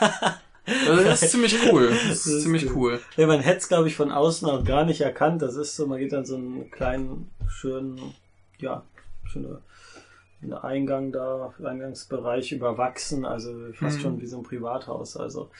Also 0.88 1.02
das 1.02 1.20
ist 1.24 1.32
ziemlich 1.32 1.58
cool. 1.72 1.88
Das 1.88 1.98
ist, 2.04 2.10
Das 2.10 2.26
ist 2.26 2.42
ziemlich 2.44 2.66
cool. 2.70 2.92
cool. 2.92 3.00
Ja, 3.16 3.26
man 3.26 3.40
hätte 3.40 3.58
es, 3.58 3.66
glaube 3.68 3.88
ich, 3.88 3.96
von 3.96 4.12
außen 4.12 4.48
auch 4.48 4.62
gar 4.62 4.84
nicht 4.84 5.00
erkannt. 5.00 5.42
Das 5.42 5.56
ist 5.56 5.74
so, 5.74 5.88
man 5.88 5.98
geht 5.98 6.12
dann 6.12 6.24
so 6.24 6.36
einen 6.36 6.70
kleinen, 6.70 7.32
schönen, 7.48 8.14
ja, 8.58 8.84
schöne 9.24 9.60
einen 10.40 10.52
Eingang 10.52 11.10
da, 11.10 11.52
Eingangsbereich 11.64 12.52
überwachsen, 12.52 13.24
also 13.24 13.52
fast 13.74 13.96
Mhm. 13.98 14.02
schon 14.02 14.20
wie 14.20 14.26
so 14.28 14.36
ein 14.38 14.44
Privathaus. 14.44 15.16
Also 15.16 15.50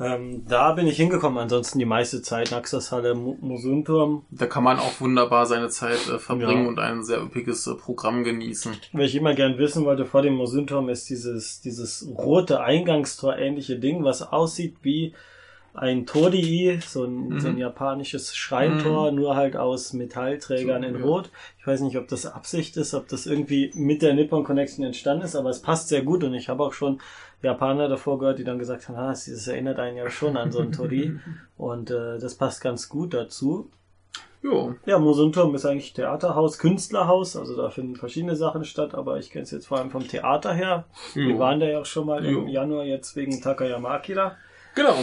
ähm, 0.00 0.44
da 0.48 0.72
bin 0.72 0.86
ich 0.86 0.96
hingekommen. 0.96 1.38
Ansonsten 1.38 1.78
die 1.78 1.84
meiste 1.84 2.22
Zeit 2.22 2.50
Naxos-Halle, 2.50 3.14
Mu- 3.14 3.36
Musunturm. 3.40 4.24
Da 4.30 4.46
kann 4.46 4.64
man 4.64 4.78
auch 4.78 5.00
wunderbar 5.00 5.46
seine 5.46 5.68
Zeit 5.68 6.08
äh, 6.08 6.18
verbringen 6.18 6.62
Ja. 6.64 6.68
und 6.68 6.78
ein 6.78 7.04
sehr 7.04 7.22
üppiges 7.22 7.66
äh, 7.66 7.74
Programm 7.74 8.24
genießen. 8.24 8.72
Was 8.94 9.04
ich 9.06 9.16
immer 9.16 9.34
gern 9.34 9.58
wissen 9.58 9.84
wollte 9.84 10.06
vor 10.06 10.22
dem 10.22 10.34
Musunturm 10.34 10.88
ist 10.88 11.10
dieses, 11.10 11.60
dieses 11.60 12.08
rote 12.16 12.60
Eingangstor 12.60 13.36
ähnliche 13.36 13.78
Ding, 13.78 14.02
was 14.04 14.22
aussieht 14.22 14.76
wie 14.82 15.14
ein 15.74 16.04
Todii, 16.06 16.80
so 16.84 17.04
ein, 17.04 17.28
Mhm. 17.28 17.40
so 17.40 17.48
ein 17.48 17.58
japanisches 17.58 18.34
Schreintor, 18.34 19.12
nur 19.12 19.36
halt 19.36 19.56
aus 19.56 19.92
Metallträgern 19.92 20.82
So, 20.82 20.88
in 20.88 20.98
ja. 20.98 21.04
Rot. 21.04 21.30
Ich 21.58 21.66
weiß 21.66 21.80
nicht, 21.82 21.96
ob 21.96 22.08
das 22.08 22.26
Absicht 22.26 22.76
ist, 22.76 22.94
ob 22.94 23.08
das 23.08 23.26
irgendwie 23.26 23.70
mit 23.74 24.02
der 24.02 24.14
Nippon 24.14 24.44
Connection 24.44 24.84
entstanden 24.84 25.24
ist, 25.24 25.36
aber 25.36 25.50
es 25.50 25.60
passt 25.62 25.88
sehr 25.88 26.02
gut 26.02 26.24
und 26.24 26.34
ich 26.34 26.48
habe 26.48 26.62
auch 26.64 26.72
schon 26.72 27.00
Japaner 27.42 27.88
davor 27.88 28.18
gehört, 28.18 28.38
die 28.38 28.44
dann 28.44 28.58
gesagt 28.58 28.88
haben, 28.88 28.96
ah, 28.96 29.08
das 29.10 29.28
erinnert 29.48 29.78
einen 29.78 29.96
ja 29.96 30.10
schon 30.10 30.36
an 30.36 30.52
so 30.52 30.58
ein 30.60 30.72
Tori 30.72 31.18
und 31.56 31.90
äh, 31.90 32.18
das 32.18 32.34
passt 32.34 32.60
ganz 32.60 32.88
gut 32.88 33.14
dazu. 33.14 33.70
Jo. 34.42 34.74
Ja, 34.86 34.98
Musunturm 34.98 35.54
ist 35.54 35.66
eigentlich 35.66 35.92
Theaterhaus, 35.92 36.58
Künstlerhaus, 36.58 37.36
also 37.36 37.56
da 37.56 37.68
finden 37.68 37.94
verschiedene 37.96 38.36
Sachen 38.36 38.64
statt, 38.64 38.94
aber 38.94 39.18
ich 39.18 39.30
kenne 39.30 39.42
es 39.42 39.50
jetzt 39.50 39.66
vor 39.66 39.78
allem 39.78 39.90
vom 39.90 40.08
Theater 40.08 40.52
her. 40.54 40.84
Wir 41.14 41.24
Jo. 41.34 41.38
waren 41.38 41.60
da 41.60 41.66
ja 41.66 41.78
auch 41.80 41.84
schon 41.86 42.06
mal 42.06 42.24
im 42.24 42.32
Jo. 42.34 42.46
Januar 42.46 42.84
jetzt 42.84 43.14
wegen 43.16 43.40
Takayama 43.42 43.90
Akira. 43.90 44.36
Genau. 44.74 44.94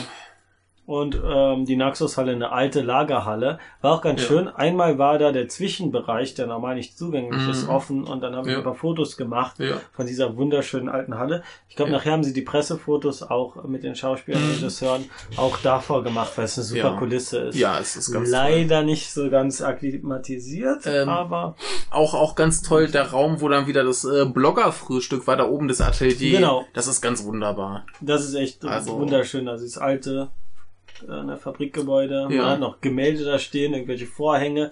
Und 0.88 1.19
ähm, 1.21 1.65
die 1.65 1.76
Naxos-Halle, 1.76 2.32
eine 2.32 2.54
alte 2.54 2.82
Lagerhalle, 2.82 3.60
war 3.82 3.91
auch 3.95 4.02
ganz 4.02 4.21
Ja. 4.21 4.28
schön. 4.28 4.47
Einmal 4.47 4.97
war 4.97 5.19
da 5.19 5.34
der 5.34 5.50
Zwischenbereich, 5.50 6.34
der 6.34 6.47
normal 6.47 6.76
nicht 6.76 6.97
zugänglich 6.97 7.41
Mhm. 7.43 7.50
ist, 7.50 7.67
offen 7.67 8.06
und 8.06 8.21
dann 8.23 8.36
haben 8.38 8.45
wir 8.45 8.54
Ja. 8.54 8.58
ein 8.60 8.63
paar 8.63 8.73
Fotos 8.73 9.17
gemacht 9.17 9.60
Ja. 9.60 9.82
von 9.91 10.08
dieser 10.08 10.38
wunderschönen 10.38 10.88
alten 10.88 11.19
Halle. 11.19 11.43
Ich 11.67 11.76
glaube, 11.76 11.91
nachher 11.91 12.13
haben 12.13 12.23
sie 12.23 12.32
die 12.34 12.41
Pressefotos 12.41 13.21
auch 13.21 13.65
mit 13.65 13.84
den 13.84 13.95
Schauspielern 13.95 14.41
und 14.41 14.50
Regisseuren 14.56 15.10
auch 15.36 15.58
davor 15.58 16.04
gemacht, 16.06 16.32
weil 16.38 16.45
es 16.45 16.58
eine 16.58 16.63
super. 16.63 16.95
Kulisse 16.97 17.38
ist. 17.39 17.56
Ja, 17.60 17.78
es 17.80 17.97
ist 17.97 18.13
ganz 18.13 18.32
toll. 18.32 18.39
Leider 18.39 18.82
nicht 18.84 19.12
so 19.13 19.30
ganz 19.30 19.62
akklimatisiert, 19.62 20.86
Ähm, 20.86 21.10
aber 21.10 21.56
Auch, 21.91 22.13
auch 22.13 22.36
ganz 22.36 22.62
toll 22.62 22.88
der 22.88 23.12
Raum, 23.12 23.41
wo 23.41 23.50
dann 23.50 23.67
wieder 23.67 23.84
das 23.84 24.06
äh, 24.06 24.26
Blogger-Frühstück 24.26 25.28
war, 25.28 25.36
da 25.36 25.45
oben 25.50 25.67
das 25.67 25.82
Atelier. 25.82 26.38
Genau. 26.39 26.65
Das 26.73 26.88
ist 26.88 27.02
ganz 27.02 27.26
wunderbar. 27.26 27.86
das 28.00 28.23
ist 28.23 28.36
echt 28.36 28.63
Also- 28.65 28.97
wunderschön. 28.97 29.50
Also 29.50 29.65
das 29.65 29.78
alte 29.78 30.30
äh, 31.07 31.23
ne, 31.23 31.38
Fabrikgebäude, 31.38 32.27
Ja. 32.31 32.51
hat 32.51 32.60
noch 32.60 32.81
Gemälde 32.81 33.25
da 33.25 33.39
stehen, 33.39 33.73
irgendwelche 33.73 34.07
Vorhänge. 34.07 34.71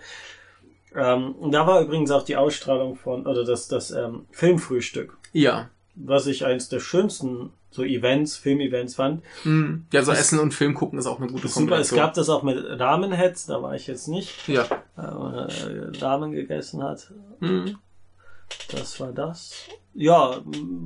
Ähm, 0.95 1.33
und 1.33 1.51
da 1.51 1.67
war 1.67 1.81
übrigens 1.81 2.11
auch 2.11 2.23
die 2.23 2.37
Ausstrahlung 2.37 2.95
von, 2.95 3.27
oder 3.27 3.43
das, 3.43 3.67
das 3.67 3.91
ähm, 3.91 4.25
Filmfrühstück, 4.31 5.17
Ja. 5.33 5.69
was 5.95 6.25
ich 6.27 6.45
eins 6.45 6.69
der 6.69 6.79
schönsten 6.79 7.51
so 7.69 7.83
Events, 7.83 8.37
Filmevents 8.37 8.95
fand. 8.95 9.21
Mhm. 9.43 9.85
Ja, 9.91 10.01
so 10.03 10.13
Essen 10.13 10.39
und 10.39 10.53
Film 10.53 10.73
gucken 10.75 10.97
ist 10.97 11.07
auch 11.07 11.19
eine 11.19 11.27
gute 11.27 11.49
Super, 11.49 11.77
es 11.79 11.89
Kombination. 11.89 11.99
gab 11.99 12.13
das 12.13 12.29
auch 12.29 12.41
mit 12.43 12.57
Ramenheads, 12.79 13.47
da 13.47 13.61
war 13.61 13.75
ich 13.75 13.87
jetzt 13.87 14.07
nicht, 14.07 14.47
ja. 14.47 14.63
äh, 14.95 15.97
Ramen 15.99 16.31
gegessen 16.31 16.81
hat. 16.81 17.11
Mhm. 17.41 17.77
Das 18.71 18.99
war 19.01 19.11
das. 19.11 19.65
Ja, 19.93 20.41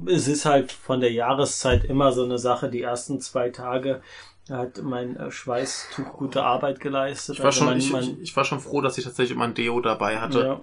es 0.08 0.28
ist 0.28 0.45
halt 0.45 0.71
von 0.71 0.99
der 1.02 1.12
Jahreszeit 1.12 1.84
immer 1.84 2.12
so 2.12 2.23
eine 2.23 2.39
Sache. 2.39 2.69
Die 2.69 2.82
ersten 2.82 3.19
zwei 3.21 3.49
Tage 3.49 4.02
hat 4.50 4.82
mein 4.82 5.16
äh, 5.18 5.32
Schweißtuch 5.32 6.14
gute 6.14 6.44
Arbeit 6.44 6.80
geleistet. 6.80 7.36
Ich 7.36 7.40
war, 7.40 7.48
Also 7.48 7.60
schon, 7.60 7.68
man, 7.68 7.78
ich, 7.78 7.94
ich, 7.94 8.22
ich 8.22 8.36
war 8.36 8.46
schon 8.46 8.60
froh, 8.60 8.82
dass 8.82 8.98
ich 8.98 9.04
tatsächlich 9.04 9.36
immer 9.36 9.46
ein 9.46 9.54
Deo 9.54 9.80
dabei 9.82 10.20
hatte. 10.20 10.40
ja. 10.40 10.62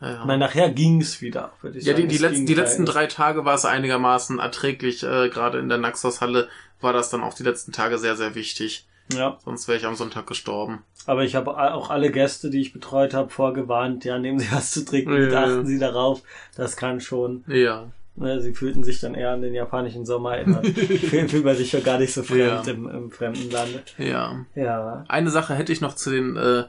Ja, 0.00 0.14
ja. 0.14 0.24
Man, 0.24 0.40
nachher 0.40 0.68
ging's 0.70 1.20
wieder, 1.20 1.52
würde 1.60 1.78
ich 1.78 1.84
Ja, 1.84 1.92
die, 1.94 2.00
sagen. 2.02 2.08
die, 2.08 2.14
Es 2.16 2.20
letzten, 2.20 2.36
ging 2.38 2.46
die 2.46 2.54
letzten 2.54 2.84
drei 2.86 3.06
Tage 3.06 3.44
war 3.44 3.54
es 3.54 3.64
einigermaßen 3.64 4.40
erträglich. 4.40 5.04
Äh, 5.04 5.28
Gerade 5.28 5.60
in 5.60 5.68
der 5.68 5.78
Naxos-Halle 5.78 6.48
war 6.80 6.92
das 6.92 7.08
dann 7.10 7.22
auch 7.22 7.34
die 7.34 7.44
letzten 7.44 7.70
Tage 7.70 7.98
sehr, 7.98 8.16
sehr 8.16 8.34
wichtig. 8.34 8.88
Ja, 9.12 9.38
Sonst 9.44 9.68
wäre 9.68 9.78
ich 9.78 9.86
am 9.86 9.94
Sonntag 9.94 10.26
gestorben. 10.26 10.82
aber 11.06 11.22
ich 11.22 11.36
habe 11.36 11.56
auch 11.56 11.90
alle 11.90 12.10
Gäste, 12.10 12.50
die 12.50 12.60
ich 12.60 12.72
betreut 12.72 13.14
habe, 13.14 13.30
vorgewarnt. 13.30 14.04
Ja, 14.04 14.18
nehmen 14.18 14.40
Sie 14.40 14.50
was 14.50 14.72
zu 14.72 14.84
trinken, 14.84 15.12
Ja, 15.14 15.28
ja. 15.28 15.40
achten 15.44 15.66
Sie 15.66 15.78
darauf. 15.78 16.22
Das 16.56 16.76
kann 16.76 17.00
schon. 17.00 17.44
Ja. 17.46 17.86
Ne, 18.14 18.40
sie 18.42 18.52
fühlten 18.54 18.84
sich 18.84 19.00
dann 19.00 19.14
eher 19.14 19.30
an 19.30 19.40
den 19.40 19.54
japanischen 19.54 20.04
Sommer 20.04 20.36
erinnert. 20.36 20.66
Fühlt 20.66 21.30
fühlt 21.30 21.44
man 21.44 21.56
sich 21.56 21.70
schon 21.70 21.82
gar 21.82 21.98
nicht 21.98 22.12
so 22.12 22.22
fremd 22.22 22.66
Ja. 22.66 22.72
im, 22.72 22.86
im 22.88 23.10
fremden 23.10 23.50
Lande. 23.50 23.82
Ja. 23.96 24.44
Ja. 24.54 25.04
Eine 25.08 25.30
Sache 25.30 25.54
hätte 25.54 25.72
ich 25.72 25.80
noch 25.80 25.94
zu 25.94 26.10
den 26.10 26.36
äh, 26.36 26.64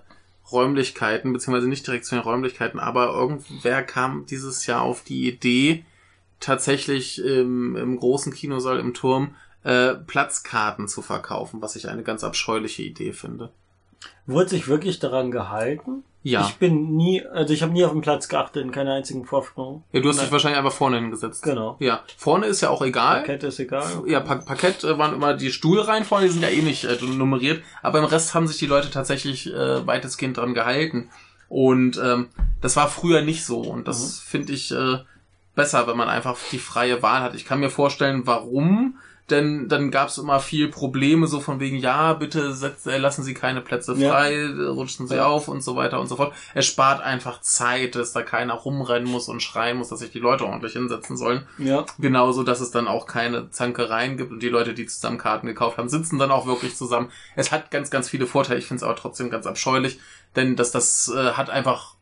Räumlichkeiten, 0.52 1.34
beziehungsweise 1.34 1.68
nicht 1.68 1.86
direkt 1.86 2.06
zu 2.06 2.16
den 2.16 2.24
Räumlichkeiten, 2.24 2.80
aber 2.80 3.08
irgendwer 3.14 3.84
kam 3.84 4.26
dieses 4.26 4.66
Jahr 4.68 4.82
auf 4.84 5.04
die 5.04 5.28
Idee, 5.28 5.84
tatsächlich 6.40 7.24
im, 7.24 7.76
im 7.76 7.98
großen 7.98 8.34
Kinosaal 8.34 8.80
im 8.80 8.94
Turm 8.94 9.36
äh, 9.64 9.94
Platzkarten 9.96 10.88
zu 10.88 11.02
verkaufen, 11.02 11.62
was 11.62 11.76
ich 11.76 11.88
eine 11.90 12.04
ganz 12.04 12.24
abscheuliche 12.24 12.84
Idee 12.84 13.14
finde. 13.14 13.50
Wurde 14.26 14.50
sich 14.50 14.68
wirklich 14.68 15.00
daran 15.00 15.32
gehalten? 15.32 16.04
Ja. 16.24 16.48
Ich 16.48 16.56
bin 16.56 16.96
nie, 16.96 17.26
also 17.26 17.54
ich 17.54 17.62
habe 17.62 17.74
nie 17.74 17.84
auf 17.84 17.92
den 17.92 18.00
Platz 18.00 18.30
geachtet, 18.30 18.64
in 18.64 18.72
keiner 18.72 18.94
einzigen 18.94 19.26
Vorführung. 19.26 19.84
ja, 19.92 20.00
du 20.00 20.08
hast 20.08 20.16
Nein. 20.16 20.26
dich 20.26 20.32
wahrscheinlich 20.32 20.58
einfach 20.58 20.72
vorne 20.72 20.96
hingesetzt. 20.96 21.44
Genau. 21.44 21.76
Ja, 21.80 22.02
vorne 22.16 22.46
ist 22.46 22.62
ja 22.62 22.70
auch 22.70 22.82
egal. 22.82 23.18
Parkett 23.18 23.44
ist 23.44 23.60
egal. 23.60 24.04
Ja, 24.08 24.22
pa 24.22 24.36
Parkett 24.36 24.86
äh, 24.86 24.98
waren 24.98 25.14
immer 25.14 25.34
die 25.34 25.52
Stuhlreihen 25.52 26.06
vorne, 26.06 26.28
die 26.28 26.32
sind 26.32 26.42
ja 26.42 26.48
eh 26.48 26.62
nicht 26.62 26.86
äh, 26.86 26.98
nummeriert, 27.04 27.62
aber 27.82 28.00
im 28.00 28.06
Rest 28.06 28.34
haben 28.34 28.48
sich 28.48 28.58
die 28.58 28.68
Leute 28.68 28.90
tatsächlich 28.90 29.54
äh, 29.54 29.86
weitestgehend 29.86 30.38
dran 30.38 30.54
gehalten. 30.54 31.10
Und 31.50 32.02
ähm, 32.02 32.30
das 32.62 32.78
war 32.78 32.88
früher 32.88 33.22
nicht 33.22 33.46
so 33.46 33.60
und 33.60 33.90
das 33.90 34.20
finde 34.20 34.54
ich 34.54 34.72
äh, 34.72 35.00
besser, 35.56 35.88
wenn 35.88 35.98
man 35.98 36.08
einfach 36.08 36.38
die 36.52 36.58
freie 36.58 37.04
Wahl 37.04 37.22
hat. 37.22 37.36
Ich 37.36 37.46
kann 37.46 37.60
mir 37.60 37.70
vorstellen, 37.70 38.26
warum, 38.26 38.98
denn 39.30 39.70
dann 39.70 39.90
gab 39.90 40.10
es 40.10 40.18
immer 40.18 40.40
viel 40.40 40.68
Probleme, 40.70 41.28
so 41.28 41.40
von 41.40 41.60
wegen, 41.60 41.78
ja, 41.78 42.14
bitte 42.14 42.54
setz, 42.54 42.86
äh, 42.86 42.98
lassen 42.98 43.24
Sie 43.24 43.34
keine 43.34 43.62
Plätze 43.62 43.94
Ja. 43.94 44.10
frei, 44.12 44.34
äh, 44.34 44.66
rutschen 44.66 45.08
Sie 45.08 45.16
Ja. 45.16 45.26
auf 45.28 45.48
und 45.48 45.64
so 45.64 45.76
weiter 45.76 46.00
und 46.00 46.08
so 46.08 46.18
fort. 46.18 46.34
Es 46.54 46.66
spart 46.66 47.02
einfach 47.02 47.40
Zeit, 47.42 47.96
dass 47.96 48.12
da 48.12 48.22
keiner 48.22 48.54
rumrennen 48.54 49.10
muss 49.10 49.30
und 49.30 49.42
schreien 49.42 49.78
muss, 49.78 49.90
dass 49.90 50.00
sich 50.00 50.12
die 50.12 50.20
Leute 50.20 50.46
ordentlich 50.46 50.74
hinsetzen 50.74 51.16
sollen. 51.16 51.48
Ja. 51.58 51.86
Genauso, 52.00 52.44
dass 52.44 52.60
es 52.60 52.72
dann 52.72 52.88
auch 52.88 53.08
keine 53.08 53.50
Zankereien 53.50 54.18
gibt 54.18 54.32
und 54.32 54.42
die 54.44 54.50
Leute, 54.50 54.74
die 54.74 54.86
zusammen 54.86 55.18
Karten 55.18 55.48
gekauft 55.48 55.78
haben, 55.78 55.90
sitzen 55.90 56.20
dann 56.20 56.32
auch 56.32 56.46
wirklich 56.46 56.76
zusammen. 56.76 57.10
Es 57.36 57.52
hat 57.52 57.72
ganz, 57.72 57.90
ganz 57.90 58.10
viele 58.10 58.28
Vorteile. 58.28 58.60
Ich 58.60 58.66
finde 58.68 58.80
es 58.80 58.84
aber 58.84 58.96
trotzdem 58.98 59.30
ganz 59.30 59.46
abscheulich, 59.48 60.00
denn 60.36 60.56
das, 60.56 60.72
das 60.72 61.12
äh, 61.16 61.32
hat 61.34 61.50
einfach, 61.50 61.96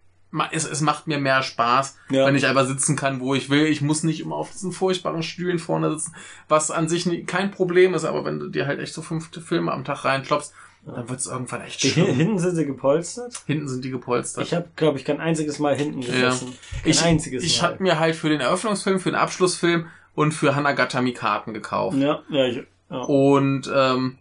es, 0.51 0.65
es 0.65 0.81
macht 0.81 1.07
mir 1.07 1.17
mehr 1.19 1.43
Spaß, 1.43 1.97
Ja. 2.09 2.25
wenn 2.25 2.35
ich 2.35 2.45
einfach 2.47 2.65
sitzen 2.65 2.95
kann, 2.95 3.19
wo 3.19 3.35
ich 3.35 3.49
will. 3.49 3.65
Ich 3.65 3.81
muss 3.81 4.03
nicht 4.03 4.21
immer 4.21 4.35
auf 4.35 4.51
diesen 4.51 4.71
furchtbaren 4.71 5.23
Stühlen 5.23 5.59
vorne 5.59 5.91
sitzen, 5.91 6.15
was 6.47 6.71
an 6.71 6.87
sich 6.87 7.05
nie, 7.05 7.23
kein 7.23 7.51
Problem 7.51 7.93
ist, 7.93 8.05
aber 8.05 8.23
wenn 8.25 8.39
du 8.39 8.47
dir 8.47 8.65
halt 8.67 8.79
echt 8.79 8.93
so 8.93 9.01
fünf 9.01 9.29
Filme 9.45 9.71
am 9.71 9.83
Tag 9.83 10.05
reinklopst, 10.05 10.53
dann 10.85 11.07
wird 11.09 11.19
es 11.19 11.27
irgendwann 11.27 11.61
echt 11.61 11.81
schlimm. 11.81 12.07
hinten 12.07 12.39
sind 12.39 12.55
sie 12.55 12.65
gepolstert. 12.65 13.43
Hinten 13.45 13.67
sind 13.67 13.83
die 13.85 13.91
gepolstert. 13.91 14.45
Ich 14.45 14.53
habe, 14.55 14.67
glaube 14.75 14.97
ich, 14.97 15.05
kein 15.05 15.19
einziges 15.19 15.59
Mal 15.59 15.75
hinten 15.75 16.01
gesessen. 16.01 16.53
Kein 16.81 16.91
ich, 16.91 17.01
einziges 17.03 17.43
ich 17.43 17.61
Mal. 17.61 17.67
habe 17.71 17.83
mir 17.83 17.99
halt 17.99 18.15
für 18.15 18.29
den 18.29 18.41
Eröffnungsfilm, 18.41 18.99
für 18.99 19.11
den 19.11 19.15
Abschlussfilm 19.19 19.85
und 20.15 20.31
für 20.33 20.55
Hanagatami 20.55 21.13
Karten 21.13 21.53
gekauft. 21.53 21.97
ja, 21.97 22.23
ja, 22.29 22.45
ich, 22.47 22.63
ja. 22.89 22.97
Und 23.01 23.71
ähm, 23.73 24.17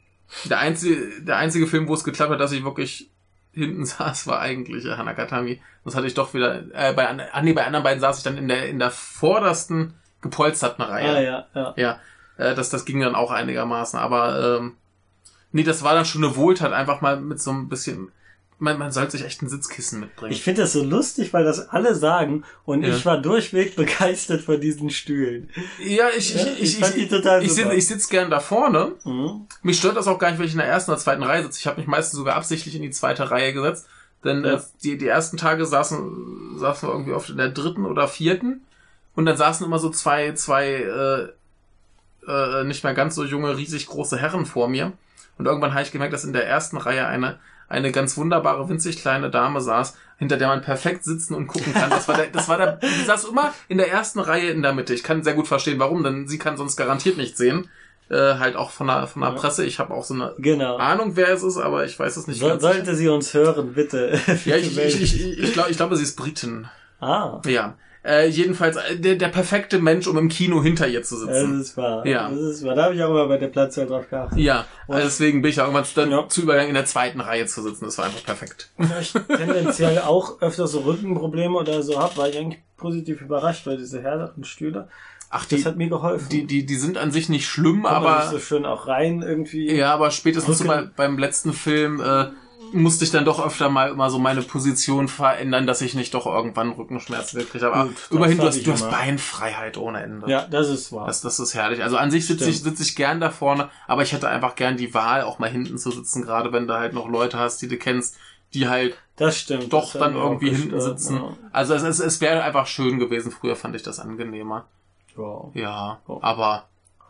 der 0.50 0.58
einzige, 0.58 1.22
der 1.22 1.38
einzige 1.38 1.66
Film, 1.66 1.88
wo 1.88 1.94
es 1.94 2.04
geklappt 2.04 2.30
hat, 2.30 2.40
dass 2.40 2.52
ich 2.52 2.62
wirklich 2.62 3.10
hinten 3.52 3.84
saß, 3.86 4.26
war 4.26 4.40
eigentlich 4.40 4.86
Hanagatami. 4.86 5.60
Das 5.84 5.94
hatte 5.96 6.06
ich 6.06 6.14
doch 6.14 6.34
wieder, 6.34 6.62
äh, 6.74 6.92
bei, 6.92 7.08
an- 7.08 7.20
ah, 7.32 7.42
nee, 7.42 7.52
bei 7.52 7.64
anderen 7.66 7.82
beiden 7.84 8.00
saß 8.00 8.18
ich 8.18 8.24
dann 8.24 8.38
in 8.38 8.48
der, 8.48 8.68
in 8.68 8.78
der 8.78 8.90
vordersten 8.90 9.94
gepolsterten 10.20 10.82
Reihe. 10.84 11.16
Ah, 11.16 11.20
ja, 11.20 11.46
ja. 11.54 11.74
Ja, 11.76 12.00
äh, 12.36 12.54
das, 12.54 12.70
das 12.70 12.84
ging 12.84 13.00
dann 13.00 13.14
auch 13.14 13.30
einigermaßen. 13.30 13.98
Aber 13.98 14.58
ähm, 14.58 14.76
nee, 15.52 15.62
das 15.62 15.82
war 15.82 15.94
dann 15.94 16.04
schon 16.04 16.22
eine 16.24 16.36
Wohltat, 16.36 16.72
einfach 16.72 17.00
mal 17.00 17.18
mit 17.20 17.40
so 17.40 17.50
ein 17.50 17.68
bisschen. 17.68 18.12
Man, 18.60 18.78
man 18.78 18.92
sollte 18.92 19.12
sich 19.12 19.24
echt 19.24 19.42
ein 19.42 19.48
Sitzkissen 19.48 20.00
mitbringen. 20.00 20.32
Ich 20.32 20.42
finde 20.42 20.62
das 20.62 20.72
so 20.74 20.84
lustig, 20.84 21.32
weil 21.32 21.44
das 21.44 21.70
alle 21.70 21.94
sagen 21.94 22.44
und 22.64 22.82
Ja. 22.82 22.94
ich 22.94 23.04
war 23.06 23.16
durchweg 23.20 23.74
begeistert 23.76 24.42
von 24.42 24.60
diesen 24.60 24.90
Stühlen. 24.90 25.48
ja, 25.82 26.08
ich, 26.16 26.34
Ja, 26.34 26.42
ich, 26.58 26.62
ich 26.62 26.80
ich, 26.80 26.96
ich, 26.96 27.08
total 27.08 27.42
ich, 27.42 27.52
sitze, 27.52 27.72
ich 27.74 27.86
sitze 27.86 28.08
gern 28.10 28.30
da 28.30 28.38
vorne. 28.40 28.92
Mhm. 29.04 29.46
Mich 29.62 29.78
stört 29.78 29.96
das 29.96 30.06
auch 30.06 30.18
gar 30.18 30.30
nicht, 30.30 30.38
wenn 30.38 30.46
ich 30.46 30.52
in 30.52 30.58
der 30.58 30.66
ersten 30.68 30.90
oder 30.90 31.00
zweiten 31.00 31.22
Reihe 31.22 31.42
sitze. 31.42 31.58
Ich 31.58 31.66
habe 31.66 31.78
mich 31.80 31.86
meistens 31.88 32.18
sogar 32.18 32.36
absichtlich 32.36 32.74
in 32.76 32.82
die 32.82 32.90
zweite 32.90 33.30
Reihe 33.30 33.52
gesetzt. 33.52 33.86
Denn 34.24 34.44
Ja. 34.44 34.54
äh, 34.56 34.60
die, 34.84 34.98
die 34.98 35.06
ersten 35.08 35.38
Tage 35.38 35.64
saßen, 35.64 36.58
saßen 36.58 36.86
wir 36.88 36.92
irgendwie 36.92 37.12
oft 37.14 37.30
in 37.30 37.38
der 37.38 37.48
dritten 37.48 37.86
oder 37.86 38.06
vierten. 38.08 38.60
Und 39.14 39.24
dann 39.26 39.36
saßen 39.38 39.64
immer 39.64 39.78
so 39.78 39.88
zwei, 39.90 40.32
zwei 40.34 40.68
äh, 42.26 42.30
äh, 42.30 42.64
nicht 42.64 42.84
mehr 42.84 42.94
ganz 42.94 43.14
so 43.14 43.24
junge, 43.24 43.56
riesig 43.56 43.86
große 43.86 44.18
Herren 44.18 44.44
vor 44.46 44.68
mir. 44.68 44.92
Und 45.38 45.46
irgendwann 45.46 45.72
habe 45.72 45.82
ich 45.82 45.92
gemerkt, 45.92 46.12
dass 46.12 46.24
in 46.24 46.34
der 46.34 46.46
ersten 46.46 46.76
Reihe 46.76 47.06
eine, 47.06 47.38
eine 47.70 47.90
ganz 47.92 48.16
wunderbare, 48.18 48.68
winzig 48.68 49.00
kleine 49.00 49.30
Dame 49.30 49.62
saß, 49.62 49.96
hinter 50.18 50.36
der 50.36 50.48
man 50.48 50.60
perfekt 50.60 51.04
sitzen 51.04 51.34
und 51.34 51.46
gucken 51.46 51.72
kann. 51.72 51.88
Das 51.88 52.06
war 52.08 52.16
der, 52.16 52.26
das 52.26 52.48
war 52.48 52.58
der, 52.58 52.72
die 52.82 53.04
saß 53.06 53.24
immer 53.24 53.54
in 53.68 53.78
der 53.78 53.90
ersten 53.90 54.18
Reihe 54.20 54.50
in 54.50 54.60
der 54.60 54.74
Mitte. 54.74 54.92
Ich 54.92 55.02
kann 55.02 55.22
sehr 55.22 55.32
gut 55.34 55.48
verstehen, 55.48 55.78
warum, 55.78 56.02
denn 56.04 56.28
sie 56.28 56.36
kann 56.38 56.58
sonst 56.58 56.76
garantiert 56.76 57.16
nicht 57.16 57.38
sehen. 57.38 57.68
Äh, 58.10 58.34
halt 58.40 58.56
auch 58.56 58.72
von 58.72 58.88
der, 58.88 59.06
von 59.06 59.22
der. 59.22 59.30
Presse. 59.30 59.64
Ich 59.64 59.78
habe 59.78 59.94
auch 59.94 60.02
so 60.04 60.14
eine 60.14 60.34
Genau. 60.38 60.76
Ahnung, 60.78 61.12
wer 61.14 61.28
es 61.28 61.44
ist, 61.44 61.58
aber 61.58 61.84
ich 61.84 61.96
weiß 61.96 62.16
es 62.16 62.26
nicht 62.26 62.40
So, 62.40 62.48
ganz 62.48 62.60
sicher. 62.60 62.74
sollte 62.74 62.96
sie 62.96 63.08
uns 63.08 63.32
hören, 63.34 63.72
bitte. 63.72 64.18
Ja, 64.44 64.56
ich, 64.56 64.76
ich, 64.76 65.00
ich, 65.00 65.20
ich, 65.24 65.38
ich, 65.38 65.52
glaub, 65.52 65.70
ich 65.70 65.76
glaube, 65.76 65.94
sie 65.96 66.02
ist 66.02 66.16
Britin. 66.16 66.66
ah, 67.00 67.40
Ja. 67.46 67.74
Äh, 68.02 68.28
jedenfalls 68.28 68.76
äh, 68.76 68.96
der, 68.96 69.16
der 69.16 69.28
perfekte 69.28 69.78
Mensch, 69.78 70.06
um 70.06 70.16
im 70.16 70.28
Kino 70.30 70.62
hinter 70.62 70.88
ihr 70.88 71.02
zu 71.02 71.16
das 71.26 71.36
sitzen. 71.36 71.60
ist 71.60 71.76
wahr. 71.76 72.06
Ja. 72.06 72.30
Das 72.30 72.38
ist 72.38 72.64
wahr. 72.64 72.74
Da 72.74 72.84
habe 72.84 72.94
ich 72.94 73.02
auch 73.02 73.10
immer 73.10 73.28
bei 73.28 73.36
der 73.36 73.48
Platzwahl 73.48 73.86
drauf 73.86 74.08
geachtet. 74.08 74.38
Ja, 74.38 74.64
also 74.88 75.04
deswegen 75.04 75.42
bin 75.42 75.50
ich 75.50 75.60
auch 75.60 75.64
irgendwann 75.66 75.84
dann 75.94 76.10
Ja. 76.10 76.26
zu 76.28 76.40
übergegangen, 76.42 76.70
in 76.70 76.74
der 76.76 76.86
zweiten 76.86 77.20
Reihe 77.20 77.44
zu 77.44 77.62
sitzen. 77.62 77.84
Das 77.84 77.98
war 77.98 78.06
einfach 78.06 78.24
perfekt. 78.24 78.70
Ich 79.00 79.12
tendenziell 79.12 79.98
auch 79.98 80.40
öfter 80.40 80.66
so 80.66 80.80
Rückenprobleme 80.80 81.54
oder 81.58 81.82
so 81.82 82.00
habe, 82.00 82.16
war 82.16 82.28
ich 82.28 82.38
eigentlich 82.38 82.62
positiv 82.78 83.20
überrascht, 83.20 83.66
weil 83.66 83.76
diese 83.76 84.00
härteren 84.00 84.44
Stühle, 84.44 84.88
Ach, 85.28 85.44
das 85.44 85.60
die, 85.60 85.64
hat 85.66 85.76
mir 85.76 85.88
geholfen. 85.90 86.26
die, 86.30 86.46
die, 86.46 86.64
die 86.64 86.76
sind 86.76 86.96
an 86.96 87.10
sich 87.12 87.28
nicht 87.28 87.46
schlimm, 87.46 87.82
Kommt 87.82 87.94
aber 87.94 88.28
so 88.30 88.38
schön 88.38 88.64
auch 88.64 88.86
rein 88.88 89.20
irgendwie. 89.22 89.70
ja, 89.76 89.92
aber 89.92 90.10
spätestens 90.10 90.58
so 90.58 90.64
bei, 90.64 90.88
beim 90.96 91.18
letzten 91.18 91.52
Film 91.52 92.00
äh, 92.00 92.26
musste 92.72 93.04
ich 93.04 93.10
dann 93.10 93.24
doch 93.24 93.44
öfter 93.44 93.68
mal 93.68 93.90
immer 93.90 94.10
so 94.10 94.18
meine 94.18 94.42
Position 94.42 95.08
verändern, 95.08 95.66
dass 95.66 95.80
ich 95.80 95.94
nicht 95.94 96.14
doch 96.14 96.26
irgendwann 96.26 96.70
Rückenschmerzen 96.72 97.38
gekriegt 97.40 97.64
habe. 97.64 97.74
Aber 97.74 97.84
Gut, 97.88 97.96
das 97.96 98.10
immerhin, 98.10 98.38
du 98.38 98.44
hast, 98.44 98.66
du 98.66 98.72
hast. 98.72 98.90
Beinfreiheit 98.90 99.76
ohne 99.78 100.02
Ende. 100.02 100.30
Ja, 100.30 100.46
das 100.46 100.68
ist 100.68 100.92
wahr. 100.92 101.06
Das, 101.06 101.20
das 101.20 101.38
ist 101.40 101.54
herrlich. 101.54 101.82
Also 101.82 101.96
an 101.96 102.10
sich 102.10 102.26
sitze 102.26 102.48
ich, 102.48 102.62
sitze 102.62 102.82
ich 102.82 102.96
gern 102.96 103.20
da 103.20 103.30
vorne, 103.30 103.70
aber 103.86 104.02
ich 104.02 104.12
hätte 104.12 104.28
einfach 104.28 104.54
gern 104.54 104.76
die 104.76 104.94
Wahl, 104.94 105.22
auch 105.22 105.38
mal 105.38 105.50
hinten 105.50 105.78
zu 105.78 105.90
sitzen, 105.90 106.22
gerade 106.22 106.52
wenn 106.52 106.66
du 106.66 106.74
halt 106.74 106.92
noch 106.94 107.08
Leute 107.08 107.38
hast, 107.38 107.60
die 107.62 107.68
du 107.68 107.76
kennst, 107.76 108.16
die 108.54 108.68
halt 108.68 108.96
Das 109.16 109.38
stimmt. 109.38 109.72
doch 109.72 109.92
das 109.92 110.00
dann 110.00 110.14
irgendwie 110.16 110.50
hinten 110.50 110.70
gestört, 110.70 110.98
sitzen. 111.00 111.20
Also 111.52 111.74
es, 111.74 111.82
es, 111.82 112.00
es 112.00 112.20
wäre 112.20 112.42
einfach 112.42 112.66
schön 112.66 112.98
gewesen. 112.98 113.30
Früher 113.30 113.56
fand 113.56 113.76
ich 113.76 113.82
das 113.82 114.00
angenehmer. 114.00 114.66
Ja. 115.16 115.16
Wow. 115.22 115.50
Ja, 115.54 116.00
Oh. 116.06 116.18
aber 116.22 116.64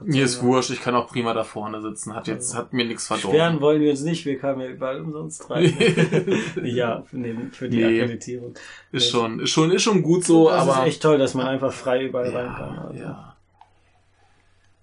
mir 0.05 0.25
ist 0.25 0.37
ja. 0.37 0.43
wurscht. 0.43 0.71
Ich 0.71 0.81
kann 0.81 0.95
auch 0.95 1.09
prima 1.09 1.35
da 1.35 1.45
vorne 1.45 1.81
sitzen. 1.83 2.15
Hat 2.15 2.27
jetzt, 2.27 2.55
hat 2.55 2.73
mir 2.73 2.85
nichts 2.85 3.07
Sperren 3.07 3.21
verdorben. 3.21 3.61
wollen 3.61 3.81
wir 3.83 3.91
uns 3.91 4.03
nicht, 4.03 4.25
wir 4.27 4.39
kamen 4.39 4.61
ja 4.61 4.69
überall 4.69 5.01
umsonst 5.01 5.49
rein. 5.51 5.65
ja, 6.63 7.03
für, 7.03 7.69
die 7.69 7.77
Nee. 7.77 8.01
Akkreditierung. 8.03 8.55
Ist 8.93 9.11
schon, 9.11 9.41
ist 9.41 9.51
schon, 9.51 9.71
ist 9.71 9.83
schon 9.83 10.03
gut 10.03 10.25
so, 10.25 10.49
das 10.49 10.63
aber 10.63 10.83
ist 10.83 10.89
echt 10.89 11.03
toll, 11.03 11.19
dass 11.19 11.35
man 11.35 11.47
einfach 11.47 11.73
frei 11.73 12.05
überall 12.05 12.31
rein 12.31 12.55
kann. 12.55 12.75
ja, 12.75 12.85
Also. 12.85 13.03
ja. 13.03 13.37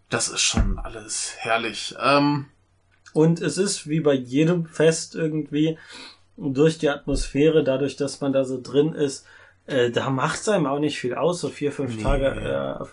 Das 0.09 0.29
ist 0.29 0.41
schon 0.41 0.79
alles 0.79 1.35
herrlich. 1.39 1.95
Ähm, 2.01 2.45
Und 3.13 3.41
es 3.41 3.57
ist 3.57 3.89
wie 3.89 3.99
bei 3.99 4.13
jedem 4.13 4.65
Fest 4.65 5.15
irgendwie 5.15 5.77
durch 6.37 6.77
die 6.77 6.89
Atmosphäre, 6.89 7.63
dadurch, 7.63 7.95
dass 7.97 8.21
man 8.21 8.31
da 8.31 8.45
so 8.45 8.59
drin 8.61 8.93
ist, 8.93 9.25
äh, 9.67 9.91
da 9.91 10.09
macht 10.09 10.39
es 10.39 10.49
einem 10.49 10.65
auch 10.65 10.79
nicht 10.79 10.97
viel 10.99 11.13
aus, 11.15 11.41
so 11.41 11.49
vier, 11.49 11.71
fünf 11.71 11.97
Nee. 11.97 12.03
Tage 12.03 12.25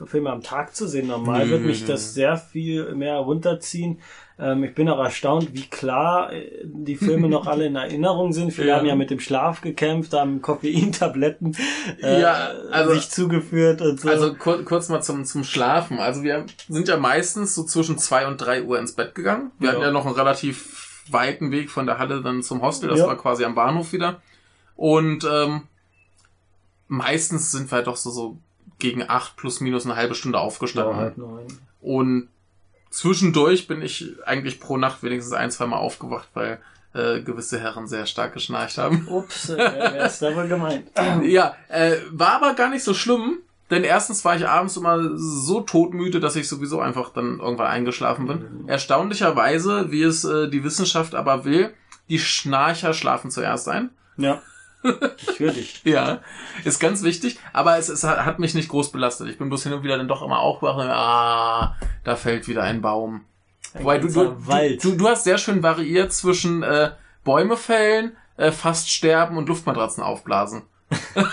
äh, 0.02 0.06
Filme 0.06 0.30
am 0.30 0.42
Tag 0.42 0.74
zu 0.76 0.86
sehen. 0.86 1.06
Normal 1.06 1.46
Nö, 1.46 1.52
wird 1.52 1.62
mich 1.62 1.84
das 1.86 2.14
sehr 2.14 2.36
viel 2.36 2.94
mehr 2.94 3.16
runterziehen. 3.16 4.00
Ähm, 4.36 4.64
ich 4.64 4.74
bin 4.74 4.88
auch 4.88 4.98
erstaunt, 4.98 5.54
wie 5.54 5.66
klar 5.68 6.32
äh, 6.32 6.50
die 6.64 6.96
Filme 6.96 7.28
noch 7.28 7.46
alle 7.46 7.66
in 7.66 7.76
Erinnerung 7.76 8.32
sind. 8.32 8.50
Viele 8.52 8.66
Ja. 8.70 8.76
haben 8.78 8.86
ja 8.86 8.96
mit 8.96 9.10
dem 9.10 9.20
Schlaf 9.20 9.60
gekämpft, 9.60 10.12
haben 10.12 10.42
Koffeintabletten 10.42 11.56
äh, 12.02 12.20
Ja, 12.20 12.50
also- 12.70 12.94
sich 12.94 13.08
zugeführt 13.10 13.80
und 13.80 14.00
so. 14.00 14.08
Also 14.08 14.34
kur 14.34 14.64
kurz 14.64 14.88
mal 14.88 15.00
zum, 15.02 15.24
zum 15.24 15.44
Schlafen. 15.44 15.98
Also 16.00 16.22
wir 16.24 16.44
sind 16.68 16.88
ja 16.88 16.96
meistens 16.96 17.54
so 17.54 17.62
zwischen 17.64 17.98
zwei 17.98 18.26
und 18.26 18.38
drei 18.38 18.62
Uhr 18.64 18.78
ins 18.80 18.92
Bett 18.92 19.14
gegangen. 19.14 19.52
Wir 19.60 19.68
Ja. 19.68 19.72
hatten 19.74 19.82
ja 19.84 19.90
noch 19.92 20.06
einen 20.06 20.16
relativ 20.16 21.04
weiten 21.10 21.52
Weg 21.52 21.70
von 21.70 21.86
der 21.86 21.98
Halle 21.98 22.20
dann 22.22 22.42
zum 22.42 22.62
Hostel. 22.62 22.88
Das 22.88 22.98
Ja. 22.98 23.06
war 23.06 23.16
quasi 23.16 23.44
am 23.44 23.54
Bahnhof 23.54 23.92
wieder. 23.92 24.20
Und 24.74 25.24
ähm, 25.30 25.62
meistens 26.88 27.52
sind 27.52 27.70
wir 27.70 27.82
doch 27.82 27.96
so, 27.96 28.10
so 28.10 28.38
gegen 28.78 29.08
acht 29.08 29.36
plus 29.36 29.60
minus 29.60 29.84
eine 29.84 29.96
halbe 29.96 30.14
Stunde 30.14 30.38
ja, 30.38 30.44
aufgestanden. 30.44 30.96
halt 30.96 31.18
neun. 31.18 31.46
Und 31.80 32.28
zwischendurch 32.90 33.66
bin 33.66 33.82
ich 33.82 34.14
eigentlich 34.26 34.60
pro 34.60 34.76
Nacht 34.76 35.02
wenigstens 35.02 35.34
ein, 35.34 35.50
zwei 35.50 35.66
Mal 35.66 35.78
aufgewacht, 35.78 36.28
weil 36.34 36.58
äh, 36.94 37.20
gewisse 37.20 37.60
Herren 37.60 37.86
sehr 37.86 38.06
stark 38.06 38.34
geschnarcht 38.34 38.78
haben. 38.78 39.06
Ups, 39.10 39.48
äh, 39.50 39.56
wer 39.56 40.06
ist 40.06 40.22
da 40.22 40.34
wohl 40.34 40.48
gemeint? 40.48 40.90
Ja, 41.24 41.56
äh, 41.68 41.96
war 42.10 42.36
aber 42.36 42.54
gar 42.54 42.70
nicht 42.70 42.84
so 42.84 42.94
schlimm, 42.94 43.38
denn 43.70 43.82
erstens 43.84 44.24
war 44.24 44.36
ich 44.36 44.46
abends 44.46 44.76
immer 44.76 45.16
so 45.16 45.60
todmüde, 45.60 46.20
dass 46.20 46.36
ich 46.36 46.48
sowieso 46.48 46.80
einfach 46.80 47.10
dann 47.10 47.40
irgendwann 47.40 47.66
eingeschlafen 47.66 48.26
bin. 48.26 48.68
Erstaunlicherweise, 48.68 49.90
wie 49.90 50.02
es 50.02 50.24
äh, 50.24 50.48
die 50.48 50.62
Wissenschaft 50.64 51.14
aber 51.14 51.44
will, 51.44 51.74
die 52.08 52.18
Schnarcher 52.18 52.92
schlafen 52.92 53.30
zuerst 53.30 53.68
ein. 53.68 53.90
Ja. 54.16 54.42
Natürlich. 54.84 55.82
Ja, 55.84 56.20
ist 56.64 56.78
ganz 56.80 57.02
wichtig, 57.02 57.38
aber 57.52 57.78
es, 57.78 57.88
es 57.88 58.04
hat 58.04 58.38
mich 58.38 58.54
nicht 58.54 58.68
groß 58.68 58.92
belastet. 58.92 59.28
Ich 59.28 59.38
bin 59.38 59.48
bloß 59.48 59.64
hin 59.64 59.72
und 59.72 59.82
wieder 59.82 59.96
dann 59.96 60.08
doch 60.08 60.22
immer 60.22 60.38
aufgewacht 60.38 60.78
und 60.84 60.90
ah, 60.90 61.76
da 62.04 62.16
fällt 62.16 62.46
wieder 62.48 62.62
ein 62.62 62.80
Baum. 62.80 63.22
Wobei 63.74 63.98
du, 63.98 64.08
du, 64.08 64.36
du, 64.80 64.96
du 64.96 65.08
hast 65.08 65.24
sehr 65.24 65.38
schön 65.38 65.62
variiert 65.62 66.12
zwischen 66.12 66.62
äh, 66.62 66.90
Bäume 67.24 67.56
fällen, 67.56 68.16
äh, 68.36 68.52
fast 68.52 68.90
sterben 68.90 69.36
und 69.36 69.48
Luftmatratzen 69.48 70.02
aufblasen. 70.02 70.62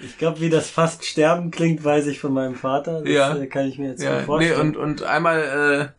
Ich 0.00 0.16
glaube, 0.16 0.40
wie 0.40 0.48
das 0.48 0.70
fast 0.70 1.04
sterben 1.04 1.50
klingt, 1.50 1.82
weiß 1.84 2.06
ich 2.06 2.20
von 2.20 2.32
meinem 2.32 2.54
Vater. 2.54 3.00
Das 3.02 3.08
Ja. 3.10 3.34
äh, 3.36 3.46
kann 3.48 3.66
ich 3.66 3.78
mir 3.78 3.88
jetzt 3.90 4.02
Ja, 4.02 4.10
gut 4.10 4.20
nee, 4.20 4.26
vorstellen. 4.26 4.60
und, 4.60 4.76
und 4.76 5.02
einmal, 5.02 5.94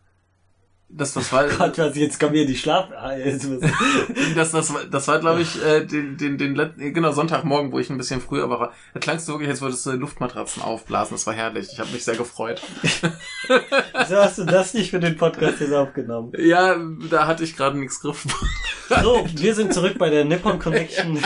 äh, 0.92 0.96
das, 0.96 1.12
das 1.14 1.32
war, 1.32 1.46
Gott, 1.58 1.78
was, 1.78 1.96
jetzt 1.96 2.18
kommen 2.20 2.34
hier 2.34 2.46
die 2.46 2.56
Schlaf... 2.56 2.88
Ah, 2.96 3.16
jetzt 3.16 3.48
muss 3.48 3.60
das, 4.34 4.50
das, 4.52 4.74
war- 4.74 4.84
das 4.84 5.08
war, 5.08 5.18
glaube 5.18 5.42
ich, 5.42 5.62
äh, 5.64 5.84
den, 5.86 6.16
den, 6.16 6.36
den 6.38 6.54
letzten, 6.54 6.92
genau, 6.92 7.12
Sonntagmorgen, 7.12 7.72
wo 7.72 7.78
ich 7.78 7.90
ein 7.90 7.96
bisschen 7.98 8.20
früher 8.20 8.50
war. 8.50 8.72
Da 8.94 9.00
klangst 9.00 9.26
du 9.28 9.32
wirklich, 9.32 9.48
als 9.50 9.60
würdest 9.62 9.86
du 9.86 9.92
Luftmatratzen 9.92 10.62
aufblasen. 10.62 11.14
Das 11.14 11.26
war 11.26 11.34
herrlich. 11.34 11.68
Ich 11.72 11.78
habe 11.80 11.90
mich 11.90 12.04
sehr 12.04 12.16
gefreut. 12.16 12.60
Wieso 12.82 14.16
hast 14.16 14.38
du 14.38 14.44
das 14.44 14.74
nicht 14.74 14.90
für 14.90 15.00
den 15.00 15.16
Podcast 15.16 15.60
jetzt 15.60 15.72
aufgenommen? 15.72 16.32
Ja, 16.38 16.76
da 17.10 17.26
hatte 17.26 17.44
ich 17.44 17.56
gerade 17.56 17.78
nichts 17.78 18.00
griff. 18.00 18.26
So, 19.02 19.24
wir 19.34 19.54
sind 19.54 19.72
zurück 19.72 19.96
bei 19.98 20.10
der 20.10 20.24
Nippon 20.24 20.58
Connection 20.58 21.16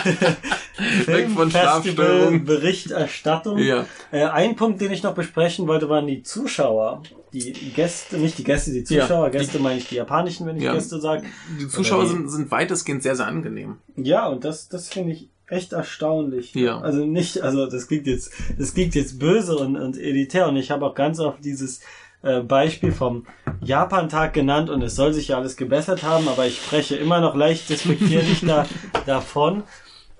Weg 1.06 1.30
von 1.30 1.50
Schlafstörungen. 1.50 2.44
Berichterstattung. 2.44 3.58
Ja. 3.58 3.86
Äh, 4.10 4.24
ein 4.24 4.56
Punkt, 4.56 4.80
den 4.80 4.92
ich 4.92 5.02
noch 5.02 5.14
besprechen 5.14 5.66
wollte, 5.66 5.88
waren 5.88 6.06
die 6.06 6.22
Zuschauer. 6.22 7.02
Die 7.42 7.72
Gäste, 7.72 8.16
nicht 8.16 8.38
die 8.38 8.44
Gäste, 8.44 8.70
die 8.72 8.84
Zuschauer. 8.84 9.24
Ja, 9.26 9.28
Gäste 9.28 9.58
meine 9.58 9.78
ich 9.78 9.88
die 9.88 9.96
japanischen, 9.96 10.46
wenn 10.46 10.56
ich 10.56 10.62
Ja. 10.62 10.72
Gäste 10.72 11.00
sage. 11.00 11.24
Die 11.60 11.66
Zuschauer 11.66 12.04
wie? 12.04 12.08
sind, 12.08 12.28
sind 12.28 12.50
weitestgehend 12.50 13.02
sehr, 13.02 13.16
sehr 13.16 13.26
angenehm. 13.26 13.78
Ja, 13.96 14.28
und 14.28 14.44
das, 14.44 14.68
das 14.68 14.88
finde 14.88 15.12
ich 15.12 15.30
echt 15.48 15.72
erstaunlich. 15.72 16.54
Ja. 16.54 16.80
Also 16.80 17.04
nicht, 17.04 17.40
also 17.40 17.66
das 17.66 17.88
klingt 17.88 18.06
jetzt, 18.06 18.32
das 18.58 18.74
klingt 18.74 18.94
jetzt 18.94 19.18
böse 19.18 19.56
und, 19.56 19.76
und 19.76 19.98
elitär 19.98 20.48
und 20.48 20.56
ich 20.56 20.70
habe 20.70 20.86
auch 20.86 20.94
ganz 20.94 21.18
oft 21.18 21.44
dieses 21.44 21.80
äh, 22.22 22.40
Beispiel 22.40 22.92
vom 22.92 23.26
Japan-Tag 23.60 24.32
genannt 24.32 24.70
und 24.70 24.80
es 24.82 24.94
soll 24.94 25.12
sich 25.12 25.28
ja 25.28 25.36
alles 25.36 25.56
gebessert 25.56 26.02
haben, 26.02 26.28
aber 26.28 26.46
ich 26.46 26.56
spreche 26.58 26.96
immer 26.96 27.20
noch 27.20 27.34
leicht 27.34 27.68
despektierlich 27.68 28.42
da, 28.46 28.66
davon. 29.06 29.64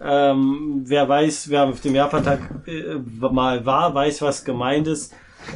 Ähm, 0.01 0.83
wer 0.85 1.09
weiß, 1.09 1.49
wer 1.49 1.65
auf 1.69 1.81
dem 1.81 1.95
Japan-Tag 1.95 2.67
äh, 2.67 2.97
mal 3.31 3.65
war, 3.65 3.95
weiß, 3.95 4.21
was 4.23 4.45
gemeint 4.45 4.89
ist. 4.89 5.15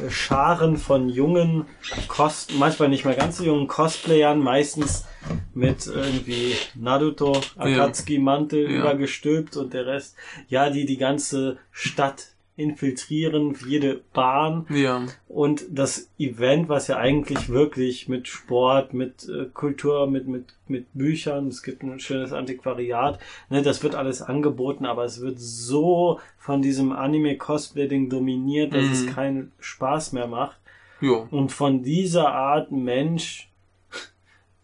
Scharen 0.09 0.77
von 0.77 1.09
jungen, 1.09 1.65
Cos 2.07 2.47
manchmal 2.57 2.89
nicht 2.89 3.05
mehr 3.05 3.15
ganz 3.15 3.37
so 3.37 3.43
jungen 3.43 3.67
Cosplayern, 3.67 4.39
meistens 4.39 5.05
mit 5.53 5.87
irgendwie 5.87 6.55
Naruto, 6.75 7.41
Akatsuki-Mantel 7.57 8.69
Ja. 8.69 8.79
übergestülpt 8.79 9.57
und 9.57 9.73
der 9.73 9.85
Rest, 9.85 10.15
ja, 10.47 10.69
die 10.69 10.85
die 10.85 10.97
ganze 10.97 11.57
Stadt 11.71 12.27
infiltrieren, 12.59 13.55
jede 13.67 14.01
Bahn 14.13 14.65
Ja. 14.69 15.05
und 15.27 15.65
das 15.69 16.09
Event, 16.19 16.67
was 16.69 16.87
ja 16.87 16.97
eigentlich 16.97 17.49
wirklich 17.49 18.07
mit 18.09 18.27
Sport, 18.27 18.93
mit 18.93 19.27
äh, 19.29 19.45
Kultur, 19.53 20.07
mit, 20.07 20.27
mit, 20.27 20.45
mit 20.67 20.85
Büchern, 20.93 21.47
es 21.47 21.63
gibt 21.63 21.81
ein 21.83 21.99
schönes 21.99 22.33
Antiquariat, 22.33 23.19
ne, 23.49 23.61
das 23.61 23.81
wird 23.83 23.95
alles 23.95 24.21
angeboten, 24.21 24.85
aber 24.85 25.05
es 25.05 25.21
wird 25.21 25.39
so 25.39 26.19
von 26.37 26.61
diesem 26.61 26.91
Anime-Cosplay-Ding 26.91 28.09
dominiert, 28.09 28.73
dass 28.73 28.83
Mhm. 28.85 28.91
es 28.91 29.07
keinen 29.07 29.51
Spaß 29.59 30.13
mehr 30.13 30.27
macht. 30.27 30.57
Jo. 31.01 31.27
Und 31.31 31.51
von 31.51 31.81
dieser 31.83 32.31
Art 32.33 32.71
Mensch 32.71 33.49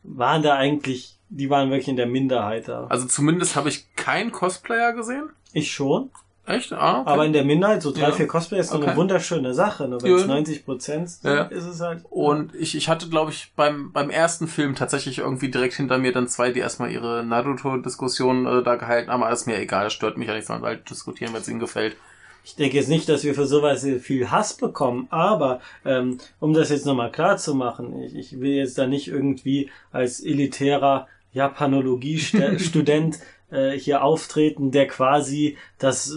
waren 0.04 0.44
da 0.44 0.56
eigentlich, 0.56 1.18
die 1.30 1.50
waren 1.50 1.70
wirklich 1.70 1.88
in 1.88 1.96
der 1.96 2.06
Minderheit 2.08 2.68
da. 2.68 2.88
Also 2.88 3.08
zumindest 3.08 3.56
habe 3.56 3.70
ich 3.70 3.86
keinen 3.96 4.32
Cosplayer 4.32 4.94
gesehen. 4.94 5.30
Ich 5.54 5.72
schon, 5.72 6.10
Echt? 6.48 6.72
Ah, 6.74 7.02
okay. 7.02 7.10
aber 7.10 7.26
in 7.26 7.34
der 7.34 7.44
Minderheit, 7.44 7.82
so 7.82 7.92
drei, 7.92 8.02
Ja. 8.02 8.12
vier 8.12 8.28
Cosplay 8.28 8.60
ist 8.60 8.70
so 8.70 8.76
eine 8.76 8.86
Okay. 8.86 8.96
wunderschöne 8.98 9.54
Sache, 9.54 9.88
nur 9.88 10.02
wenn 10.04 10.14
es 10.14 10.22
Ja. 10.22 10.28
90 10.28 10.64
Prozent 10.66 11.10
sind, 11.10 11.32
Ja. 11.32 11.44
ist 11.46 11.66
es 11.66 11.82
halt. 11.82 12.04
Und 12.10 12.54
ich, 12.54 12.76
ich 12.76 12.88
hatte, 12.88 13.10
glaube 13.10 13.32
ich, 13.32 13.52
beim, 13.56 13.92
beim 13.92 14.10
ersten 14.12 14.48
Film 14.48 14.76
tatsächlich 14.76 15.18
irgendwie 15.20 15.50
direkt 15.50 15.74
hinter 15.74 15.98
mir 15.98 16.12
dann 16.12 16.28
zwei, 16.28 16.52
die 16.52 16.60
erstmal 16.60 16.92
ihre 16.92 17.24
Naruto-Diskussion 17.26 18.46
äh, 18.46 18.64
da 18.64 18.76
gehalten 18.76 19.10
haben. 19.10 19.24
Aber 19.24 19.32
ist 19.34 19.48
mir 19.48 19.58
egal, 19.60 19.86
das 19.86 19.94
stört 19.94 20.18
mich 20.18 20.28
ja 20.28 20.36
nicht, 20.36 20.46
sondern 20.46 20.66
halt 20.66 20.90
diskutieren, 20.90 21.34
wenn 21.34 21.42
es 21.42 21.48
ihnen 21.48 21.60
gefällt. 21.60 21.96
Ich 22.44 22.56
denke 22.56 22.78
jetzt 22.78 22.90
nicht, 22.90 23.10
dass 23.10 23.24
wir 23.24 23.34
für 23.34 23.48
sowas 23.48 23.84
viel 24.02 24.30
Hass 24.30 24.54
bekommen, 24.54 25.08
aber 25.10 25.62
ähm, 25.84 26.20
um 26.40 26.54
das 26.54 26.70
jetzt 26.70 26.86
nochmal 26.86 27.12
klar 27.12 27.38
zu 27.38 27.56
machen, 27.56 28.00
ich, 28.04 28.16
ich 28.16 28.40
will 28.40 28.52
jetzt 28.52 28.78
da 28.78 28.86
nicht 28.86 29.08
irgendwie 29.08 29.72
als 29.92 30.20
elitärer 30.24 31.08
Japanologie-Student 31.34 33.20
äh, 33.56 33.72
hier 33.80 34.04
auftreten, 34.04 34.72
der 34.72 34.88
quasi 34.88 35.58
das 35.80 36.14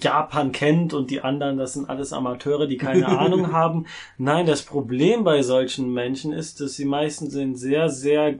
Japan 0.00 0.52
kennt 0.52 0.94
und 0.94 1.10
die 1.10 1.20
anderen, 1.22 1.56
das 1.58 1.72
sind 1.74 1.88
alles 1.90 2.12
Amateure, 2.12 2.66
die 2.66 2.76
keine 2.76 3.08
Ahnung 3.18 3.52
haben. 3.52 3.86
Nein, 4.18 4.46
das 4.46 4.62
Problem 4.62 5.24
bei 5.24 5.42
solchen 5.42 5.92
Menschen 5.92 6.32
ist, 6.32 6.60
dass 6.60 6.74
sie 6.74 6.84
meistens 6.84 7.36
einen 7.36 7.56
sehr, 7.56 7.88
sehr 7.88 8.38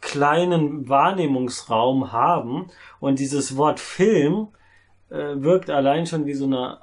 kleinen 0.00 0.88
Wahrnehmungsraum 0.88 2.12
haben 2.12 2.66
und 3.00 3.18
dieses 3.18 3.56
Wort 3.56 3.78
Film 3.80 4.48
äh, 5.10 5.34
wirkt 5.36 5.70
allein 5.70 6.06
schon 6.06 6.26
wie 6.26 6.34
so 6.34 6.44
eine 6.46 6.78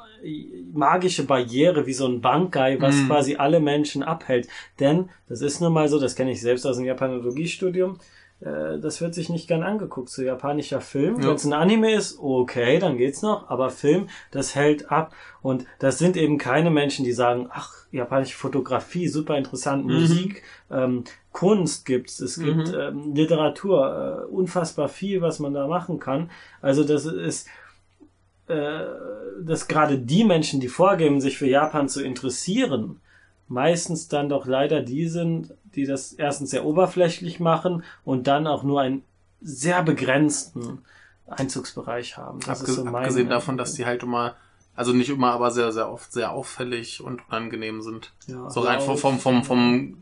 magische 0.74 1.26
Barriere, 1.26 1.86
wie 1.86 1.94
so 1.94 2.06
ein 2.06 2.22
Bankai, 2.22 2.80
was 2.82 2.96
Mhm. 2.96 3.08
quasi 3.08 3.36
alle 3.38 3.60
Menschen 3.60 4.04
abhält. 4.04 4.48
Denn, 4.80 5.10
das 5.28 5.42
ist 5.42 5.62
nun 5.62 5.74
mal 5.74 5.88
so, 5.88 6.00
das 6.00 6.16
kenne 6.16 6.32
ich 6.32 6.42
selbst 6.42 6.66
aus 6.66 6.78
dem 6.78 6.86
Japanologiestudium, 6.86 7.98
äh, 8.42 8.80
das 8.80 9.02
wird 9.02 9.14
sich 9.14 9.30
nicht 9.30 9.48
gern 9.48 9.64
angeguckt. 9.64 10.10
So 10.10 10.22
japanischer 10.22 10.82
Film, 10.82 11.20
Ja. 11.20 11.28
wenn 11.30 11.36
es 11.36 11.46
ein 11.46 11.54
Anime 11.54 11.94
ist, 11.94 12.20
okay, 12.20 12.80
dann 12.80 12.98
geht's 12.98 13.22
noch, 13.22 13.50
aber 13.50 13.70
Film, 13.70 14.08
das 14.32 14.56
hält 14.56 14.92
ab. 14.92 15.14
Und 15.42 15.66
das 15.80 15.98
sind 16.00 16.16
eben 16.18 16.38
keine 16.38 16.70
Menschen, 16.72 17.06
die 17.06 17.12
sagen, 17.14 17.48
ach, 17.52 17.74
japanische 17.92 18.38
Fotografie, 18.38 19.08
super 19.08 19.38
interessant, 19.38 19.86
Mhm. 19.86 19.94
Musik, 19.94 20.44
ähm, 20.72 21.04
Kunst 21.32 21.86
gibt's, 21.86 22.20
es 22.20 22.40
gibt 22.40 22.70
Mhm. 22.70 22.76
ähm, 22.80 23.14
Literatur, 23.16 24.26
äh, 24.30 24.34
unfassbar 24.34 24.90
viel, 24.90 25.22
was 25.22 25.40
man 25.40 25.54
da 25.54 25.68
machen 25.68 26.00
kann. 26.00 26.30
Also 26.62 26.84
das 26.84 27.06
ist 27.06 27.48
äh, 28.48 28.86
dass 29.44 29.68
gerade 29.68 30.00
die 30.00 30.24
Menschen, 30.24 30.60
die 30.60 30.70
vorgeben, 30.70 31.22
sich 31.22 31.38
für 31.38 31.46
Japan 31.48 31.88
zu 31.88 32.04
interessieren, 32.04 33.00
meistens 33.50 34.08
dann 34.08 34.30
doch 34.30 34.46
leider 34.46 34.82
die 34.82 35.08
sind, 35.08 35.54
die 35.76 35.86
das 35.86 36.14
erstens 36.14 36.52
sehr 36.52 36.66
oberflächlich 36.66 37.40
machen 37.40 37.84
und 38.06 38.28
dann 38.28 38.48
auch 38.48 38.64
nur 38.64 38.82
einen 38.82 39.04
sehr 39.42 39.84
begrenzten 39.84 40.80
Einzugsbereich 41.28 42.18
haben. 42.18 42.40
Das 42.42 42.62
Abge 42.62 42.72
ist 42.72 42.78
so 42.78 42.84
mein 42.86 42.96
abgesehen 42.96 43.30
davon, 43.30 43.58
dass 43.58 43.74
die 43.74 43.86
halt 43.86 44.04
immer, 44.04 44.36
also 44.76 44.94
nicht 44.94 45.10
immer, 45.10 45.32
aber 45.32 45.52
sehr, 45.52 45.72
sehr 45.72 45.92
oft 45.92 46.12
sehr 46.12 46.32
auffällig 46.32 47.02
und 47.04 47.22
unangenehm 47.30 47.82
sind. 47.82 48.12
ja, 48.28 48.50
So 48.50 48.62
rein 48.62 48.82
vom, 48.82 48.98
vom, 48.98 49.20
vom, 49.20 49.44
vom, 49.44 49.98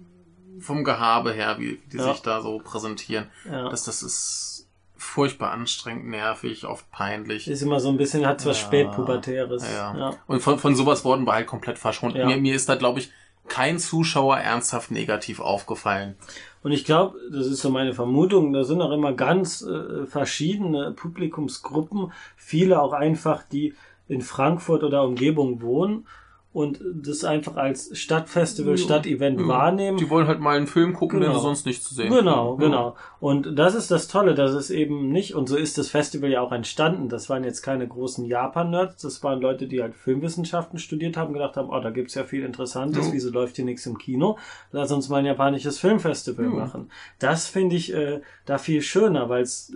vom 0.60 0.84
Gehabe 0.84 1.34
her, 1.34 1.56
wie 1.60 1.80
die 1.92 1.98
Ja. 1.98 2.14
sich 2.14 2.22
da 2.22 2.42
so 2.42 2.60
präsentieren. 2.60 3.28
ja. 3.50 3.70
Das, 3.70 3.84
das 3.84 4.04
ist 4.04 4.68
furchtbar 4.96 5.52
anstrengend, 5.52 6.08
nervig, 6.08 6.66
oft 6.66 6.90
peinlich. 6.92 7.48
ist 7.48 7.62
immer 7.62 7.80
so 7.80 7.90
ein 7.90 7.98
bisschen, 7.98 8.26
hat 8.26 8.44
was 8.46 8.58
spätpubertäres. 8.58 9.64
Ja. 9.72 10.16
Und 10.26 10.42
von, 10.42 10.58
von 10.58 10.76
sowas 10.76 11.06
wurden 11.06 11.26
wir 11.26 11.34
halt 11.34 11.46
komplett 11.48 11.78
verschont. 11.78 12.16
Mir, 12.16 12.38
mir 12.38 12.56
ist 12.56 12.68
da, 12.68 12.76
glaube 12.76 13.00
ich, 13.00 13.12
kein 13.48 13.80
Zuschauer 13.80 14.38
ernsthaft 14.38 14.92
negativ 14.92 15.40
aufgefallen. 15.40 16.16
Und 16.64 16.72
ich 16.72 16.86
glaube, 16.86 17.18
das 17.32 17.48
ist 17.48 17.62
so 17.62 17.70
meine 17.70 17.94
Vermutung, 17.94 18.52
da 18.54 18.64
sind 18.64 18.82
auch 18.82 18.92
immer 18.92 19.14
ganz 19.14 19.62
äh, 19.62 20.06
verschiedene 20.06 20.92
Publikumsgruppen, 20.92 22.12
viele 22.36 22.82
auch 22.82 22.94
einfach, 22.94 23.44
die 23.44 23.74
in 24.08 24.22
Frankfurt 24.22 24.84
oder 24.84 25.04
Umgebung 25.04 25.62
wohnen 25.62 26.06
und 26.54 26.80
das 27.04 27.24
einfach 27.24 27.56
als 27.56 27.96
Stadtfestival, 27.96 28.72
Ja, 28.72 28.78
Stadtevent 28.78 29.40
ja. 29.40 29.48
wahrnehmen. 29.48 29.98
Die 29.98 30.10
wollen 30.10 30.26
halt 30.28 30.40
mal 30.40 30.58
einen 30.58 30.66
Film 30.66 30.94
gucken, 30.94 31.20
den 31.20 31.28
Genau. 31.30 31.40
sie 31.40 31.44
sonst 31.46 31.66
nicht 31.68 31.84
zu 31.84 31.94
sehen 31.94 32.12
Genau, 32.12 32.56
kriegen. 32.56 32.72
genau. 32.72 32.96
Und 33.20 33.60
das 33.60 33.76
ist 33.76 33.92
das 33.92 34.08
Tolle, 34.08 34.34
dass 34.34 34.52
es 34.52 34.72
eben 34.72 35.10
nicht, 35.12 35.36
und 35.36 35.48
so 35.50 35.56
ist 35.56 35.78
das 35.78 35.90
Festival 35.90 36.32
ja 36.32 36.42
auch 36.42 36.52
entstanden. 36.52 37.10
Das 37.10 37.30
waren 37.30 37.44
jetzt 37.44 37.62
keine 37.62 37.88
großen 37.88 38.26
Japan-Nerds, 38.26 39.02
das 39.04 39.24
waren 39.24 39.40
Leute, 39.42 39.68
die 39.68 39.82
halt 39.84 39.94
Filmwissenschaften 39.96 40.80
studiert 40.80 41.16
haben, 41.16 41.34
gedacht 41.34 41.58
haben, 41.58 41.70
oh, 41.70 41.80
da 41.80 41.92
gibt's 41.92 42.16
ja 42.16 42.24
viel 42.24 42.44
Interessantes, 42.44 43.08
Jo. 43.08 43.14
wieso 43.14 43.30
läuft 43.32 43.58
hier 43.58 43.66
nichts 43.66 43.86
im 43.86 43.98
Kino? 44.00 44.38
Lass 44.72 44.92
uns 44.92 45.10
mal 45.10 45.18
ein 45.18 45.26
japanisches 45.26 45.78
Filmfestival 45.78 46.46
Jo. 46.46 46.52
machen. 46.52 46.90
Das 47.20 47.48
finde 47.48 47.76
ich 47.76 47.94
äh, 47.94 48.22
da 48.46 48.58
viel 48.58 48.82
schöner, 48.82 49.30
weil 49.30 49.44
es 49.44 49.72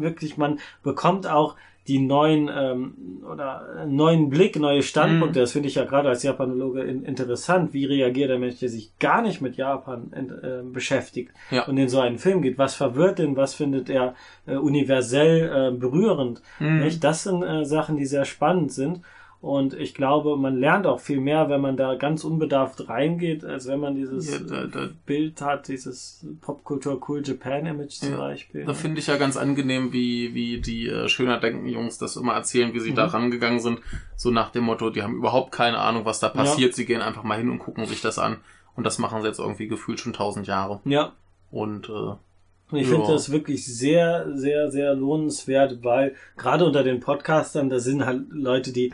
wirklich, 0.00 0.36
man 0.36 0.58
bekommt 0.82 1.26
auch 1.26 1.56
die 1.88 1.98
neuen 1.98 2.50
ähm, 2.54 3.22
oder 3.30 3.66
einen 3.80 3.96
neuen 3.96 4.28
Blick, 4.30 4.58
neue 4.58 4.82
Standpunkte. 4.82 5.38
Mhm. 5.40 5.42
Das 5.42 5.52
finde 5.52 5.68
ich 5.68 5.74
ja 5.76 5.84
gerade 5.84 6.08
als 6.08 6.22
Japanologe 6.22 6.82
in, 6.82 7.04
interessant. 7.04 7.72
Wie 7.72 7.84
reagiert 7.86 8.30
der 8.30 8.38
Mensch, 8.38 8.58
der 8.60 8.68
sich 8.68 8.96
gar 8.98 9.22
nicht 9.22 9.40
mit 9.40 9.56
Japan 9.56 10.12
ent, 10.12 10.30
äh, 10.30 10.62
beschäftigt 10.62 11.32
Ja. 11.50 11.66
und 11.66 11.78
in 11.78 11.88
so 11.88 11.98
einen 12.00 12.18
Film 12.18 12.42
geht? 12.42 12.58
Was 12.58 12.74
verwirrt 12.74 13.18
ihn? 13.18 13.36
Was 13.36 13.54
findet 13.54 13.88
er 13.90 14.14
äh, 14.46 14.56
universell 14.56 15.72
äh, 15.74 15.76
berührend? 15.76 16.42
Nicht? 16.58 17.02
Das 17.02 17.24
sind 17.24 17.42
äh, 17.42 17.64
Sachen, 17.64 17.96
die 17.96 18.06
sehr 18.06 18.24
spannend 18.24 18.72
sind. 18.72 19.00
Und 19.42 19.72
ich 19.72 19.94
glaube, 19.94 20.36
man 20.36 20.58
lernt 20.60 20.86
auch 20.86 21.00
viel 21.00 21.18
mehr, 21.18 21.48
wenn 21.48 21.62
man 21.62 21.78
da 21.78 21.94
ganz 21.94 22.24
unbedarft 22.24 22.90
reingeht, 22.90 23.42
als 23.42 23.66
wenn 23.66 23.80
man 23.80 23.94
dieses 23.94 24.30
Ja, 24.30 24.38
da- 24.38 24.66
da- 24.66 24.88
Bild 25.06 25.40
hat, 25.40 25.68
dieses 25.68 26.26
Popkultur 26.42 27.00
Cool 27.08 27.22
Japan 27.24 27.64
Image 27.64 27.92
zum 27.92 28.10
Ja, 28.12 28.16
Beispiel. 28.18 28.66
Da 28.66 28.74
finde 28.74 29.00
ich 29.00 29.06
ja 29.06 29.16
ganz 29.16 29.38
angenehm, 29.38 29.94
wie, 29.94 30.34
wie 30.34 30.60
die 30.60 30.88
äh, 30.88 31.08
Schöner 31.08 31.40
Denken 31.40 31.66
Jungs 31.68 31.96
das 31.96 32.16
immer 32.16 32.34
erzählen, 32.34 32.74
wie 32.74 32.80
sie 32.80 32.92
da 32.92 33.06
Mhm. 33.06 33.12
rangegangen 33.12 33.60
sind. 33.60 33.80
So 34.14 34.30
nach 34.30 34.50
dem 34.50 34.64
Motto, 34.64 34.90
die 34.90 35.02
haben 35.02 35.16
überhaupt 35.16 35.52
keine 35.52 35.78
Ahnung, 35.78 36.04
was 36.04 36.20
da 36.20 36.28
passiert. 36.28 36.74
Sie 36.74 36.84
gehen 36.84 37.00
einfach 37.00 37.22
mal 37.22 37.38
hin 37.38 37.48
und 37.48 37.60
gucken 37.60 37.86
sich 37.86 38.02
das 38.02 38.18
an. 38.18 38.36
Und 38.76 38.84
das 38.84 38.98
machen 38.98 39.22
sie 39.22 39.28
jetzt 39.28 39.40
irgendwie 39.40 39.68
gefühlt 39.68 40.00
schon 40.00 40.12
tausend 40.12 40.46
Jahre. 40.48 40.80
ja, 40.84 41.12
Und 41.50 41.88
äh, 41.88 42.76
ich 42.76 42.86
Ja. 42.88 42.94
finde 42.94 43.06
das 43.12 43.32
wirklich 43.32 43.64
sehr, 43.66 44.26
sehr, 44.36 44.70
sehr 44.70 44.94
lohnenswert, 44.94 45.82
weil 45.82 46.14
gerade 46.36 46.66
unter 46.66 46.84
den 46.84 47.00
Podcastern, 47.00 47.70
da 47.70 47.78
sind 47.80 48.04
halt 48.04 48.24
Leute, 48.30 48.72
die 48.72 48.92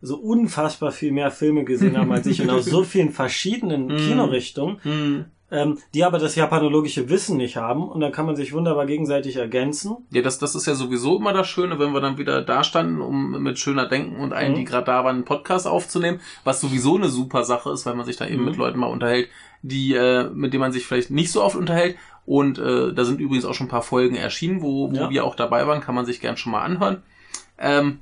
so 0.00 0.16
unfassbar 0.16 0.92
viel 0.92 1.12
mehr 1.12 1.30
Filme 1.30 1.64
gesehen 1.64 1.96
haben 1.96 2.12
als 2.12 2.26
ich 2.26 2.40
und 2.40 2.50
aus 2.50 2.64
so 2.66 2.82
vielen 2.84 3.10
verschiedenen 3.10 3.86
Mhm. 3.86 3.96
Kinorichtungen, 3.96 5.24
ähm, 5.50 5.78
die 5.94 6.04
aber 6.04 6.18
das 6.18 6.34
japanologische 6.36 7.08
Wissen 7.08 7.38
nicht 7.38 7.56
haben 7.56 7.88
und 7.88 8.00
dann 8.00 8.12
kann 8.12 8.26
man 8.26 8.36
sich 8.36 8.52
wunderbar 8.52 8.84
gegenseitig 8.86 9.36
ergänzen. 9.36 9.96
ja, 10.10 10.20
das, 10.22 10.38
das 10.38 10.54
ist 10.54 10.66
ja 10.66 10.74
sowieso 10.74 11.16
immer 11.18 11.32
das 11.32 11.48
Schöne, 11.48 11.78
wenn 11.78 11.92
wir 11.92 12.00
dann 12.00 12.18
wieder 12.18 12.42
da 12.42 12.62
standen, 12.62 13.00
um 13.00 13.42
mit 13.42 13.58
Schöner 13.58 13.86
Denken 13.86 14.16
und 14.20 14.32
allen, 14.32 14.52
Mhm. 14.52 14.56
die 14.56 14.64
gerade 14.64 14.84
da 14.86 15.04
waren, 15.04 15.16
einen 15.16 15.24
Podcast 15.24 15.66
aufzunehmen, 15.66 16.20
was 16.44 16.60
sowieso 16.60 16.96
eine 16.96 17.08
super 17.08 17.44
Sache 17.44 17.70
ist, 17.70 17.86
weil 17.86 17.94
man 17.94 18.04
sich 18.06 18.16
da 18.16 18.26
eben 18.26 18.40
Mhm. 18.40 18.44
mit 18.50 18.56
Leuten 18.56 18.78
mal 18.78 18.86
unterhält, 18.88 19.28
die, 19.62 19.94
äh, 19.94 20.28
mit 20.30 20.52
denen 20.52 20.60
man 20.60 20.72
sich 20.72 20.86
vielleicht 20.86 21.10
nicht 21.10 21.32
so 21.32 21.42
oft 21.42 21.56
unterhält. 21.56 21.96
Und 22.26 22.58
äh, 22.58 22.92
da 22.92 23.04
sind 23.06 23.20
übrigens 23.20 23.46
auch 23.46 23.54
schon 23.54 23.66
ein 23.66 23.70
paar 23.70 23.82
Folgen 23.82 24.14
erschienen, 24.16 24.60
wo, 24.60 24.90
wo 24.92 24.94
Ja. 24.96 25.10
wir 25.10 25.24
auch 25.24 25.34
dabei 25.34 25.66
waren, 25.66 25.80
kann 25.80 25.94
man 25.94 26.04
sich 26.04 26.20
gern 26.20 26.36
schon 26.36 26.52
mal 26.52 26.60
anhören. 26.62 27.02
Ähm, 27.58 28.00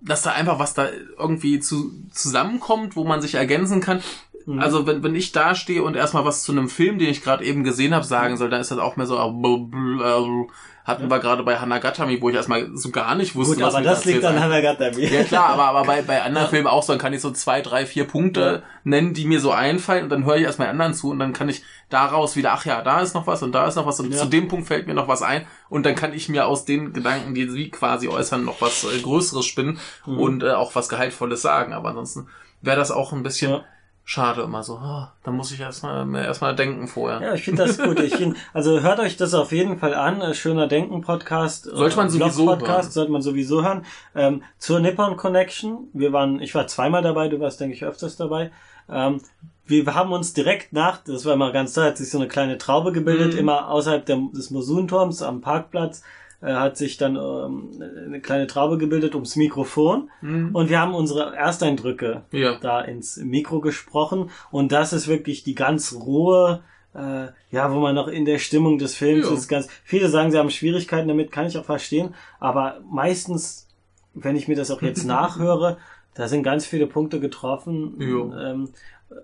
dass 0.00 0.22
da 0.22 0.32
einfach 0.32 0.58
was 0.58 0.74
da 0.74 0.88
irgendwie 1.18 1.60
zu, 1.60 1.92
zusammenkommt, 2.12 2.96
wo 2.96 3.04
man 3.04 3.20
sich 3.20 3.34
ergänzen 3.34 3.80
kann. 3.80 4.02
Mhm. 4.48 4.60
Also 4.60 4.86
wenn, 4.86 5.02
wenn 5.02 5.14
ich 5.14 5.32
da 5.32 5.54
stehe 5.54 5.82
und 5.82 5.94
erstmal 5.94 6.24
was 6.24 6.42
zu 6.42 6.52
einem 6.52 6.68
Film, 6.68 6.98
den 6.98 7.08
ich 7.10 7.22
gerade 7.22 7.44
eben 7.44 7.64
gesehen 7.64 7.94
habe, 7.94 8.04
sagen 8.04 8.36
soll, 8.36 8.48
dann 8.48 8.60
ist 8.62 8.70
das 8.70 8.78
auch 8.78 8.96
mehr 8.96 9.06
so 9.06 9.16
äh, 9.16 10.46
hatten 10.84 11.10
wir 11.10 11.18
gerade 11.18 11.42
bei 11.42 11.58
Hanagatami, 11.58 12.22
wo 12.22 12.30
ich 12.30 12.34
erstmal 12.34 12.70
so 12.74 12.90
gar 12.90 13.14
nicht 13.14 13.34
wusste, 13.36 13.56
Gut, 13.56 13.64
was 13.64 13.74
aber 13.74 13.84
das 13.84 14.06
liegt 14.06 14.24
an. 14.24 14.40
Hanagatami. 14.40 15.04
Ja 15.04 15.22
klar, 15.24 15.50
aber, 15.50 15.64
aber 15.64 15.84
bei, 15.84 16.00
bei 16.00 16.22
anderen 16.24 16.46
Ja. 16.46 16.50
Filmen 16.50 16.66
auch 16.66 16.82
so, 16.82 16.94
dann 16.94 16.98
kann 17.00 17.12
ich 17.12 17.20
so 17.20 17.30
zwei, 17.30 17.60
drei, 17.60 17.84
vier 17.84 18.04
Punkte 18.06 18.62
Ja. 18.64 18.68
nennen, 18.84 19.12
die 19.12 19.26
mir 19.26 19.38
so 19.40 19.50
einfallen 19.52 20.04
und 20.04 20.08
dann 20.08 20.24
höre 20.24 20.36
ich 20.36 20.44
erstmal 20.44 20.68
anderen 20.68 20.94
zu 20.94 21.10
und 21.10 21.18
dann 21.18 21.34
kann 21.34 21.50
ich 21.50 21.62
daraus 21.90 22.36
wieder, 22.36 22.52
ach 22.54 22.64
ja, 22.64 22.80
da 22.80 23.00
ist 23.02 23.12
noch 23.14 23.26
was 23.26 23.42
und 23.42 23.52
da 23.52 23.66
ist 23.66 23.74
noch 23.76 23.84
was 23.86 24.00
und 24.00 24.10
Ja. 24.12 24.18
zu 24.18 24.26
dem 24.28 24.48
Punkt 24.48 24.66
fällt 24.66 24.86
mir 24.86 24.94
noch 24.94 25.08
was 25.08 25.20
ein 25.20 25.46
und 25.68 25.84
dann 25.84 25.94
kann 25.94 26.14
ich 26.14 26.30
mir 26.30 26.46
aus 26.46 26.64
den 26.64 26.94
Gedanken, 26.94 27.34
die 27.34 27.46
sie 27.50 27.68
quasi 27.68 28.08
äußern, 28.08 28.46
noch 28.46 28.62
was 28.62 28.84
äh, 28.84 28.98
Größeres 29.02 29.44
spinnen 29.44 29.78
Mhm. 30.06 30.18
und 30.18 30.42
äh, 30.42 30.52
auch 30.52 30.74
was 30.74 30.88
Gehaltvolles 30.88 31.42
sagen. 31.42 31.74
Aber 31.74 31.90
ansonsten 31.90 32.28
wäre 32.62 32.78
das 32.78 32.90
auch 32.90 33.12
ein 33.12 33.22
bisschen 33.22 33.50
Ja. 33.50 33.64
Schade 34.10 34.40
immer 34.40 34.62
so. 34.62 34.76
ah, 34.78 35.12
da 35.22 35.30
muss 35.30 35.52
ich 35.52 35.60
erstmal 35.60 36.14
erstmal 36.16 36.56
denken 36.56 36.88
vorher. 36.88 37.20
Ja, 37.20 37.34
ich 37.34 37.44
finde 37.44 37.66
das 37.66 37.76
gut. 37.78 38.00
Ich 38.00 38.16
find, 38.16 38.38
also 38.54 38.80
hört 38.80 39.00
euch 39.00 39.18
das 39.18 39.34
auf 39.34 39.52
jeden 39.52 39.78
Fall 39.78 39.92
an. 39.94 40.22
Äh, 40.22 40.32
Schöner 40.32 40.66
Denken 40.66 41.02
Podcast. 41.02 41.64
Sollte 41.64 41.96
man 41.98 42.08
sowieso 42.08 42.46
Podcast 42.46 42.84
hören. 42.86 42.90
sollte 42.92 43.12
man 43.12 43.20
sowieso 43.20 43.62
hören. 43.62 43.84
Ähm, 44.14 44.42
zur 44.56 44.80
Nippon 44.80 45.18
Connection. 45.18 45.88
Wir 45.92 46.14
waren, 46.14 46.40
ich 46.40 46.54
war 46.54 46.66
zweimal 46.66 47.02
dabei, 47.02 47.28
du 47.28 47.38
warst, 47.38 47.60
denke 47.60 47.74
ich, 47.74 47.84
öfters 47.84 48.16
dabei. 48.16 48.50
Ähm, 48.88 49.20
wir 49.66 49.94
haben 49.94 50.12
uns 50.12 50.32
direkt 50.32 50.72
nach, 50.72 51.04
das 51.04 51.26
war 51.26 51.36
mal 51.36 51.52
ganz 51.52 51.74
toll, 51.74 51.84
hat 51.84 51.98
sich 51.98 52.08
so 52.10 52.16
eine 52.16 52.28
kleine 52.28 52.56
Traube 52.56 52.92
gebildet, 52.92 53.34
Mhm. 53.34 53.40
immer 53.40 53.68
außerhalb 53.68 54.06
der, 54.06 54.16
des 54.34 54.50
Mosunturms 54.50 55.20
am 55.20 55.42
Parkplatz. 55.42 56.02
Äh, 56.40 56.52
hat 56.54 56.76
sich 56.76 56.96
dann 56.98 57.16
ähm, 57.16 57.82
eine 58.06 58.20
kleine 58.20 58.46
Traube 58.46 58.78
gebildet 58.78 59.14
ums 59.16 59.34
Mikrofon 59.34 60.08
Mhm. 60.20 60.50
und 60.54 60.70
wir 60.70 60.78
haben 60.78 60.94
unsere 60.94 61.34
Ersteindrücke 61.34 62.22
Ja. 62.30 62.58
da 62.60 62.80
ins 62.80 63.16
Mikro 63.16 63.60
gesprochen 63.60 64.30
und 64.52 64.70
das 64.70 64.92
ist 64.92 65.08
wirklich 65.08 65.42
die 65.42 65.56
ganz 65.56 65.94
rohe, 65.94 66.60
äh, 66.94 67.26
ja, 67.50 67.72
wo 67.72 67.80
man 67.80 67.96
noch 67.96 68.06
in 68.06 68.24
der 68.24 68.38
Stimmung 68.38 68.78
des 68.78 68.94
Films 68.94 69.26
Ja. 69.26 69.34
ist. 69.34 69.48
Ganz 69.48 69.66
viele 69.82 70.08
sagen, 70.08 70.30
sie 70.30 70.38
haben 70.38 70.50
Schwierigkeiten 70.50 71.08
damit, 71.08 71.32
kann 71.32 71.46
ich 71.46 71.58
auch 71.58 71.64
verstehen, 71.64 72.14
aber 72.38 72.80
meistens, 72.88 73.66
wenn 74.14 74.36
ich 74.36 74.46
mir 74.46 74.54
das 74.56 74.70
auch 74.70 74.80
jetzt 74.82 75.04
nachhöre, 75.06 75.78
da 76.14 76.28
sind 76.28 76.44
ganz 76.44 76.66
viele 76.66 76.86
Punkte 76.86 77.18
getroffen. 77.18 77.96
Ja. 77.98 78.50
Ähm, 78.52 78.68
äh, 79.10 79.14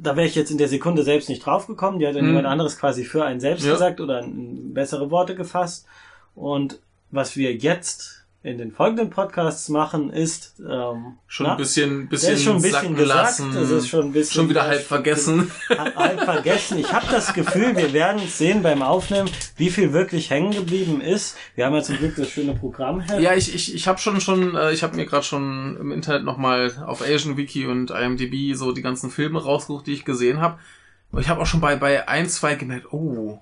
da 0.00 0.16
wäre 0.16 0.26
ich 0.26 0.34
jetzt 0.34 0.50
in 0.50 0.56
der 0.58 0.68
Sekunde 0.68 1.02
selbst 1.02 1.28
nicht 1.28 1.44
draufgekommen. 1.44 1.98
Die 2.00 2.06
hat 2.06 2.14
dann 2.14 2.22
Mhm. 2.24 2.28
jemand 2.30 2.46
anderes 2.46 2.78
quasi 2.78 3.04
für 3.04 3.24
einen 3.24 3.40
selbst 3.40 3.66
Ja. 3.66 3.72
gesagt 3.72 4.00
oder 4.00 4.24
bessere 4.26 5.10
Worte 5.10 5.34
gefasst. 5.34 5.86
Und 6.38 6.78
was 7.10 7.36
wir 7.36 7.54
jetzt 7.54 8.18
in 8.44 8.56
den 8.56 8.70
folgenden 8.70 9.10
Podcasts 9.10 9.68
machen, 9.68 10.10
ist 10.10 10.54
ähm, 10.60 11.18
Schon 11.26 11.46
na, 11.46 11.52
ein 11.52 11.56
bisschen, 11.58 12.08
bisschen, 12.08 12.34
ist 12.34 12.44
schon 12.44 12.56
ein 12.56 12.62
bisschen 12.62 12.94
gesagt, 12.94 13.22
lassen. 13.22 13.52
das 13.52 13.70
ist 13.70 13.88
schon 13.88 14.06
ein 14.06 14.12
bisschen 14.12 14.34
schon 14.34 14.48
wieder 14.48 14.62
halb 14.62 14.80
vergessen. 14.80 15.50
halb 15.68 16.22
vergessen. 16.22 16.78
Ich 16.78 16.92
habe 16.92 17.06
das 17.10 17.34
Gefühl, 17.34 17.76
wir 17.76 17.92
werden 17.92 18.20
sehen 18.28 18.62
beim 18.62 18.82
Aufnehmen, 18.82 19.28
wie 19.56 19.70
viel 19.70 19.92
wirklich 19.92 20.30
hängen 20.30 20.52
geblieben 20.52 21.00
ist. 21.00 21.36
Wir 21.56 21.66
haben 21.66 21.74
ja 21.74 21.82
zum 21.82 21.96
Glück 21.96 22.14
das 22.14 22.30
schöne 22.30 22.54
Programm 22.54 23.00
her. 23.00 23.18
Ja, 23.18 23.34
ich, 23.34 23.52
ich, 23.52 23.74
ich 23.74 23.88
habe 23.88 23.98
schon 23.98 24.20
schon, 24.20 24.54
äh, 24.54 24.72
ich 24.72 24.84
habe 24.84 24.94
mir 24.94 25.06
gerade 25.06 25.24
schon 25.24 25.76
im 25.76 25.90
Internet 25.90 26.24
nochmal 26.24 26.72
auf 26.86 27.02
Asian 27.02 27.36
Wiki 27.36 27.66
und 27.66 27.90
IMDb 27.90 28.54
so 28.54 28.70
die 28.70 28.82
ganzen 28.82 29.10
Filme 29.10 29.42
rausgesucht, 29.42 29.88
die 29.88 29.94
ich 29.94 30.04
gesehen 30.04 30.40
habe. 30.40 30.60
Und 31.10 31.22
ich 31.22 31.28
habe 31.28 31.40
auch 31.40 31.46
schon 31.46 31.60
bei 31.60 31.74
bei 31.74 32.08
ein, 32.08 32.28
zwei 32.28 32.54
gemerkt, 32.54 32.92
oh, 32.92 33.40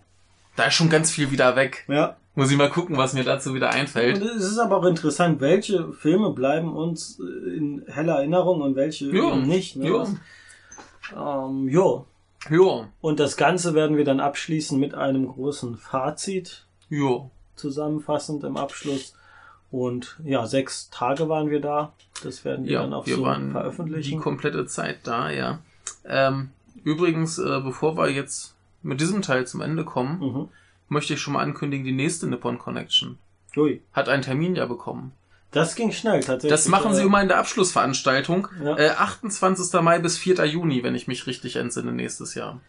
da 0.56 0.64
ist 0.64 0.74
schon 0.74 0.88
ganz 0.88 1.10
viel 1.10 1.30
wieder 1.30 1.54
weg. 1.54 1.84
ja. 1.88 2.16
Muss 2.36 2.50
ich 2.52 2.56
mal 2.56 2.70
gucken, 2.70 2.96
was 2.96 3.14
mir 3.14 3.24
dazu 3.24 3.54
wieder 3.54 3.70
einfällt. 3.70 4.20
Und 4.20 4.28
es 4.28 4.44
ist 4.44 4.58
aber 4.58 4.76
auch 4.76 4.84
interessant, 4.84 5.40
welche 5.40 5.92
Filme 5.92 6.30
bleiben 6.30 6.72
uns 6.76 7.18
äh, 7.18 7.56
in 7.56 7.82
heller 7.88 8.16
Erinnerung 8.16 8.60
und 8.60 8.76
welche 8.76 9.06
eben 9.06 9.46
nicht. 9.46 9.74
Ne? 9.76 9.88
ja. 9.88 11.46
Ähm, 11.46 11.68
jo. 11.68 12.06
Jo, 12.48 12.86
Und 13.00 13.18
das 13.18 13.36
Ganze 13.36 13.74
werden 13.74 13.96
wir 13.96 14.04
dann 14.04 14.20
abschließen 14.20 14.78
mit 14.78 14.94
einem 14.94 15.26
großen 15.26 15.76
Fazit, 15.76 16.64
jo. 16.88 17.28
zusammenfassend 17.56 18.44
im 18.44 18.56
Abschluss. 18.56 19.14
Und 19.72 20.20
ja, 20.24 20.46
sechs 20.46 20.88
Tage 20.90 21.28
waren 21.28 21.50
wir 21.50 21.60
da. 21.60 21.92
Das 22.22 22.44
werden 22.44 22.66
wir 22.66 22.72
Ja, 22.72 22.82
dann 22.82 22.94
auch 22.94 23.04
wir 23.06 23.16
so 23.16 23.22
waren 23.22 23.46
die 23.46 23.50
veröffentlichen. 23.52 24.20
komplette 24.20 24.64
Zeit 24.66 24.98
da, 25.04 25.28
ja. 25.30 25.58
Ähm, 26.04 26.50
übrigens, 26.84 27.38
äh, 27.38 27.60
bevor 27.64 27.96
wir 27.96 28.10
jetzt 28.10 28.54
mit 28.82 29.00
diesem 29.00 29.22
Teil 29.22 29.44
zum 29.46 29.60
Ende 29.60 29.84
kommen, 29.84 30.20
Mhm. 30.20 30.48
Möchte 30.88 31.14
ich 31.14 31.20
schon 31.20 31.34
mal 31.34 31.42
ankündigen, 31.42 31.84
die 31.84 31.92
nächste 31.92 32.26
Nippon 32.26 32.58
Connection 32.58 33.18
Ui. 33.56 33.80
hat 33.92 34.08
einen 34.08 34.22
Termin 34.22 34.54
ja 34.56 34.66
bekommen. 34.66 35.12
Das 35.52 35.74
ging 35.74 35.92
schnell 35.92 36.20
tatsächlich. 36.20 36.50
Das 36.50 36.68
machen 36.68 36.94
sie 36.94 37.02
Äh, 37.02 37.06
immer 37.06 37.22
in 37.22 37.28
der 37.28 37.38
Abschlussveranstaltung. 37.38 38.48
Ja. 38.62 38.76
Äh, 38.78 38.90
28. 38.90 39.80
Mai 39.80 39.98
bis 40.00 40.18
4. 40.18 40.44
Juni, 40.44 40.82
wenn 40.82 40.94
ich 40.94 41.08
mich 41.08 41.26
richtig 41.26 41.56
entsinne, 41.56 41.92
nächstes 41.92 42.34
Jahr. 42.34 42.60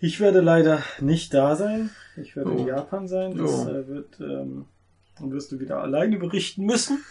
Ich 0.00 0.18
werde 0.20 0.40
leider 0.40 0.82
nicht 1.00 1.32
da 1.32 1.54
sein. 1.54 1.90
Ich 2.16 2.34
werde 2.34 2.50
in 2.52 2.58
Oh. 2.60 2.66
Japan 2.66 3.06
sein. 3.08 3.36
Das 3.36 3.50
Oh. 3.50 3.68
äh, 3.68 3.86
wird, 3.88 4.18
ähm, 4.20 4.64
dann 5.18 5.30
wirst 5.32 5.52
du 5.52 5.60
wieder 5.60 5.80
alleine 5.80 6.18
berichten 6.18 6.64
müssen. 6.64 7.04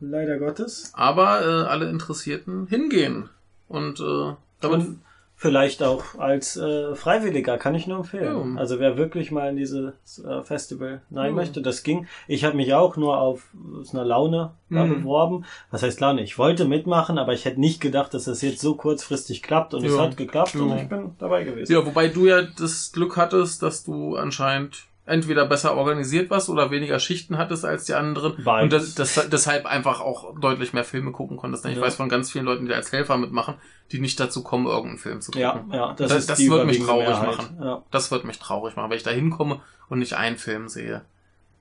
Leider 0.00 0.38
Gottes. 0.38 0.90
Aber 0.94 1.42
äh, 1.42 1.68
alle 1.68 1.88
Interessierten 1.88 2.66
hingehen. 2.66 3.28
Und 3.68 4.00
äh, 4.00 4.34
damit 4.60 4.80
Und 4.80 5.00
vielleicht 5.42 5.82
auch 5.82 6.18
als 6.18 6.58
äh, 6.58 6.94
Freiwilliger, 6.94 7.56
kann 7.56 7.74
ich 7.74 7.86
nur 7.86 7.96
empfehlen. 8.00 8.56
Ja. 8.56 8.60
Also 8.60 8.78
wer 8.78 8.98
wirklich 8.98 9.30
mal 9.32 9.48
in 9.48 9.56
dieses 9.56 10.18
äh, 10.22 10.42
Festival 10.42 11.00
rein 11.10 11.30
Ja. 11.30 11.32
möchte, 11.32 11.62
das 11.62 11.82
ging. 11.82 12.06
Ich 12.28 12.44
habe 12.44 12.56
mich 12.58 12.74
auch 12.74 12.98
nur 12.98 13.16
auf 13.18 13.48
aus 13.80 13.94
einer 13.94 14.04
Laune 14.04 14.50
da 14.68 14.84
Mhm. 14.84 14.98
beworben. 14.98 15.46
Was 15.70 15.82
heißt 15.82 15.98
Laune? 16.00 16.20
Ich 16.22 16.36
wollte 16.38 16.66
mitmachen, 16.66 17.16
aber 17.16 17.32
ich 17.32 17.46
hätte 17.46 17.58
nicht 17.58 17.80
gedacht, 17.80 18.12
dass 18.12 18.24
das 18.24 18.42
jetzt 18.42 18.60
so 18.60 18.74
kurzfristig 18.74 19.42
klappt 19.42 19.72
und 19.72 19.82
es 19.82 19.94
Ja. 19.96 20.02
hat 20.02 20.18
geklappt 20.18 20.54
und 20.56 20.76
ich 20.76 20.88
bin 20.90 21.12
dabei 21.18 21.42
gewesen. 21.44 21.72
Ja, 21.72 21.86
wobei 21.86 22.08
du 22.08 22.26
ja 22.26 22.42
das 22.42 22.92
Glück 22.92 23.16
hattest, 23.16 23.62
dass 23.62 23.82
du 23.82 24.16
anscheinend 24.16 24.84
entweder 25.10 25.44
besser 25.46 25.76
organisiert 25.76 26.30
warst 26.30 26.48
oder 26.48 26.70
weniger 26.70 26.98
Schichten 26.98 27.36
hattest 27.36 27.64
als 27.64 27.84
die 27.84 27.94
anderen 27.94 28.42
Beides. 28.42 28.62
und 28.90 28.98
das, 28.98 29.14
das, 29.14 29.28
deshalb 29.28 29.66
einfach 29.66 30.00
auch 30.00 30.38
deutlich 30.40 30.72
mehr 30.72 30.84
Filme 30.84 31.12
gucken 31.12 31.36
konntest. 31.36 31.66
Ich 31.66 31.76
Ja. 31.76 31.82
weiß 31.82 31.96
von 31.96 32.08
ganz 32.08 32.30
vielen 32.30 32.44
Leuten, 32.46 32.66
die 32.66 32.72
als 32.74 32.92
Helfer 32.92 33.16
mitmachen, 33.18 33.54
die 33.92 34.00
nicht 34.00 34.18
dazu 34.20 34.42
kommen, 34.42 34.66
irgendeinen 34.66 34.98
Film 34.98 35.20
zu 35.20 35.32
gucken. 35.32 35.42
Ja, 35.42 35.64
ja, 35.72 35.92
das, 35.94 36.08
Das- 36.12 36.26
das 36.26 36.38
wird 36.48 36.66
mich 36.66 36.78
traurig 36.82 37.08
Mehrheit. 37.08 37.26
machen. 37.36 37.58
Ja, 37.62 37.82
Das 37.90 38.10
wird 38.10 38.24
mich 38.24 38.38
traurig 38.38 38.76
machen, 38.76 38.90
wenn 38.90 38.96
ich 38.96 39.02
da 39.02 39.10
hinkomme 39.10 39.60
und 39.88 39.98
nicht 39.98 40.14
einen 40.14 40.36
Film 40.38 40.68
sehe. 40.68 41.02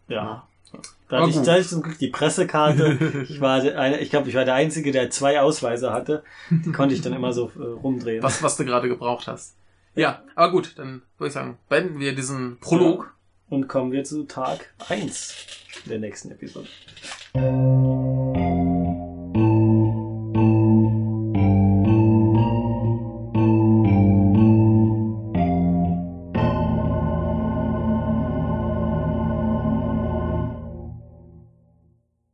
ja. 0.07 0.43
Da 1.07 1.17
Aber 1.17 1.25
hatte, 1.25 1.39
ich, 1.39 1.43
da 1.43 1.53
hatte 1.53 1.61
ich 1.61 1.67
zum 1.67 1.81
Glück 1.81 1.97
die 1.97 2.09
Pressekarte. 2.09 3.25
Ich 3.27 3.41
war 3.41 3.59
eine, 3.59 3.99
ich 4.01 4.11
glaube, 4.11 4.29
ich 4.29 4.35
war 4.35 4.45
der 4.45 4.53
Einzige, 4.53 4.91
der 4.91 5.09
zwei 5.09 5.41
Ausweise 5.41 5.91
hatte. 5.91 6.23
Die 6.51 6.71
konnte 6.71 6.93
ich 6.93 7.01
dann 7.01 7.13
immer 7.13 7.33
so 7.33 7.51
äh, 7.59 7.63
rumdrehen. 7.63 8.21
Was, 8.21 8.43
was 8.43 8.55
du 8.55 8.65
gerade 8.65 8.87
gebraucht 8.87 9.25
hast. 9.27 9.55
Ja, 9.95 10.21
aber 10.35 10.51
gut, 10.51 10.73
dann 10.77 11.01
würde 11.17 11.29
ich 11.29 11.33
sagen, 11.33 11.57
beenden 11.69 11.99
wir 11.99 12.13
diesen 12.13 12.59
Prolog. 12.59 13.11
Und 13.49 13.67
kommen 13.67 13.91
wir 13.91 14.03
zu 14.03 14.23
Tag 14.23 14.71
1 14.89 15.35
der 15.85 15.99
nächsten 15.99 16.31
Episode. 16.31 16.67